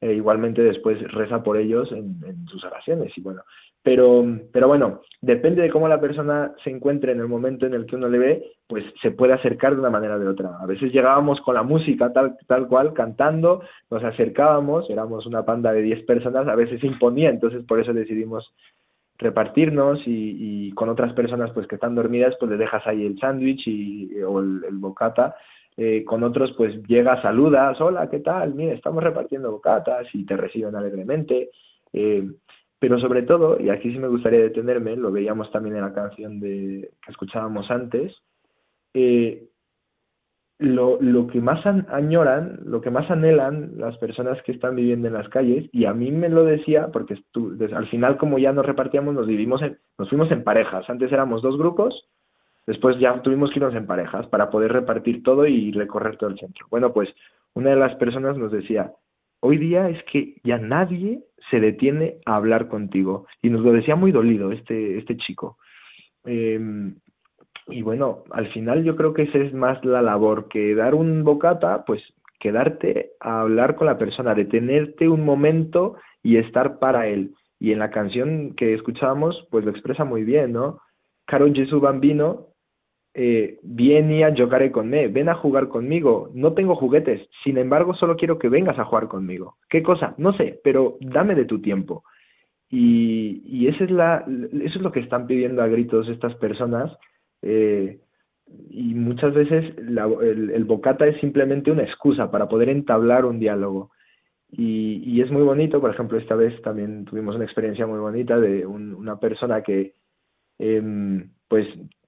Eh, 0.00 0.14
igualmente 0.14 0.62
después 0.62 1.00
reza 1.12 1.42
por 1.42 1.56
ellos 1.56 1.90
en, 1.90 2.20
en 2.24 2.46
sus 2.46 2.62
oraciones 2.64 3.16
y 3.16 3.20
bueno, 3.22 3.42
pero, 3.86 4.24
pero 4.52 4.66
bueno, 4.66 5.02
depende 5.20 5.62
de 5.62 5.70
cómo 5.70 5.86
la 5.86 6.00
persona 6.00 6.52
se 6.64 6.70
encuentre 6.70 7.12
en 7.12 7.20
el 7.20 7.28
momento 7.28 7.66
en 7.66 7.74
el 7.74 7.86
que 7.86 7.94
uno 7.94 8.08
le 8.08 8.18
ve, 8.18 8.52
pues 8.66 8.84
se 9.00 9.12
puede 9.12 9.32
acercar 9.32 9.74
de 9.74 9.80
una 9.80 9.90
manera 9.90 10.16
o 10.16 10.18
de 10.18 10.26
otra. 10.26 10.56
A 10.60 10.66
veces 10.66 10.92
llegábamos 10.92 11.40
con 11.42 11.54
la 11.54 11.62
música 11.62 12.12
tal, 12.12 12.36
tal 12.48 12.66
cual, 12.66 12.94
cantando, 12.94 13.62
nos 13.88 14.02
acercábamos, 14.02 14.90
éramos 14.90 15.24
una 15.24 15.44
panda 15.44 15.72
de 15.72 15.82
10 15.82 16.02
personas, 16.04 16.48
a 16.48 16.56
veces 16.56 16.82
imponía, 16.82 17.30
entonces 17.30 17.62
por 17.64 17.78
eso 17.78 17.92
decidimos 17.92 18.52
repartirnos 19.18 20.04
y, 20.04 20.66
y, 20.66 20.72
con 20.72 20.88
otras 20.88 21.12
personas 21.12 21.52
pues 21.52 21.68
que 21.68 21.76
están 21.76 21.94
dormidas, 21.94 22.34
pues 22.40 22.50
le 22.50 22.56
dejas 22.56 22.84
ahí 22.88 23.06
el 23.06 23.20
sándwich 23.20 23.68
y, 23.68 24.20
o 24.22 24.40
el, 24.40 24.64
el 24.68 24.78
bocata. 24.78 25.36
Eh, 25.76 26.02
con 26.04 26.24
otros 26.24 26.52
pues 26.56 26.74
llegas, 26.88 27.22
saludas, 27.22 27.80
hola, 27.80 28.10
¿qué 28.10 28.18
tal? 28.18 28.52
Mira, 28.52 28.74
estamos 28.74 29.04
repartiendo 29.04 29.52
bocatas 29.52 30.08
y 30.12 30.26
te 30.26 30.36
reciben 30.36 30.74
alegremente. 30.74 31.50
Eh, 31.92 32.28
pero 32.78 32.98
sobre 32.98 33.22
todo, 33.22 33.58
y 33.60 33.70
aquí 33.70 33.90
sí 33.90 33.98
me 33.98 34.08
gustaría 34.08 34.40
detenerme, 34.40 34.96
lo 34.96 35.10
veíamos 35.10 35.50
también 35.50 35.76
en 35.76 35.82
la 35.82 35.94
canción 35.94 36.40
de, 36.40 36.90
que 37.04 37.10
escuchábamos 37.10 37.70
antes, 37.70 38.14
eh, 38.94 39.48
lo, 40.58 41.00
lo 41.00 41.26
que 41.26 41.40
más 41.40 41.64
añoran, 41.66 42.60
lo 42.64 42.80
que 42.80 42.90
más 42.90 43.10
anhelan 43.10 43.72
las 43.76 43.96
personas 43.98 44.40
que 44.42 44.52
están 44.52 44.74
viviendo 44.76 45.08
en 45.08 45.14
las 45.14 45.28
calles, 45.28 45.68
y 45.72 45.84
a 45.84 45.92
mí 45.92 46.10
me 46.10 46.28
lo 46.28 46.44
decía, 46.44 46.88
porque 46.92 47.16
al 47.74 47.88
final 47.88 48.16
como 48.16 48.38
ya 48.38 48.52
nos 48.52 48.64
repartíamos, 48.64 49.14
nos, 49.14 49.26
vivimos 49.26 49.62
en, 49.62 49.78
nos 49.98 50.08
fuimos 50.08 50.30
en 50.30 50.44
parejas, 50.44 50.88
antes 50.88 51.12
éramos 51.12 51.42
dos 51.42 51.58
grupos, 51.58 52.08
después 52.66 52.98
ya 52.98 53.22
tuvimos 53.22 53.50
que 53.50 53.58
irnos 53.58 53.74
en 53.74 53.86
parejas 53.86 54.26
para 54.28 54.50
poder 54.50 54.72
repartir 54.72 55.22
todo 55.22 55.46
y 55.46 55.72
recorrer 55.72 56.16
todo 56.16 56.30
el 56.30 56.38
centro. 56.38 56.66
Bueno, 56.70 56.92
pues 56.92 57.08
una 57.54 57.70
de 57.70 57.76
las 57.76 57.94
personas 57.96 58.36
nos 58.36 58.52
decía, 58.52 58.92
hoy 59.40 59.58
día 59.58 59.88
es 59.88 60.02
que 60.04 60.36
ya 60.42 60.58
nadie 60.58 61.22
se 61.50 61.60
detiene 61.60 62.18
a 62.24 62.36
hablar 62.36 62.68
contigo. 62.68 63.26
Y 63.42 63.50
nos 63.50 63.62
lo 63.62 63.72
decía 63.72 63.96
muy 63.96 64.12
dolido 64.12 64.52
este, 64.52 64.98
este 64.98 65.16
chico. 65.16 65.58
Em, 66.24 66.96
y 67.68 67.82
bueno, 67.82 68.24
al 68.30 68.48
final 68.48 68.84
yo 68.84 68.96
creo 68.96 69.12
que 69.12 69.22
esa 69.22 69.38
es 69.38 69.52
más 69.52 69.84
la 69.84 70.02
labor 70.02 70.48
que 70.48 70.74
dar 70.74 70.94
un 70.94 71.24
bocata, 71.24 71.84
pues 71.84 72.02
quedarte 72.38 73.12
a 73.20 73.40
hablar 73.40 73.76
con 73.76 73.86
la 73.86 73.98
persona, 73.98 74.34
detenerte 74.34 75.08
un 75.08 75.24
momento 75.24 75.96
y 76.22 76.36
estar 76.36 76.78
para 76.78 77.08
él. 77.08 77.34
Y 77.58 77.72
en 77.72 77.78
la 77.78 77.90
canción 77.90 78.54
que 78.54 78.74
escuchábamos, 78.74 79.46
pues 79.50 79.64
lo 79.64 79.70
expresa 79.70 80.04
muy 80.04 80.24
bien, 80.24 80.52
¿no? 80.52 80.80
Caro 81.26 81.52
Gesù 81.52 81.80
Bambino, 81.80 82.48
eh, 83.18 83.58
vieni 83.62 84.22
a 84.22 84.34
giocare 84.34 84.70
con 84.70 84.90
ven 84.90 85.30
a 85.30 85.34
jugar 85.34 85.68
conmigo, 85.68 86.30
no 86.34 86.52
tengo 86.52 86.76
juguetes, 86.76 87.26
sin 87.42 87.56
embargo 87.56 87.94
solo 87.94 88.14
quiero 88.14 88.38
que 88.38 88.50
vengas 88.50 88.78
a 88.78 88.84
jugar 88.84 89.08
conmigo. 89.08 89.56
¿Qué 89.70 89.82
cosa? 89.82 90.14
No 90.18 90.34
sé, 90.34 90.60
pero 90.62 90.98
dame 91.00 91.34
de 91.34 91.46
tu 91.46 91.62
tiempo. 91.62 92.04
Y, 92.68 93.40
y 93.46 93.68
es 93.68 93.90
la, 93.90 94.22
eso 94.52 94.78
es 94.78 94.82
lo 94.82 94.92
que 94.92 95.00
están 95.00 95.26
pidiendo 95.26 95.62
a 95.62 95.66
gritos 95.66 96.10
estas 96.10 96.34
personas. 96.34 96.94
Eh, 97.40 98.00
y 98.68 98.92
muchas 98.92 99.32
veces 99.32 99.72
el, 99.78 100.50
el, 100.50 100.64
bocata 100.64 101.06
es 101.06 101.18
simplemente 101.18 101.70
una 101.70 101.84
excusa 101.84 102.30
para 102.30 102.50
poder 102.50 102.68
entablar 102.68 103.24
un 103.24 103.38
diálogo. 103.38 103.92
Y, 104.50 105.02
y, 105.06 105.22
es 105.22 105.30
muy 105.30 105.42
bonito, 105.42 105.80
por 105.80 105.90
ejemplo, 105.90 106.18
esta 106.18 106.34
vez 106.34 106.60
también 106.60 107.06
tuvimos 107.06 107.34
una 107.34 107.44
experiencia 107.44 107.86
muy 107.86 107.98
bonita 107.98 108.38
de 108.38 108.66
una 108.66 109.18
persona 109.18 109.62
que 109.62 109.94
eh, 110.58 111.24
pues 111.48 111.66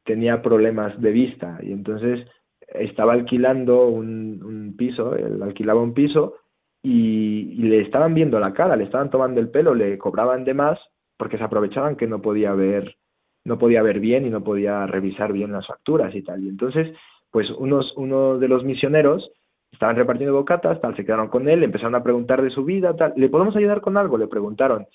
tenía 0.08 0.42
problemas 0.42 1.00
de 1.00 1.12
vista 1.12 1.60
y 1.62 1.70
entonces 1.70 2.26
estaba 2.66 3.12
alquilando 3.12 3.86
un, 3.86 4.74
piso, 4.76 5.14
él 5.14 5.40
alquilaba 5.42 5.80
un 5.80 5.94
piso 5.94 6.34
y, 6.82 7.54
y, 7.58 7.62
le 7.62 7.82
estaban 7.82 8.14
viendo 8.14 8.40
la 8.40 8.52
cara, 8.52 8.74
le 8.74 8.84
estaban 8.84 9.10
tomando 9.10 9.40
el 9.40 9.50
pelo, 9.50 9.74
le 9.74 9.98
cobraban 9.98 10.44
de 10.44 10.54
más 10.54 10.78
porque 11.16 11.38
se 11.38 11.44
aprovechaban 11.44 11.96
que 11.96 12.06
no 12.06 12.22
podía 12.22 12.52
ver 12.52 12.96
no 13.44 13.58
podía 13.58 13.82
ver 13.82 13.98
bien 13.98 14.26
y 14.26 14.30
no 14.30 14.44
podía 14.44 14.86
revisar 14.86 15.32
bien 15.32 15.52
las 15.52 15.66
facturas 15.66 16.14
y 16.14 16.22
tal. 16.22 16.44
Y 16.44 16.48
entonces, 16.48 16.94
pues 17.30 17.50
unos, 17.50 17.92
uno 17.96 18.38
de 18.38 18.46
los 18.46 18.62
misioneros 18.62 19.30
estaban 19.72 19.96
repartiendo 19.96 20.36
bocatas, 20.36 20.80
tal, 20.80 20.94
se 20.96 21.04
quedaron 21.04 21.28
con 21.28 21.48
él, 21.48 21.62
empezaron 21.62 21.94
a 21.94 22.02
preguntar 22.02 22.42
de 22.42 22.50
su 22.50 22.64
vida, 22.64 22.94
tal, 22.94 23.14
¿le 23.16 23.28
podemos 23.28 23.56
ayudar 23.56 23.80
con 23.80 23.96
algo? 23.96 24.18
Le 24.18 24.28
preguntaron. 24.28 24.86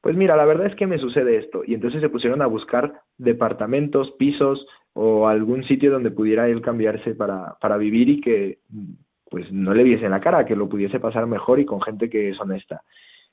Pues 0.00 0.16
mira, 0.16 0.36
la 0.36 0.44
verdad 0.44 0.66
es 0.66 0.74
que 0.76 0.86
me 0.86 0.98
sucede 0.98 1.36
esto. 1.36 1.62
Y 1.66 1.74
entonces 1.74 2.00
se 2.00 2.08
pusieron 2.08 2.42
a 2.42 2.46
buscar 2.46 3.00
departamentos, 3.18 4.12
pisos 4.12 4.66
o 4.92 5.28
algún 5.28 5.64
sitio 5.64 5.90
donde 5.90 6.10
pudiera 6.10 6.48
él 6.48 6.62
cambiarse 6.62 7.14
para, 7.14 7.56
para 7.60 7.76
vivir 7.76 8.08
y 8.08 8.20
que 8.20 8.58
pues 9.30 9.50
no 9.52 9.74
le 9.74 9.82
viese 9.82 10.04
en 10.04 10.12
la 10.12 10.20
cara, 10.20 10.46
que 10.46 10.56
lo 10.56 10.68
pudiese 10.68 11.00
pasar 11.00 11.26
mejor 11.26 11.58
y 11.60 11.66
con 11.66 11.82
gente 11.82 12.08
que 12.08 12.30
es 12.30 12.40
honesta. 12.40 12.82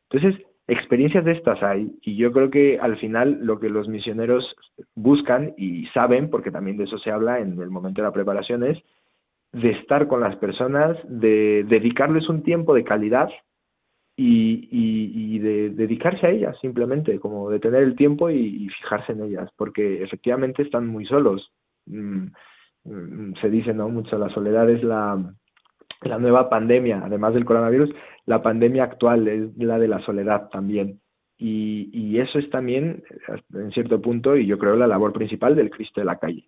Entonces, 0.09 0.43
experiencias 0.67 1.25
de 1.25 1.33
estas 1.33 1.61
hay 1.61 1.91
y 2.01 2.15
yo 2.15 2.31
creo 2.31 2.49
que 2.49 2.79
al 2.79 2.97
final 2.97 3.39
lo 3.41 3.59
que 3.59 3.69
los 3.69 3.87
misioneros 3.87 4.55
buscan 4.95 5.53
y 5.57 5.85
saben, 5.87 6.29
porque 6.29 6.51
también 6.51 6.77
de 6.77 6.85
eso 6.85 6.97
se 6.97 7.11
habla 7.11 7.39
en 7.39 7.59
el 7.61 7.69
momento 7.69 8.01
de 8.01 8.07
la 8.07 8.13
preparación, 8.13 8.63
es 8.63 8.81
de 9.51 9.71
estar 9.71 10.07
con 10.07 10.21
las 10.21 10.35
personas, 10.37 10.97
de 11.07 11.63
dedicarles 11.67 12.27
un 12.27 12.43
tiempo 12.43 12.73
de 12.73 12.83
calidad 12.83 13.29
y, 14.15 14.67
y, 14.71 15.39
de 15.39 15.69
dedicarse 15.71 16.27
a 16.27 16.29
ellas 16.29 16.55
simplemente, 16.61 17.19
como 17.19 17.49
de 17.49 17.59
tener 17.59 17.81
el 17.81 17.95
tiempo 17.95 18.29
y, 18.29 18.69
fijarse 18.69 19.13
en 19.13 19.23
ellas, 19.23 19.49
porque 19.57 20.03
efectivamente 20.03 20.61
están 20.61 20.87
muy 20.87 21.05
solos. 21.05 21.51
Mm, 21.87 22.27
mm, 22.83 23.33
se 23.41 23.49
dice, 23.49 23.73
¿no? 23.73 23.89
Mucho, 23.89 24.17
la 24.17 24.29
soledad 24.29 24.69
es 24.69 24.83
la, 24.83 25.33
la 26.01 26.19
nueva 26.19 26.49
pandemia, 26.49 27.01
además 27.03 27.33
del 27.33 27.45
coronavirus, 27.45 27.89
la 28.25 28.43
pandemia 28.43 28.83
actual 28.83 29.27
es 29.27 29.57
la 29.57 29.79
de 29.79 29.87
la 29.87 29.99
soledad 30.05 30.49
también. 30.49 31.01
Y, 31.37 31.89
y, 31.91 32.19
eso 32.19 32.37
es 32.37 32.49
también, 32.51 33.03
en 33.53 33.71
cierto 33.71 33.99
punto, 34.01 34.37
y 34.37 34.45
yo 34.45 34.59
creo 34.59 34.75
la 34.75 34.87
labor 34.87 35.11
principal 35.11 35.55
del 35.55 35.71
Cristo 35.71 35.99
de 35.99 36.05
la 36.05 36.19
calle. 36.19 36.47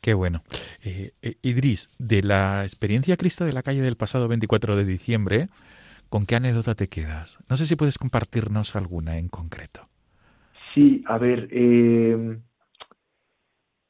Qué 0.00 0.14
bueno. 0.14 0.42
Eh, 0.82 1.12
eh, 1.22 1.34
Idris, 1.42 1.88
de 1.98 2.22
la 2.22 2.64
experiencia 2.64 3.16
Cristo 3.16 3.44
de 3.44 3.52
la 3.52 3.62
calle 3.62 3.82
del 3.82 3.96
pasado 3.96 4.28
24 4.28 4.76
de 4.76 4.84
diciembre, 4.84 5.48
¿con 6.08 6.26
qué 6.26 6.36
anécdota 6.36 6.74
te 6.74 6.88
quedas? 6.88 7.38
No 7.48 7.56
sé 7.56 7.66
si 7.66 7.76
puedes 7.76 7.98
compartirnos 7.98 8.76
alguna 8.76 9.18
en 9.18 9.28
concreto. 9.28 9.88
Sí, 10.74 11.02
a 11.06 11.18
ver, 11.18 11.48
eh, 11.50 12.38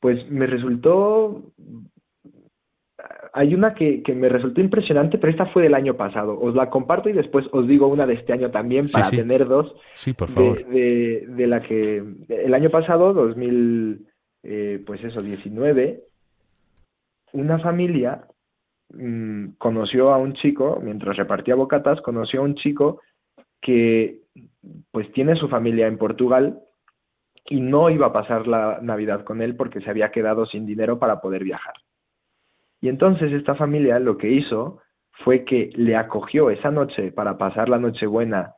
pues 0.01 0.31
me 0.31 0.47
resultó 0.47 1.53
hay 3.33 3.55
una 3.55 3.75
que, 3.75 4.03
que, 4.03 4.14
me 4.14 4.29
resultó 4.29 4.61
impresionante, 4.61 5.19
pero 5.19 5.31
esta 5.31 5.47
fue 5.47 5.62
del 5.62 5.75
año 5.75 5.95
pasado. 5.95 6.39
Os 6.41 6.55
la 6.55 6.71
comparto 6.71 7.09
y 7.09 7.12
después 7.12 7.47
os 7.53 7.69
digo 7.69 7.87
una 7.87 8.07
de 8.07 8.14
este 8.14 8.33
año 8.33 8.51
también 8.51 8.87
para 8.89 9.11
tener 9.11 9.47
dos. 9.47 9.75
Sí, 9.95 10.12
por 10.12 10.29
favor. 10.29 10.64
De, 10.66 11.27
de, 11.29 11.47
la 11.47 11.61
que 11.62 12.03
el 12.29 12.55
año 12.55 12.71
pasado, 12.71 13.12
2000, 13.12 14.07
eh, 14.43 14.83
pues 14.85 15.05
eso, 15.05 15.23
19, 15.23 16.03
una 17.33 17.59
familia 17.59 18.27
mmm, 18.91 19.51
conoció 19.59 20.12
a 20.12 20.18
un 20.18 20.34
chico, 20.34 20.80
mientras 20.82 21.16
repartía 21.16 21.55
bocatas, 21.55 22.01
conoció 22.01 22.41
a 22.41 22.45
un 22.45 22.55
chico 22.55 23.01
que 23.61 24.20
pues 24.91 25.11
tiene 25.12 25.36
su 25.36 25.49
familia 25.49 25.86
en 25.86 25.99
Portugal 25.99 26.61
y 27.45 27.61
no 27.61 27.91
iba 27.91 28.07
a 28.07 28.12
pasar 28.12 28.47
la 28.47 28.78
Navidad 28.82 29.24
con 29.24 29.43
él 29.43 29.57
porque 29.57 29.80
se 29.80 29.91
había 29.91 30.11
quedado 30.11 30.47
sin 30.47 30.66
dinero 30.66 30.99
para 30.99 31.20
poder 31.20 31.45
viajar. 31.45 31.74
Y 32.80 32.89
entonces 32.89 33.32
esta 33.32 33.55
familia 33.55 33.99
lo 33.99 34.18
que 34.18 34.30
hizo 34.30 34.80
fue 35.24 35.45
que 35.45 35.70
le 35.74 35.97
acogió 35.97 36.51
esa 36.51 36.70
noche 36.70 37.11
para 37.11 37.39
pasar 37.39 37.68
la 37.68 37.78
Nochebuena 37.78 38.55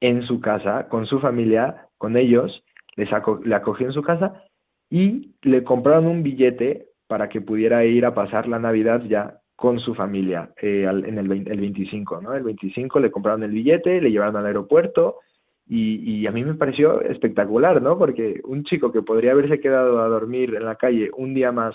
en 0.00 0.22
su 0.22 0.40
casa, 0.40 0.88
con 0.88 1.06
su 1.06 1.18
familia, 1.18 1.88
con 1.98 2.16
ellos, 2.16 2.62
les 2.96 3.08
le 3.44 3.54
acogió 3.54 3.86
en 3.86 3.92
su 3.92 4.02
casa 4.02 4.42
y 4.90 5.34
le 5.42 5.64
compraron 5.64 6.06
un 6.06 6.22
billete 6.22 6.90
para 7.08 7.28
que 7.28 7.40
pudiera 7.40 7.84
ir 7.84 8.06
a 8.06 8.14
pasar 8.14 8.46
la 8.46 8.58
Navidad 8.58 9.02
ya 9.02 9.40
con 9.56 9.78
su 9.78 9.94
familia 9.94 10.50
eh, 10.60 10.84
en 10.88 11.18
el, 11.18 11.30
el 11.30 11.60
25, 11.60 12.20
¿no? 12.20 12.34
El 12.34 12.42
25 12.42 13.00
le 13.00 13.10
compraron 13.10 13.42
el 13.42 13.52
billete, 13.52 14.00
le 14.00 14.10
llevaron 14.10 14.36
al 14.36 14.46
aeropuerto 14.46 15.18
y, 15.66 16.20
y, 16.20 16.26
a 16.26 16.32
mí 16.32 16.44
me 16.44 16.54
pareció 16.54 17.00
espectacular, 17.00 17.80
¿no? 17.80 17.96
Porque 17.98 18.40
un 18.44 18.64
chico 18.64 18.92
que 18.92 19.02
podría 19.02 19.32
haberse 19.32 19.60
quedado 19.60 20.02
a 20.02 20.08
dormir 20.08 20.54
en 20.54 20.64
la 20.64 20.74
calle 20.74 21.10
un 21.16 21.32
día 21.32 21.52
más 21.52 21.74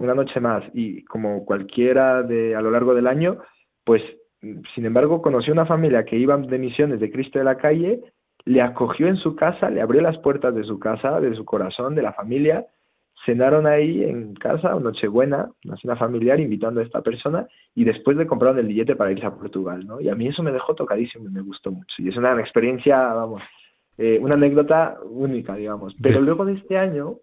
una 0.00 0.14
noche 0.14 0.40
más 0.40 0.64
y 0.72 1.04
como 1.04 1.44
cualquiera 1.44 2.22
de 2.22 2.56
a 2.56 2.62
lo 2.62 2.70
largo 2.70 2.94
del 2.94 3.06
año, 3.06 3.38
pues 3.84 4.02
sin 4.74 4.86
embargo 4.86 5.20
conoció 5.20 5.52
una 5.52 5.66
familia 5.66 6.04
que 6.04 6.16
iba 6.16 6.36
de 6.38 6.58
misiones 6.58 7.00
de 7.00 7.10
Cristo 7.10 7.38
de 7.38 7.44
la 7.44 7.58
calle, 7.58 8.00
le 8.46 8.62
acogió 8.62 9.06
en 9.08 9.16
su 9.16 9.36
casa, 9.36 9.68
le 9.68 9.82
abrió 9.82 10.00
las 10.00 10.16
puertas 10.18 10.54
de 10.54 10.64
su 10.64 10.78
casa, 10.78 11.20
de 11.20 11.34
su 11.36 11.44
corazón, 11.44 11.94
de 11.94 12.02
la 12.02 12.14
familia, 12.14 12.66
cenaron 13.24 13.66
ahí 13.66 14.02
en 14.02 14.34
casa, 14.34 14.74
Nochebuena, 14.74 15.50
una 15.64 15.76
cena 15.76 15.96
familiar, 15.96 16.40
invitando 16.40 16.80
a 16.80 16.84
esta 16.84 17.02
persona 17.02 17.46
y 17.74 17.84
después 17.84 18.16
le 18.16 18.26
compraron 18.26 18.58
el 18.58 18.66
billete 18.66 18.96
para 18.96 19.12
irse 19.12 19.26
a 19.26 19.34
Portugal, 19.34 19.86
¿no? 19.86 20.00
Y 20.00 20.08
a 20.08 20.14
mí 20.14 20.26
eso 20.26 20.42
me 20.42 20.52
dejó 20.52 20.74
tocadísimo 20.74 21.28
y 21.28 21.32
me 21.32 21.42
gustó 21.42 21.70
mucho. 21.70 21.94
Y 21.98 22.08
es 22.08 22.16
una 22.16 22.38
experiencia, 22.40 22.98
vamos, 23.12 23.42
eh, 23.98 24.18
una 24.20 24.34
anécdota 24.34 24.98
única, 25.04 25.54
digamos. 25.54 25.94
Pero 26.00 26.20
luego 26.20 26.44
de 26.44 26.54
este 26.54 26.78
año, 26.78 27.16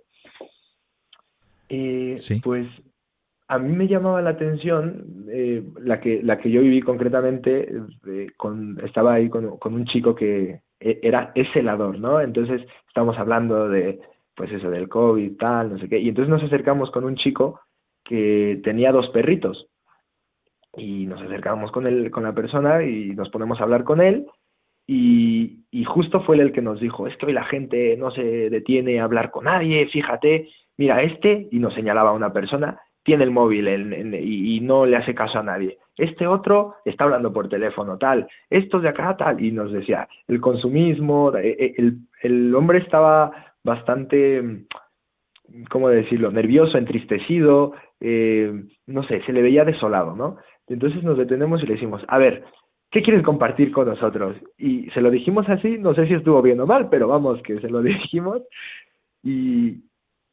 eh, 1.69 2.15
Pues 2.43 2.67
a 3.47 3.59
mí 3.59 3.75
me 3.75 3.87
llamaba 3.87 4.21
la 4.21 4.31
atención 4.31 5.25
eh, 5.29 5.63
la 5.79 5.99
que 5.99 6.21
la 6.21 6.37
que 6.37 6.51
yo 6.51 6.61
viví 6.61 6.81
concretamente 6.81 7.69
eh, 8.07 8.27
con 8.35 8.79
estaba 8.83 9.13
ahí 9.13 9.29
con, 9.29 9.57
con, 9.57 9.73
un 9.73 9.85
chico 9.85 10.15
que 10.15 10.61
e, 10.79 10.99
era 11.01 11.31
es 11.33 11.47
helador 11.55 11.97
no 11.97 12.19
entonces 12.19 12.61
estamos 12.87 13.17
hablando 13.17 13.69
de 13.69 14.01
pues 14.37 14.51
eso 14.53 14.69
del 14.69 14.87
covid 14.87 15.35
tal 15.37 15.71
no 15.71 15.77
sé 15.79 15.89
qué 15.89 15.99
y 15.99 16.07
entonces 16.07 16.29
nos 16.29 16.43
acercamos 16.43 16.89
con 16.91 17.03
un 17.03 17.17
chico 17.17 17.59
que 18.05 18.61
tenía 18.63 18.93
dos 18.93 19.09
perritos 19.09 19.67
y 20.77 21.05
nos 21.07 21.21
acercamos 21.21 21.71
con 21.73 21.87
él 21.87 22.09
con 22.11 22.23
la 22.23 22.33
persona 22.33 22.83
y 22.83 23.09
nos 23.09 23.29
ponemos 23.29 23.59
a 23.59 23.63
hablar 23.63 23.83
con 23.83 23.99
él 23.99 24.27
y, 24.85 25.65
y 25.71 25.83
justo 25.83 26.21
fue 26.21 26.35
él 26.35 26.41
el 26.41 26.51
que 26.53 26.61
nos 26.61 26.79
dijo 26.79 27.07
es 27.07 27.17
que 27.17 27.33
la 27.33 27.43
gente 27.43 27.97
no 27.97 28.11
se 28.11 28.49
detiene 28.49 29.01
a 29.01 29.03
hablar 29.03 29.31
con 29.31 29.43
nadie 29.43 29.87
fíjate 29.87 30.47
mira, 30.77 31.01
este, 31.01 31.47
y 31.51 31.59
nos 31.59 31.73
señalaba 31.73 32.11
a 32.11 32.13
una 32.13 32.31
persona, 32.31 32.79
tiene 33.03 33.23
el 33.23 33.31
móvil 33.31 33.67
y, 34.21 34.59
no 34.61 34.85
le 34.85 34.97
hace 34.97 35.15
caso 35.15 35.39
a 35.39 35.43
nadie. 35.43 35.77
Este 35.95 36.27
otro 36.27 36.75
está 36.85 37.05
hablando 37.05 37.31
por 37.31 37.47
teléfono, 37.49 37.97
tal. 37.97 38.27
Estos 38.49 38.81
de 38.81 38.89
acá, 38.89 39.15
tal. 39.15 39.43
Y 39.43 39.51
nos 39.51 39.71
decía, 39.71 40.07
el 40.27 40.41
consumismo, 40.41 41.33
eh, 41.37 41.55
eh, 41.57 41.73
el, 41.77 41.99
el 42.21 42.53
hombre 42.53 42.79
estaba 42.79 43.46
bastante, 43.67 44.65
¿cómo 45.69 45.89
decirlo?, 45.89 46.31
nervioso, 46.31 46.79
entristecido, 46.79 47.73
eh, 47.99 48.51
no 48.87 49.03
sé, 49.03 49.21
se 49.23 49.33
le 49.33 49.43
veía 49.43 49.65
desolado, 49.65 50.15
¿no? 50.15 50.37
Entonces 50.67 51.03
nos 51.03 51.17
detenemos 51.17 51.61
y 51.61 51.67
le 51.67 51.75
decimos, 51.75 52.01
a 52.07 52.17
ver, 52.17 52.43
¿qué 52.89 53.03
quieres 53.03 53.23
compartir 53.23 53.71
con 53.71 53.87
nosotros? 53.87 54.35
Y 54.57 54.89
se 54.91 55.01
lo 55.01 55.11
dijimos 55.11 55.47
así, 55.49 55.77
no 55.77 55.93
sé 55.93 56.07
si 56.07 56.15
estuvo 56.15 56.41
bien 56.41 56.59
o 56.59 56.65
mal, 56.65 56.89
pero 56.89 57.07
vamos, 57.07 57.41
que 57.43 57.59
se 57.59 57.69
lo 57.69 57.81
dijimos. 57.83 58.41
Y, 59.23 59.83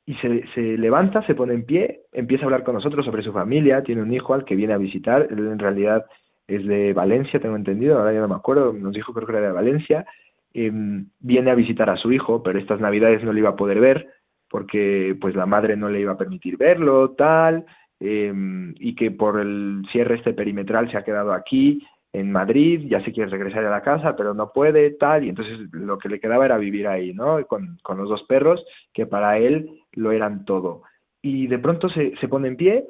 y 0.07 0.15
se, 0.17 0.47
se, 0.55 0.79
levanta, 0.79 1.27
se 1.27 1.35
pone 1.35 1.55
en 1.55 1.65
pie, 1.65 2.03
empieza 2.13 2.45
a 2.45 2.47
hablar 2.47 2.65
con 2.65 2.75
nosotros 2.75 3.05
sobre 3.05 3.23
su 3.23 3.33
familia, 3.33 3.83
tiene 3.83 4.03
un 4.03 4.13
hijo 4.13 4.35
al 4.35 4.45
que 4.45 4.57
viene 4.57 4.75
a 4.75 4.79
visitar, 4.79 5.29
él 5.31 5.39
en 5.39 5.59
realidad 5.59 6.05
es 6.47 6.67
de 6.67 6.93
Valencia, 6.93 7.41
tengo 7.41 7.57
entendido, 7.57 7.99
ahora 7.99 8.13
ya 8.13 8.21
no 8.21 8.29
me 8.29 8.35
acuerdo, 8.35 8.73
nos 8.73 8.93
dijo 8.93 9.15
creo 9.15 9.27
que 9.27 9.33
era 9.33 9.47
de 9.47 9.53
Valencia, 9.53 10.07
em, 10.55 11.09
viene 11.21 11.51
a 11.51 11.55
visitar 11.55 11.91
a 11.91 11.97
su 11.97 12.13
hijo, 12.13 12.43
pero 12.43 12.59
estas 12.59 12.81
navidades 12.81 13.23
no 13.23 13.33
le 13.33 13.41
iba 13.41 13.51
a 13.51 13.57
poder 13.57 13.81
ver 13.81 14.09
porque 14.55 15.17
pues 15.21 15.35
la 15.35 15.47
madre 15.47 15.77
no 15.77 15.89
le 15.89 15.99
iba 15.99 16.13
a 16.13 16.17
permitir 16.17 16.57
verlo, 16.57 17.11
tal, 17.19 17.67
em, 17.99 18.73
y 18.79 18.95
que 18.95 19.11
por 19.11 19.41
el 19.41 19.85
cierre 19.91 20.15
este 20.15 20.33
perimetral 20.33 20.89
se 20.93 20.97
ha 20.97 21.03
quedado 21.03 21.33
aquí 21.33 21.85
en 22.13 22.31
Madrid, 22.31 22.87
ya 22.89 23.03
se 23.05 23.11
quiere 23.11 23.31
regresar 23.31 23.65
a 23.65 23.71
la 23.71 23.83
casa, 23.83 24.15
pero 24.15 24.33
no 24.33 24.53
puede, 24.53 24.93
tal, 24.93 25.25
y 25.25 25.31
entonces 25.31 25.59
lo 25.73 25.99
que 25.99 26.09
le 26.09 26.21
quedaba 26.21 26.45
era 26.45 26.57
vivir 26.57 26.87
ahí, 26.87 27.13
¿no? 27.13 27.45
Con, 27.49 27.79
con 27.83 27.99
los 27.99 28.09
dos 28.09 28.23
perros, 28.29 28.65
que 28.93 29.07
para 29.07 29.39
él 29.39 29.81
lo 29.91 30.13
eran 30.13 30.45
todo. 30.45 30.83
Y 31.21 31.49
de 31.49 31.59
pronto 31.59 31.89
se, 31.89 32.17
se 32.19 32.29
pone 32.29 32.47
en 32.47 32.57
pie, 32.57 32.85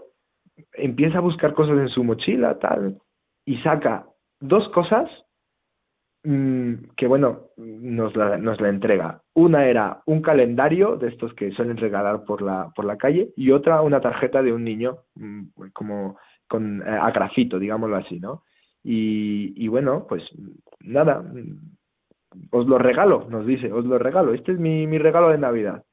empieza 0.74 1.16
a 1.16 1.22
buscar 1.22 1.54
cosas 1.54 1.78
en 1.78 1.88
su 1.88 2.04
mochila, 2.04 2.58
tal, 2.58 2.98
y 3.46 3.56
saca 3.62 4.04
dos 4.38 4.68
cosas 4.68 5.10
que, 6.24 7.06
bueno, 7.06 7.50
nos 7.58 8.16
la, 8.16 8.38
nos 8.38 8.58
la 8.58 8.70
entrega. 8.70 9.20
Una 9.34 9.66
era 9.66 10.00
un 10.06 10.22
calendario 10.22 10.96
de 10.96 11.08
estos 11.08 11.34
que 11.34 11.50
suelen 11.52 11.76
regalar 11.76 12.24
por 12.24 12.40
la, 12.40 12.72
por 12.74 12.86
la 12.86 12.96
calle 12.96 13.32
y 13.36 13.50
otra 13.50 13.82
una 13.82 14.00
tarjeta 14.00 14.42
de 14.42 14.52
un 14.52 14.64
niño 14.64 14.98
mm, 15.16 15.42
como 15.74 16.16
con, 16.48 16.80
eh, 16.80 16.88
a 16.88 17.10
grafito, 17.10 17.58
digámoslo 17.58 17.96
así, 17.96 18.20
¿no? 18.20 18.42
Y, 18.82 19.52
y 19.62 19.68
bueno, 19.68 20.06
pues 20.08 20.22
nada, 20.80 21.20
mm, 21.20 21.76
os 22.52 22.66
lo 22.66 22.78
regalo, 22.78 23.26
nos 23.28 23.46
dice, 23.46 23.70
os 23.70 23.84
lo 23.84 23.98
regalo, 23.98 24.32
este 24.32 24.52
es 24.52 24.58
mi, 24.58 24.86
mi 24.86 24.96
regalo 24.96 25.28
de 25.28 25.38
Navidad. 25.38 25.84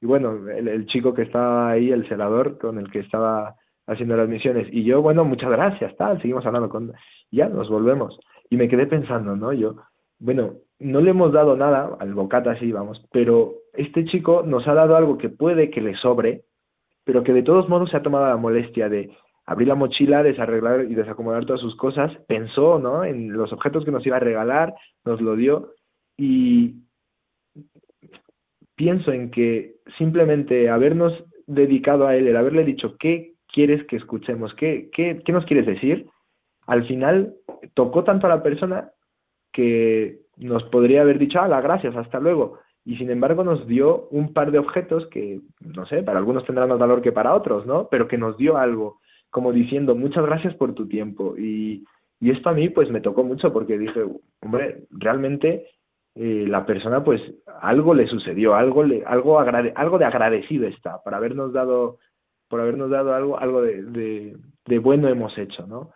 Y 0.00 0.06
bueno, 0.06 0.48
el, 0.50 0.68
el 0.68 0.86
chico 0.86 1.14
que 1.14 1.22
estaba 1.22 1.70
ahí, 1.70 1.90
el 1.90 2.08
celador 2.08 2.58
con 2.58 2.78
el 2.78 2.90
que 2.92 3.00
estaba 3.00 3.56
haciendo 3.88 4.16
las 4.16 4.28
misiones. 4.28 4.68
Y 4.70 4.84
yo, 4.84 5.02
bueno, 5.02 5.24
muchas 5.24 5.50
gracias, 5.50 5.96
tal, 5.96 6.20
seguimos 6.22 6.46
hablando 6.46 6.68
con... 6.68 6.92
Ya, 7.32 7.48
nos 7.48 7.68
volvemos. 7.68 8.18
Y 8.50 8.56
me 8.56 8.68
quedé 8.68 8.86
pensando, 8.86 9.36
¿no? 9.36 9.52
Yo, 9.52 9.76
bueno, 10.18 10.54
no 10.78 11.00
le 11.00 11.10
hemos 11.10 11.32
dado 11.32 11.56
nada, 11.56 11.96
al 12.00 12.14
bocata 12.14 12.58
sí, 12.58 12.72
vamos, 12.72 13.06
pero 13.12 13.54
este 13.72 14.04
chico 14.04 14.42
nos 14.44 14.66
ha 14.66 14.74
dado 14.74 14.96
algo 14.96 15.16
que 15.16 15.28
puede 15.28 15.70
que 15.70 15.80
le 15.80 15.96
sobre, 15.96 16.44
pero 17.04 17.22
que 17.22 17.32
de 17.32 17.42
todos 17.42 17.68
modos 17.68 17.90
se 17.90 17.96
ha 17.96 18.02
tomado 18.02 18.26
la 18.26 18.36
molestia 18.36 18.88
de 18.88 19.10
abrir 19.46 19.68
la 19.68 19.74
mochila, 19.74 20.22
desarreglar 20.22 20.84
y 20.84 20.94
desacomodar 20.94 21.44
todas 21.44 21.60
sus 21.60 21.76
cosas, 21.76 22.12
pensó, 22.28 22.78
¿no? 22.78 23.04
En 23.04 23.32
los 23.32 23.52
objetos 23.52 23.84
que 23.84 23.90
nos 23.90 24.06
iba 24.06 24.16
a 24.16 24.20
regalar, 24.20 24.74
nos 25.04 25.20
lo 25.20 25.36
dio 25.36 25.72
y 26.16 26.76
pienso 28.76 29.12
en 29.12 29.30
que 29.30 29.76
simplemente 29.98 30.70
habernos 30.70 31.24
dedicado 31.46 32.06
a 32.06 32.16
él, 32.16 32.28
el 32.28 32.36
haberle 32.36 32.64
dicho 32.64 32.96
qué 32.98 33.34
quieres 33.48 33.84
que 33.86 33.96
escuchemos, 33.96 34.54
qué, 34.54 34.88
qué, 34.92 35.20
qué 35.24 35.32
nos 35.32 35.44
quieres 35.44 35.66
decir, 35.66 36.06
al 36.70 36.86
final 36.86 37.34
tocó 37.74 38.04
tanto 38.04 38.28
a 38.28 38.30
la 38.30 38.44
persona 38.44 38.92
que 39.52 40.20
nos 40.36 40.62
podría 40.64 41.00
haber 41.00 41.18
dicho, 41.18 41.44
la 41.48 41.60
gracias, 41.60 41.96
hasta 41.96 42.20
luego. 42.20 42.60
Y 42.84 42.96
sin 42.96 43.10
embargo 43.10 43.42
nos 43.42 43.66
dio 43.66 44.06
un 44.10 44.32
par 44.32 44.52
de 44.52 44.60
objetos 44.60 45.08
que, 45.08 45.40
no 45.58 45.84
sé, 45.86 46.04
para 46.04 46.20
algunos 46.20 46.44
tendrán 46.44 46.68
más 46.68 46.78
valor 46.78 47.02
que 47.02 47.10
para 47.10 47.34
otros, 47.34 47.66
¿no? 47.66 47.88
Pero 47.90 48.06
que 48.06 48.18
nos 48.18 48.36
dio 48.36 48.56
algo, 48.56 49.00
como 49.30 49.52
diciendo, 49.52 49.96
muchas 49.96 50.24
gracias 50.24 50.54
por 50.54 50.72
tu 50.74 50.86
tiempo. 50.86 51.36
Y, 51.36 51.84
y 52.20 52.30
esto 52.30 52.50
a 52.50 52.54
mí 52.54 52.68
pues 52.68 52.88
me 52.88 53.00
tocó 53.00 53.24
mucho 53.24 53.52
porque 53.52 53.76
dije, 53.76 54.04
hombre, 54.40 54.84
realmente 54.90 55.66
eh, 56.14 56.44
la 56.46 56.64
persona 56.66 57.02
pues 57.02 57.20
algo 57.60 57.94
le 57.94 58.06
sucedió, 58.06 58.54
algo, 58.54 58.84
le, 58.84 59.04
algo, 59.04 59.40
agrade, 59.40 59.72
algo 59.74 59.98
de 59.98 60.04
agradecido 60.04 60.68
está 60.68 61.02
por 61.02 61.14
habernos 61.14 61.52
dado, 61.52 61.98
por 62.48 62.60
habernos 62.60 62.90
dado 62.90 63.12
algo, 63.12 63.40
algo 63.40 63.60
de, 63.60 64.36
de 64.66 64.78
bueno 64.78 65.08
hemos 65.08 65.36
hecho, 65.36 65.66
¿no? 65.66 65.90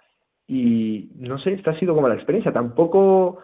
Y 0.46 1.10
no 1.16 1.38
sé, 1.38 1.54
esta 1.54 1.70
ha 1.72 1.78
sido 1.78 1.94
como 1.94 2.08
la 2.08 2.14
experiencia. 2.14 2.52
Tampoco 2.52 3.38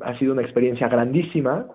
ha 0.00 0.18
sido 0.18 0.32
una 0.32 0.42
experiencia 0.42 0.88
grandísima, 0.88 1.66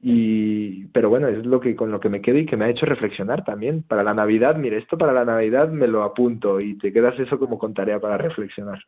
y, 0.00 0.86
pero 0.88 1.08
bueno, 1.08 1.28
es 1.28 1.46
lo 1.46 1.60
que 1.60 1.74
con 1.74 1.90
lo 1.90 1.98
que 1.98 2.10
me 2.10 2.20
quedo 2.20 2.38
y 2.38 2.44
que 2.44 2.58
me 2.58 2.66
ha 2.66 2.70
hecho 2.70 2.84
reflexionar 2.84 3.44
también. 3.44 3.84
Para 3.84 4.02
la 4.02 4.12
Navidad, 4.12 4.56
mire, 4.56 4.76
esto 4.76 4.98
para 4.98 5.12
la 5.12 5.24
Navidad 5.24 5.70
me 5.70 5.86
lo 5.86 6.02
apunto 6.02 6.60
y 6.60 6.76
te 6.76 6.92
quedas 6.92 7.18
eso 7.18 7.38
como 7.38 7.58
con 7.58 7.72
tarea 7.72 7.98
para 7.98 8.18
reflexionar. 8.18 8.78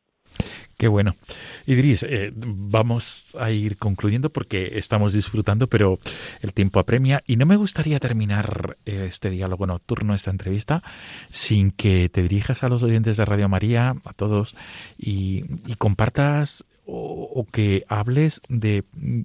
Qué 0.77 0.89
bueno. 0.89 1.17
Idris, 1.65 2.03
eh, 2.03 2.33
vamos 2.35 3.35
a 3.41 3.51
ir 3.51 3.79
concluyendo 3.79 4.29
porque 4.29 4.73
estamos 4.75 5.15
disfrutando, 5.15 5.69
pero 5.69 5.99
el 6.43 6.53
tiempo 6.53 6.81
apremia 6.81 7.23
y 7.27 7.37
no 7.37 7.47
me 7.47 7.57
gustaría 7.57 7.99
terminar 7.99 8.77
eh, 8.85 9.07
este 9.09 9.31
diálogo 9.31 9.67
nocturno, 9.67 10.15
esta 10.15 10.31
entrevista, 10.31 10.83
sin 11.31 11.71
que 11.71 12.11
te 12.11 12.23
dirijas 12.23 12.63
a 12.63 12.69
los 12.69 12.83
oyentes 12.83 13.17
de 13.17 13.25
Radio 13.25 13.49
María, 13.49 13.95
a 14.05 14.13
todos, 14.13 14.55
y, 14.99 15.45
compartas 15.79 16.65
o, 16.85 17.31
o 17.35 17.47
que 17.47 17.85
hables 17.89 18.43
de 18.49 18.85
mm, 18.93 19.23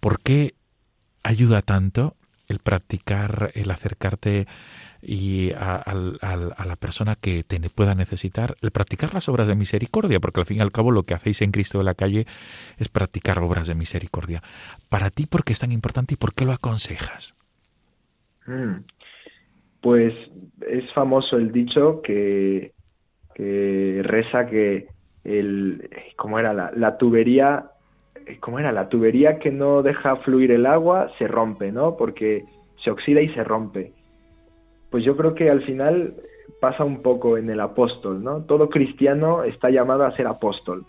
por 0.00 0.20
qué 0.20 0.54
ayuda 1.22 1.62
tanto 1.62 2.16
el 2.48 2.58
practicar, 2.58 3.52
el 3.54 3.70
acercarte 3.70 4.48
y 5.02 5.52
a, 5.52 5.76
a, 5.76 5.94
la 6.64 6.76
persona 6.76 7.16
que 7.16 7.42
te 7.42 7.58
pueda 7.70 7.94
necesitar, 7.94 8.56
el 8.60 8.70
practicar 8.70 9.14
las 9.14 9.28
obras 9.28 9.46
de 9.46 9.54
misericordia, 9.54 10.20
porque 10.20 10.40
al 10.40 10.46
fin 10.46 10.58
y 10.58 10.60
al 10.60 10.72
cabo 10.72 10.90
lo 10.90 11.04
que 11.04 11.14
hacéis 11.14 11.42
en 11.42 11.52
Cristo 11.52 11.78
de 11.78 11.84
la 11.84 11.94
calle 11.94 12.26
es 12.78 12.88
practicar 12.88 13.38
obras 13.38 13.66
de 13.66 13.74
misericordia. 13.74 14.42
Para 14.88 15.10
ti, 15.10 15.26
¿por 15.26 15.44
qué 15.44 15.52
es 15.52 15.60
tan 15.60 15.72
importante 15.72 16.14
y 16.14 16.16
por 16.16 16.34
qué 16.34 16.44
lo 16.44 16.52
aconsejas? 16.52 17.34
Mm. 18.46 18.84
Pues 19.80 20.14
es 20.68 20.92
famoso 20.92 21.36
el 21.36 21.52
dicho 21.52 22.02
que, 22.02 22.72
que 23.34 24.02
reza 24.04 24.46
que 24.46 24.88
el, 25.24 25.88
¿cómo 26.16 26.38
era? 26.38 26.52
La, 26.52 26.70
la 26.74 26.98
tubería 26.98 27.70
¿cómo 28.40 28.58
era? 28.58 28.72
La 28.72 28.88
tubería 28.88 29.38
que 29.38 29.50
no 29.50 29.82
deja 29.82 30.16
fluir 30.16 30.52
el 30.52 30.66
agua 30.66 31.10
se 31.18 31.26
rompe, 31.26 31.72
¿no? 31.72 31.96
Porque 31.96 32.44
se 32.84 32.90
oxida 32.90 33.20
y 33.20 33.28
se 33.30 33.42
rompe. 33.42 33.92
Pues 34.90 35.04
yo 35.04 35.16
creo 35.16 35.34
que 35.34 35.50
al 35.50 35.62
final 35.62 36.14
pasa 36.60 36.84
un 36.84 37.02
poco 37.02 37.38
en 37.38 37.48
el 37.48 37.60
apóstol, 37.60 38.22
¿no? 38.22 38.42
Todo 38.44 38.68
cristiano 38.68 39.44
está 39.44 39.70
llamado 39.70 40.04
a 40.04 40.16
ser 40.16 40.26
apóstol. 40.26 40.84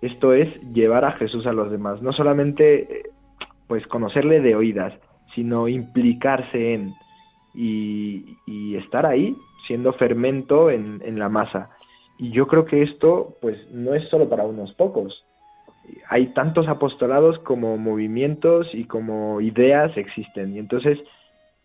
Esto 0.00 0.32
es 0.32 0.48
llevar 0.72 1.04
a 1.04 1.12
Jesús 1.12 1.46
a 1.46 1.52
los 1.52 1.70
demás, 1.70 2.02
no 2.02 2.12
solamente 2.12 3.10
pues 3.68 3.86
conocerle 3.86 4.40
de 4.40 4.56
oídas, 4.56 4.92
sino 5.34 5.68
implicarse 5.68 6.74
en 6.74 6.92
y, 7.54 8.36
y 8.46 8.76
estar 8.76 9.06
ahí 9.06 9.36
siendo 9.66 9.92
fermento 9.92 10.70
en, 10.70 11.00
en 11.04 11.18
la 11.18 11.28
masa. 11.28 11.70
Y 12.18 12.30
yo 12.30 12.46
creo 12.46 12.64
que 12.64 12.82
esto 12.82 13.36
pues 13.40 13.58
no 13.72 13.94
es 13.94 14.08
solo 14.08 14.28
para 14.28 14.44
unos 14.44 14.72
pocos, 14.74 15.24
hay 16.08 16.26
tantos 16.28 16.68
apostolados 16.68 17.38
como 17.40 17.76
movimientos 17.76 18.68
y 18.72 18.84
como 18.84 19.40
ideas 19.40 19.96
existen. 19.96 20.54
Y 20.54 20.58
entonces 20.58 20.98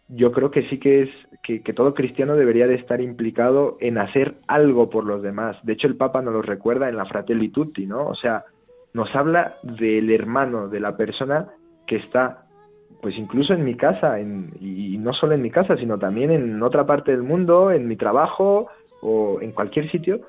yo 0.10 0.32
creo 0.32 0.52
que 0.52 0.68
sí 0.70 0.80
que 0.80 1.04
es 1.04 1.10
que, 1.44 1.74
todo 1.74 1.94
cristiano 1.94 2.36
debería 2.36 2.68
de 2.68 2.76
estar 2.76 3.02
implicado 3.02 3.78
en 3.80 3.98
hacer 3.98 4.36
algo 4.48 4.90
por 4.90 5.06
los 5.06 5.22
demás. 5.22 5.58
De 5.64 5.74
hecho, 5.74 5.88
el 5.88 5.96
Papa 5.96 6.22
nos 6.22 6.34
lo 6.34 6.42
recuerda 6.42 6.90
en 6.90 6.98
la 6.98 7.06
Fratelli 7.06 7.50
Tutti, 7.50 7.86
¿no? 7.86 8.08
O 8.08 8.16
sea, 8.16 8.44
nos 8.94 9.14
habla 9.16 9.56
del 9.64 10.12
hermano, 10.12 10.68
de 10.68 10.80
la 10.80 10.98
persona 10.98 11.48
que 11.86 11.98
está, 11.98 12.44
pues 13.02 13.18
incluso 13.18 13.54
en 13.54 13.64
mi 13.64 13.76
casa, 13.76 14.20
en, 14.20 14.52
y 14.60 14.98
no 14.98 15.14
solo 15.14 15.36
en 15.36 15.42
mi 15.42 15.52
casa, 15.52 15.78
sino 15.78 15.98
también 15.98 16.32
en 16.32 16.62
otra 16.64 16.86
parte 16.86 17.12
del 17.12 17.24
mundo, 17.24 17.72
en 17.72 17.88
mi 17.88 17.96
trabajo 17.96 18.68
o 19.02 19.40
en 19.42 19.52
cualquier 19.52 19.90
sitio. 19.90 20.22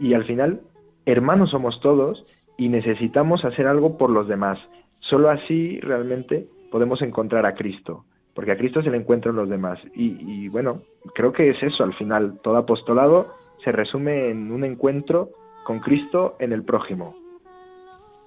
Y 0.00 0.14
al 0.14 0.24
final, 0.24 0.60
hermanos 1.06 1.50
somos 1.50 1.80
todos 1.80 2.24
y 2.56 2.68
necesitamos 2.68 3.44
hacer 3.44 3.66
algo 3.66 3.96
por 3.96 4.10
los 4.10 4.26
demás. 4.28 4.58
Solo 5.00 5.30
así 5.30 5.78
realmente 5.80 6.46
podemos 6.70 7.02
encontrar 7.02 7.46
a 7.46 7.54
Cristo, 7.54 8.04
porque 8.34 8.52
a 8.52 8.56
Cristo 8.56 8.82
se 8.82 8.90
le 8.90 8.96
encuentra 8.96 9.30
en 9.30 9.36
los 9.36 9.48
demás. 9.48 9.78
Y, 9.94 10.48
bueno, 10.48 10.82
creo 11.14 11.32
que 11.32 11.50
es 11.50 11.62
eso 11.62 11.84
al 11.84 11.94
final. 11.94 12.40
Todo 12.42 12.56
apostolado 12.56 13.34
se 13.62 13.72
resume 13.72 14.30
en 14.30 14.52
un 14.52 14.64
encuentro 14.64 15.30
con 15.64 15.80
Cristo 15.80 16.36
en 16.40 16.52
el 16.52 16.64
prójimo. 16.64 17.14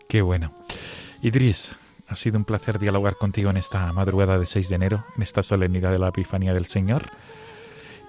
Qué 0.07 0.21
bueno. 0.21 0.51
Idris, 1.21 1.75
ha 2.07 2.15
sido 2.15 2.37
un 2.37 2.45
placer 2.45 2.79
dialogar 2.79 3.15
contigo 3.15 3.49
en 3.49 3.57
esta 3.57 3.91
madrugada 3.91 4.39
de 4.39 4.45
6 4.45 4.69
de 4.69 4.75
enero, 4.75 5.05
en 5.15 5.23
esta 5.23 5.43
solemnidad 5.43 5.91
de 5.91 5.99
la 5.99 6.07
Epifanía 6.07 6.53
del 6.53 6.65
Señor. 6.65 7.03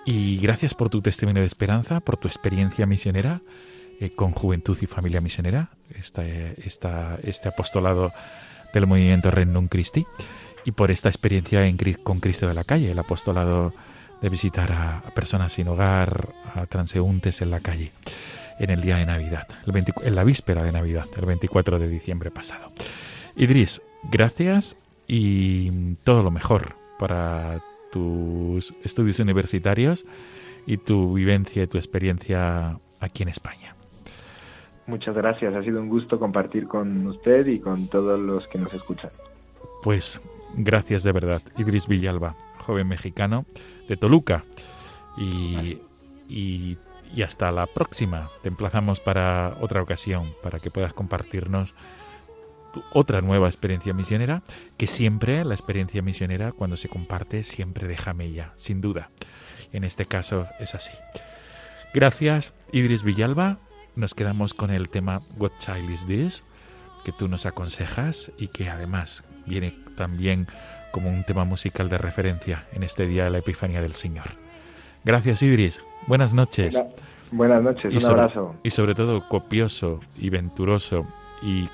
Y 0.07 0.38
gracias 0.38 0.74
por 0.74 0.88
tu 0.88 1.03
testimonio 1.03 1.42
de 1.42 1.49
esperanza, 1.49 2.01
por 2.01 2.16
tu 2.16 2.28
experiencia 2.28 2.86
misionera 2.86 3.42
eh, 4.01 4.11
con 4.11 4.30
Juventud 4.30 4.78
y 4.80 4.86
Familia 4.86 5.20
Misionera, 5.20 5.70
esta, 5.99 6.24
esta, 6.24 7.18
este 7.24 7.49
apostolado 7.49 8.12
del 8.72 8.86
movimiento 8.86 9.30
Renum 9.30 9.66
Christi, 9.66 10.07
y 10.68 10.72
por 10.72 10.90
esta 10.90 11.08
experiencia 11.08 11.66
en, 11.66 11.78
con 12.02 12.20
Cristo 12.20 12.46
de 12.46 12.52
la 12.52 12.62
calle, 12.62 12.90
el 12.90 12.98
apostolado 12.98 13.72
de 14.20 14.28
visitar 14.28 14.70
a, 14.70 15.00
personas 15.14 15.54
sin 15.54 15.66
hogar, 15.66 16.28
a 16.54 16.66
transeúntes 16.66 17.40
en 17.40 17.50
la 17.50 17.60
calle, 17.60 17.92
en 18.58 18.68
el 18.68 18.82
día 18.82 18.98
de 18.98 19.06
Navidad, 19.06 19.46
el 19.64 19.72
20, 19.72 19.94
en 20.04 20.14
la 20.14 20.24
víspera 20.24 20.62
de 20.62 20.70
Navidad, 20.70 21.06
el 21.16 21.24
24 21.24 21.78
de 21.78 21.88
diciembre 21.88 22.30
pasado. 22.30 22.70
Idris, 23.34 23.80
gracias 24.12 24.76
y 25.06 25.94
todo 26.04 26.22
lo 26.22 26.30
mejor 26.30 26.74
para 26.98 27.62
tus 27.90 28.74
estudios 28.84 29.20
universitarios 29.20 30.04
y 30.66 30.76
tu 30.76 31.14
vivencia 31.14 31.62
y 31.62 31.66
tu 31.66 31.78
experiencia 31.78 32.78
aquí 33.00 33.22
en 33.22 33.30
España. 33.30 33.74
Muchas 34.86 35.16
gracias, 35.16 35.54
ha 35.54 35.62
sido 35.62 35.80
un 35.80 35.88
gusto 35.88 36.18
compartir 36.18 36.68
con 36.68 37.06
usted 37.06 37.46
y 37.46 37.58
con 37.58 37.88
todos 37.88 38.20
los 38.20 38.46
que 38.48 38.58
nos 38.58 38.74
escuchan. 38.74 39.10
Pues 39.82 40.20
gracias 40.55 41.03
de 41.03 41.12
verdad, 41.12 41.42
Idris 41.57 41.86
Villalba, 41.86 42.36
joven 42.59 42.88
mexicano 42.88 43.44
de 43.88 43.96
Toluca. 43.96 44.44
Y, 45.16 45.78
y, 46.28 46.78
y 47.14 47.22
hasta 47.22 47.51
la 47.51 47.66
próxima. 47.66 48.28
Te 48.42 48.49
emplazamos 48.49 49.01
para 49.01 49.57
otra 49.61 49.82
ocasión, 49.82 50.34
para 50.42 50.61
que 50.61 50.70
puedas 50.70 50.92
compartirnos 50.92 51.74
otra 52.92 53.20
nueva 53.20 53.49
experiencia 53.49 53.92
misionera, 53.92 54.42
que 54.76 54.86
siempre 54.86 55.44
la 55.44 55.55
experiencia 55.55 56.03
misionera 56.03 56.53
cuando 56.53 56.76
se 56.76 56.88
comparte 56.88 57.42
siempre 57.42 57.88
deja 57.88 58.12
mella, 58.12 58.53
sin 58.57 58.80
duda. 58.80 59.11
En 59.72 59.84
este 59.84 60.07
caso 60.07 60.46
es 60.61 60.74
así. 60.74 60.92
Gracias, 61.94 62.53
Idris 62.72 63.03
Villalba. 63.03 63.59
Nos 63.96 64.14
quedamos 64.14 64.55
con 64.55 64.70
el 64.70 64.88
tema 64.88 65.20
What 65.38 65.53
Child 65.59 65.90
is 65.90 66.07
This? 66.07 66.44
que 67.05 67.12
tú 67.12 67.26
nos 67.26 67.46
aconsejas 67.46 68.32
y 68.36 68.49
que 68.49 68.68
además 68.68 69.24
viene 69.46 69.74
también 69.99 70.46
como 70.92 71.11
un 71.11 71.24
tema 71.24 71.44
musical 71.44 71.90
de 71.90 71.99
referencia 71.99 72.64
en 72.72 72.82
este 72.82 73.07
día 73.07 73.24
de 73.24 73.30
la 73.30 73.38
Epifanía 73.38 73.82
del 73.82 73.92
Señor. 73.92 74.26
Gracias, 75.05 75.42
Idris. 75.42 75.82
Buenas 76.07 76.32
noches. 76.32 76.80
Buenas 77.30 77.62
noches, 77.62 77.94
un 77.94 78.11
abrazo. 78.11 78.55
Y 78.62 78.70
sobre 78.70 78.94
todo 78.94 79.28
copioso 79.28 80.01
y 80.16 80.30
venturoso 80.30 81.07
y, 81.42 81.68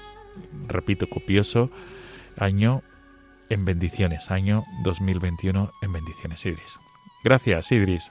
repito, 0.66 1.08
copioso 1.08 1.70
año 2.36 2.82
en 3.50 3.64
bendiciones, 3.64 4.30
año 4.32 4.64
2021 4.82 5.70
en 5.82 5.92
bendiciones, 5.92 6.44
Idris. 6.44 6.78
Gracias, 7.22 7.70
Idris. 7.70 8.10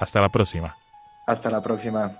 Hasta 0.00 0.20
la 0.20 0.30
próxima. 0.30 0.76
Hasta 1.26 1.50
la 1.50 1.60
próxima. 1.60 2.12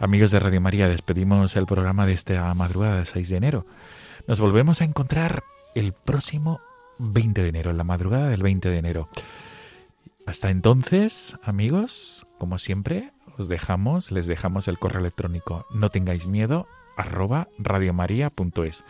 Amigos 0.00 0.30
de 0.30 0.40
Radio 0.40 0.62
María, 0.62 0.88
despedimos 0.88 1.56
el 1.56 1.66
programa 1.66 2.06
de 2.06 2.14
esta 2.14 2.54
madrugada 2.54 2.96
del 2.96 3.06
6 3.06 3.28
de 3.28 3.36
enero. 3.36 3.66
Nos 4.26 4.40
volvemos 4.40 4.80
a 4.80 4.84
encontrar 4.84 5.44
el 5.74 5.92
próximo 5.92 6.62
20 6.98 7.42
de 7.42 7.48
enero, 7.50 7.70
en 7.70 7.76
la 7.76 7.84
madrugada 7.84 8.30
del 8.30 8.42
20 8.42 8.70
de 8.70 8.78
enero. 8.78 9.10
Hasta 10.24 10.48
entonces, 10.48 11.36
amigos, 11.42 12.26
como 12.38 12.56
siempre, 12.56 13.12
os 13.36 13.48
dejamos, 13.48 14.10
les 14.10 14.24
dejamos 14.24 14.68
el 14.68 14.78
correo 14.78 15.00
electrónico 15.00 15.66
no 15.70 15.90
tengáis 15.90 16.26
miedo 16.26 16.66
arroba 16.96 17.48
radiomaria.es. 17.58 18.86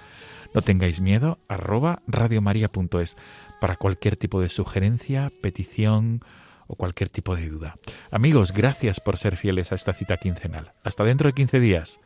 No 0.54 0.62
tengáis 0.62 1.00
miedo 1.00 1.40
arroba 1.48 2.02
radiomaria.es 2.06 3.16
para 3.60 3.74
cualquier 3.74 4.16
tipo 4.16 4.40
de 4.40 4.48
sugerencia, 4.48 5.32
petición, 5.42 6.22
o 6.70 6.76
cualquier 6.76 7.08
tipo 7.08 7.34
de 7.34 7.48
duda. 7.48 7.76
Amigos, 8.12 8.52
gracias 8.52 9.00
por 9.00 9.18
ser 9.18 9.36
fieles 9.36 9.72
a 9.72 9.74
esta 9.74 9.92
cita 9.92 10.18
quincenal. 10.18 10.72
Hasta 10.84 11.02
dentro 11.02 11.26
de 11.26 11.32
15 11.32 11.58
días. 11.58 12.00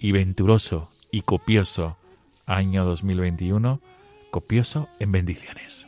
Y 0.00 0.12
venturoso 0.12 0.90
y 1.10 1.22
copioso 1.22 1.98
año 2.46 2.84
2021, 2.86 3.82
copioso 4.30 4.88
en 4.98 5.12
bendiciones. 5.12 5.87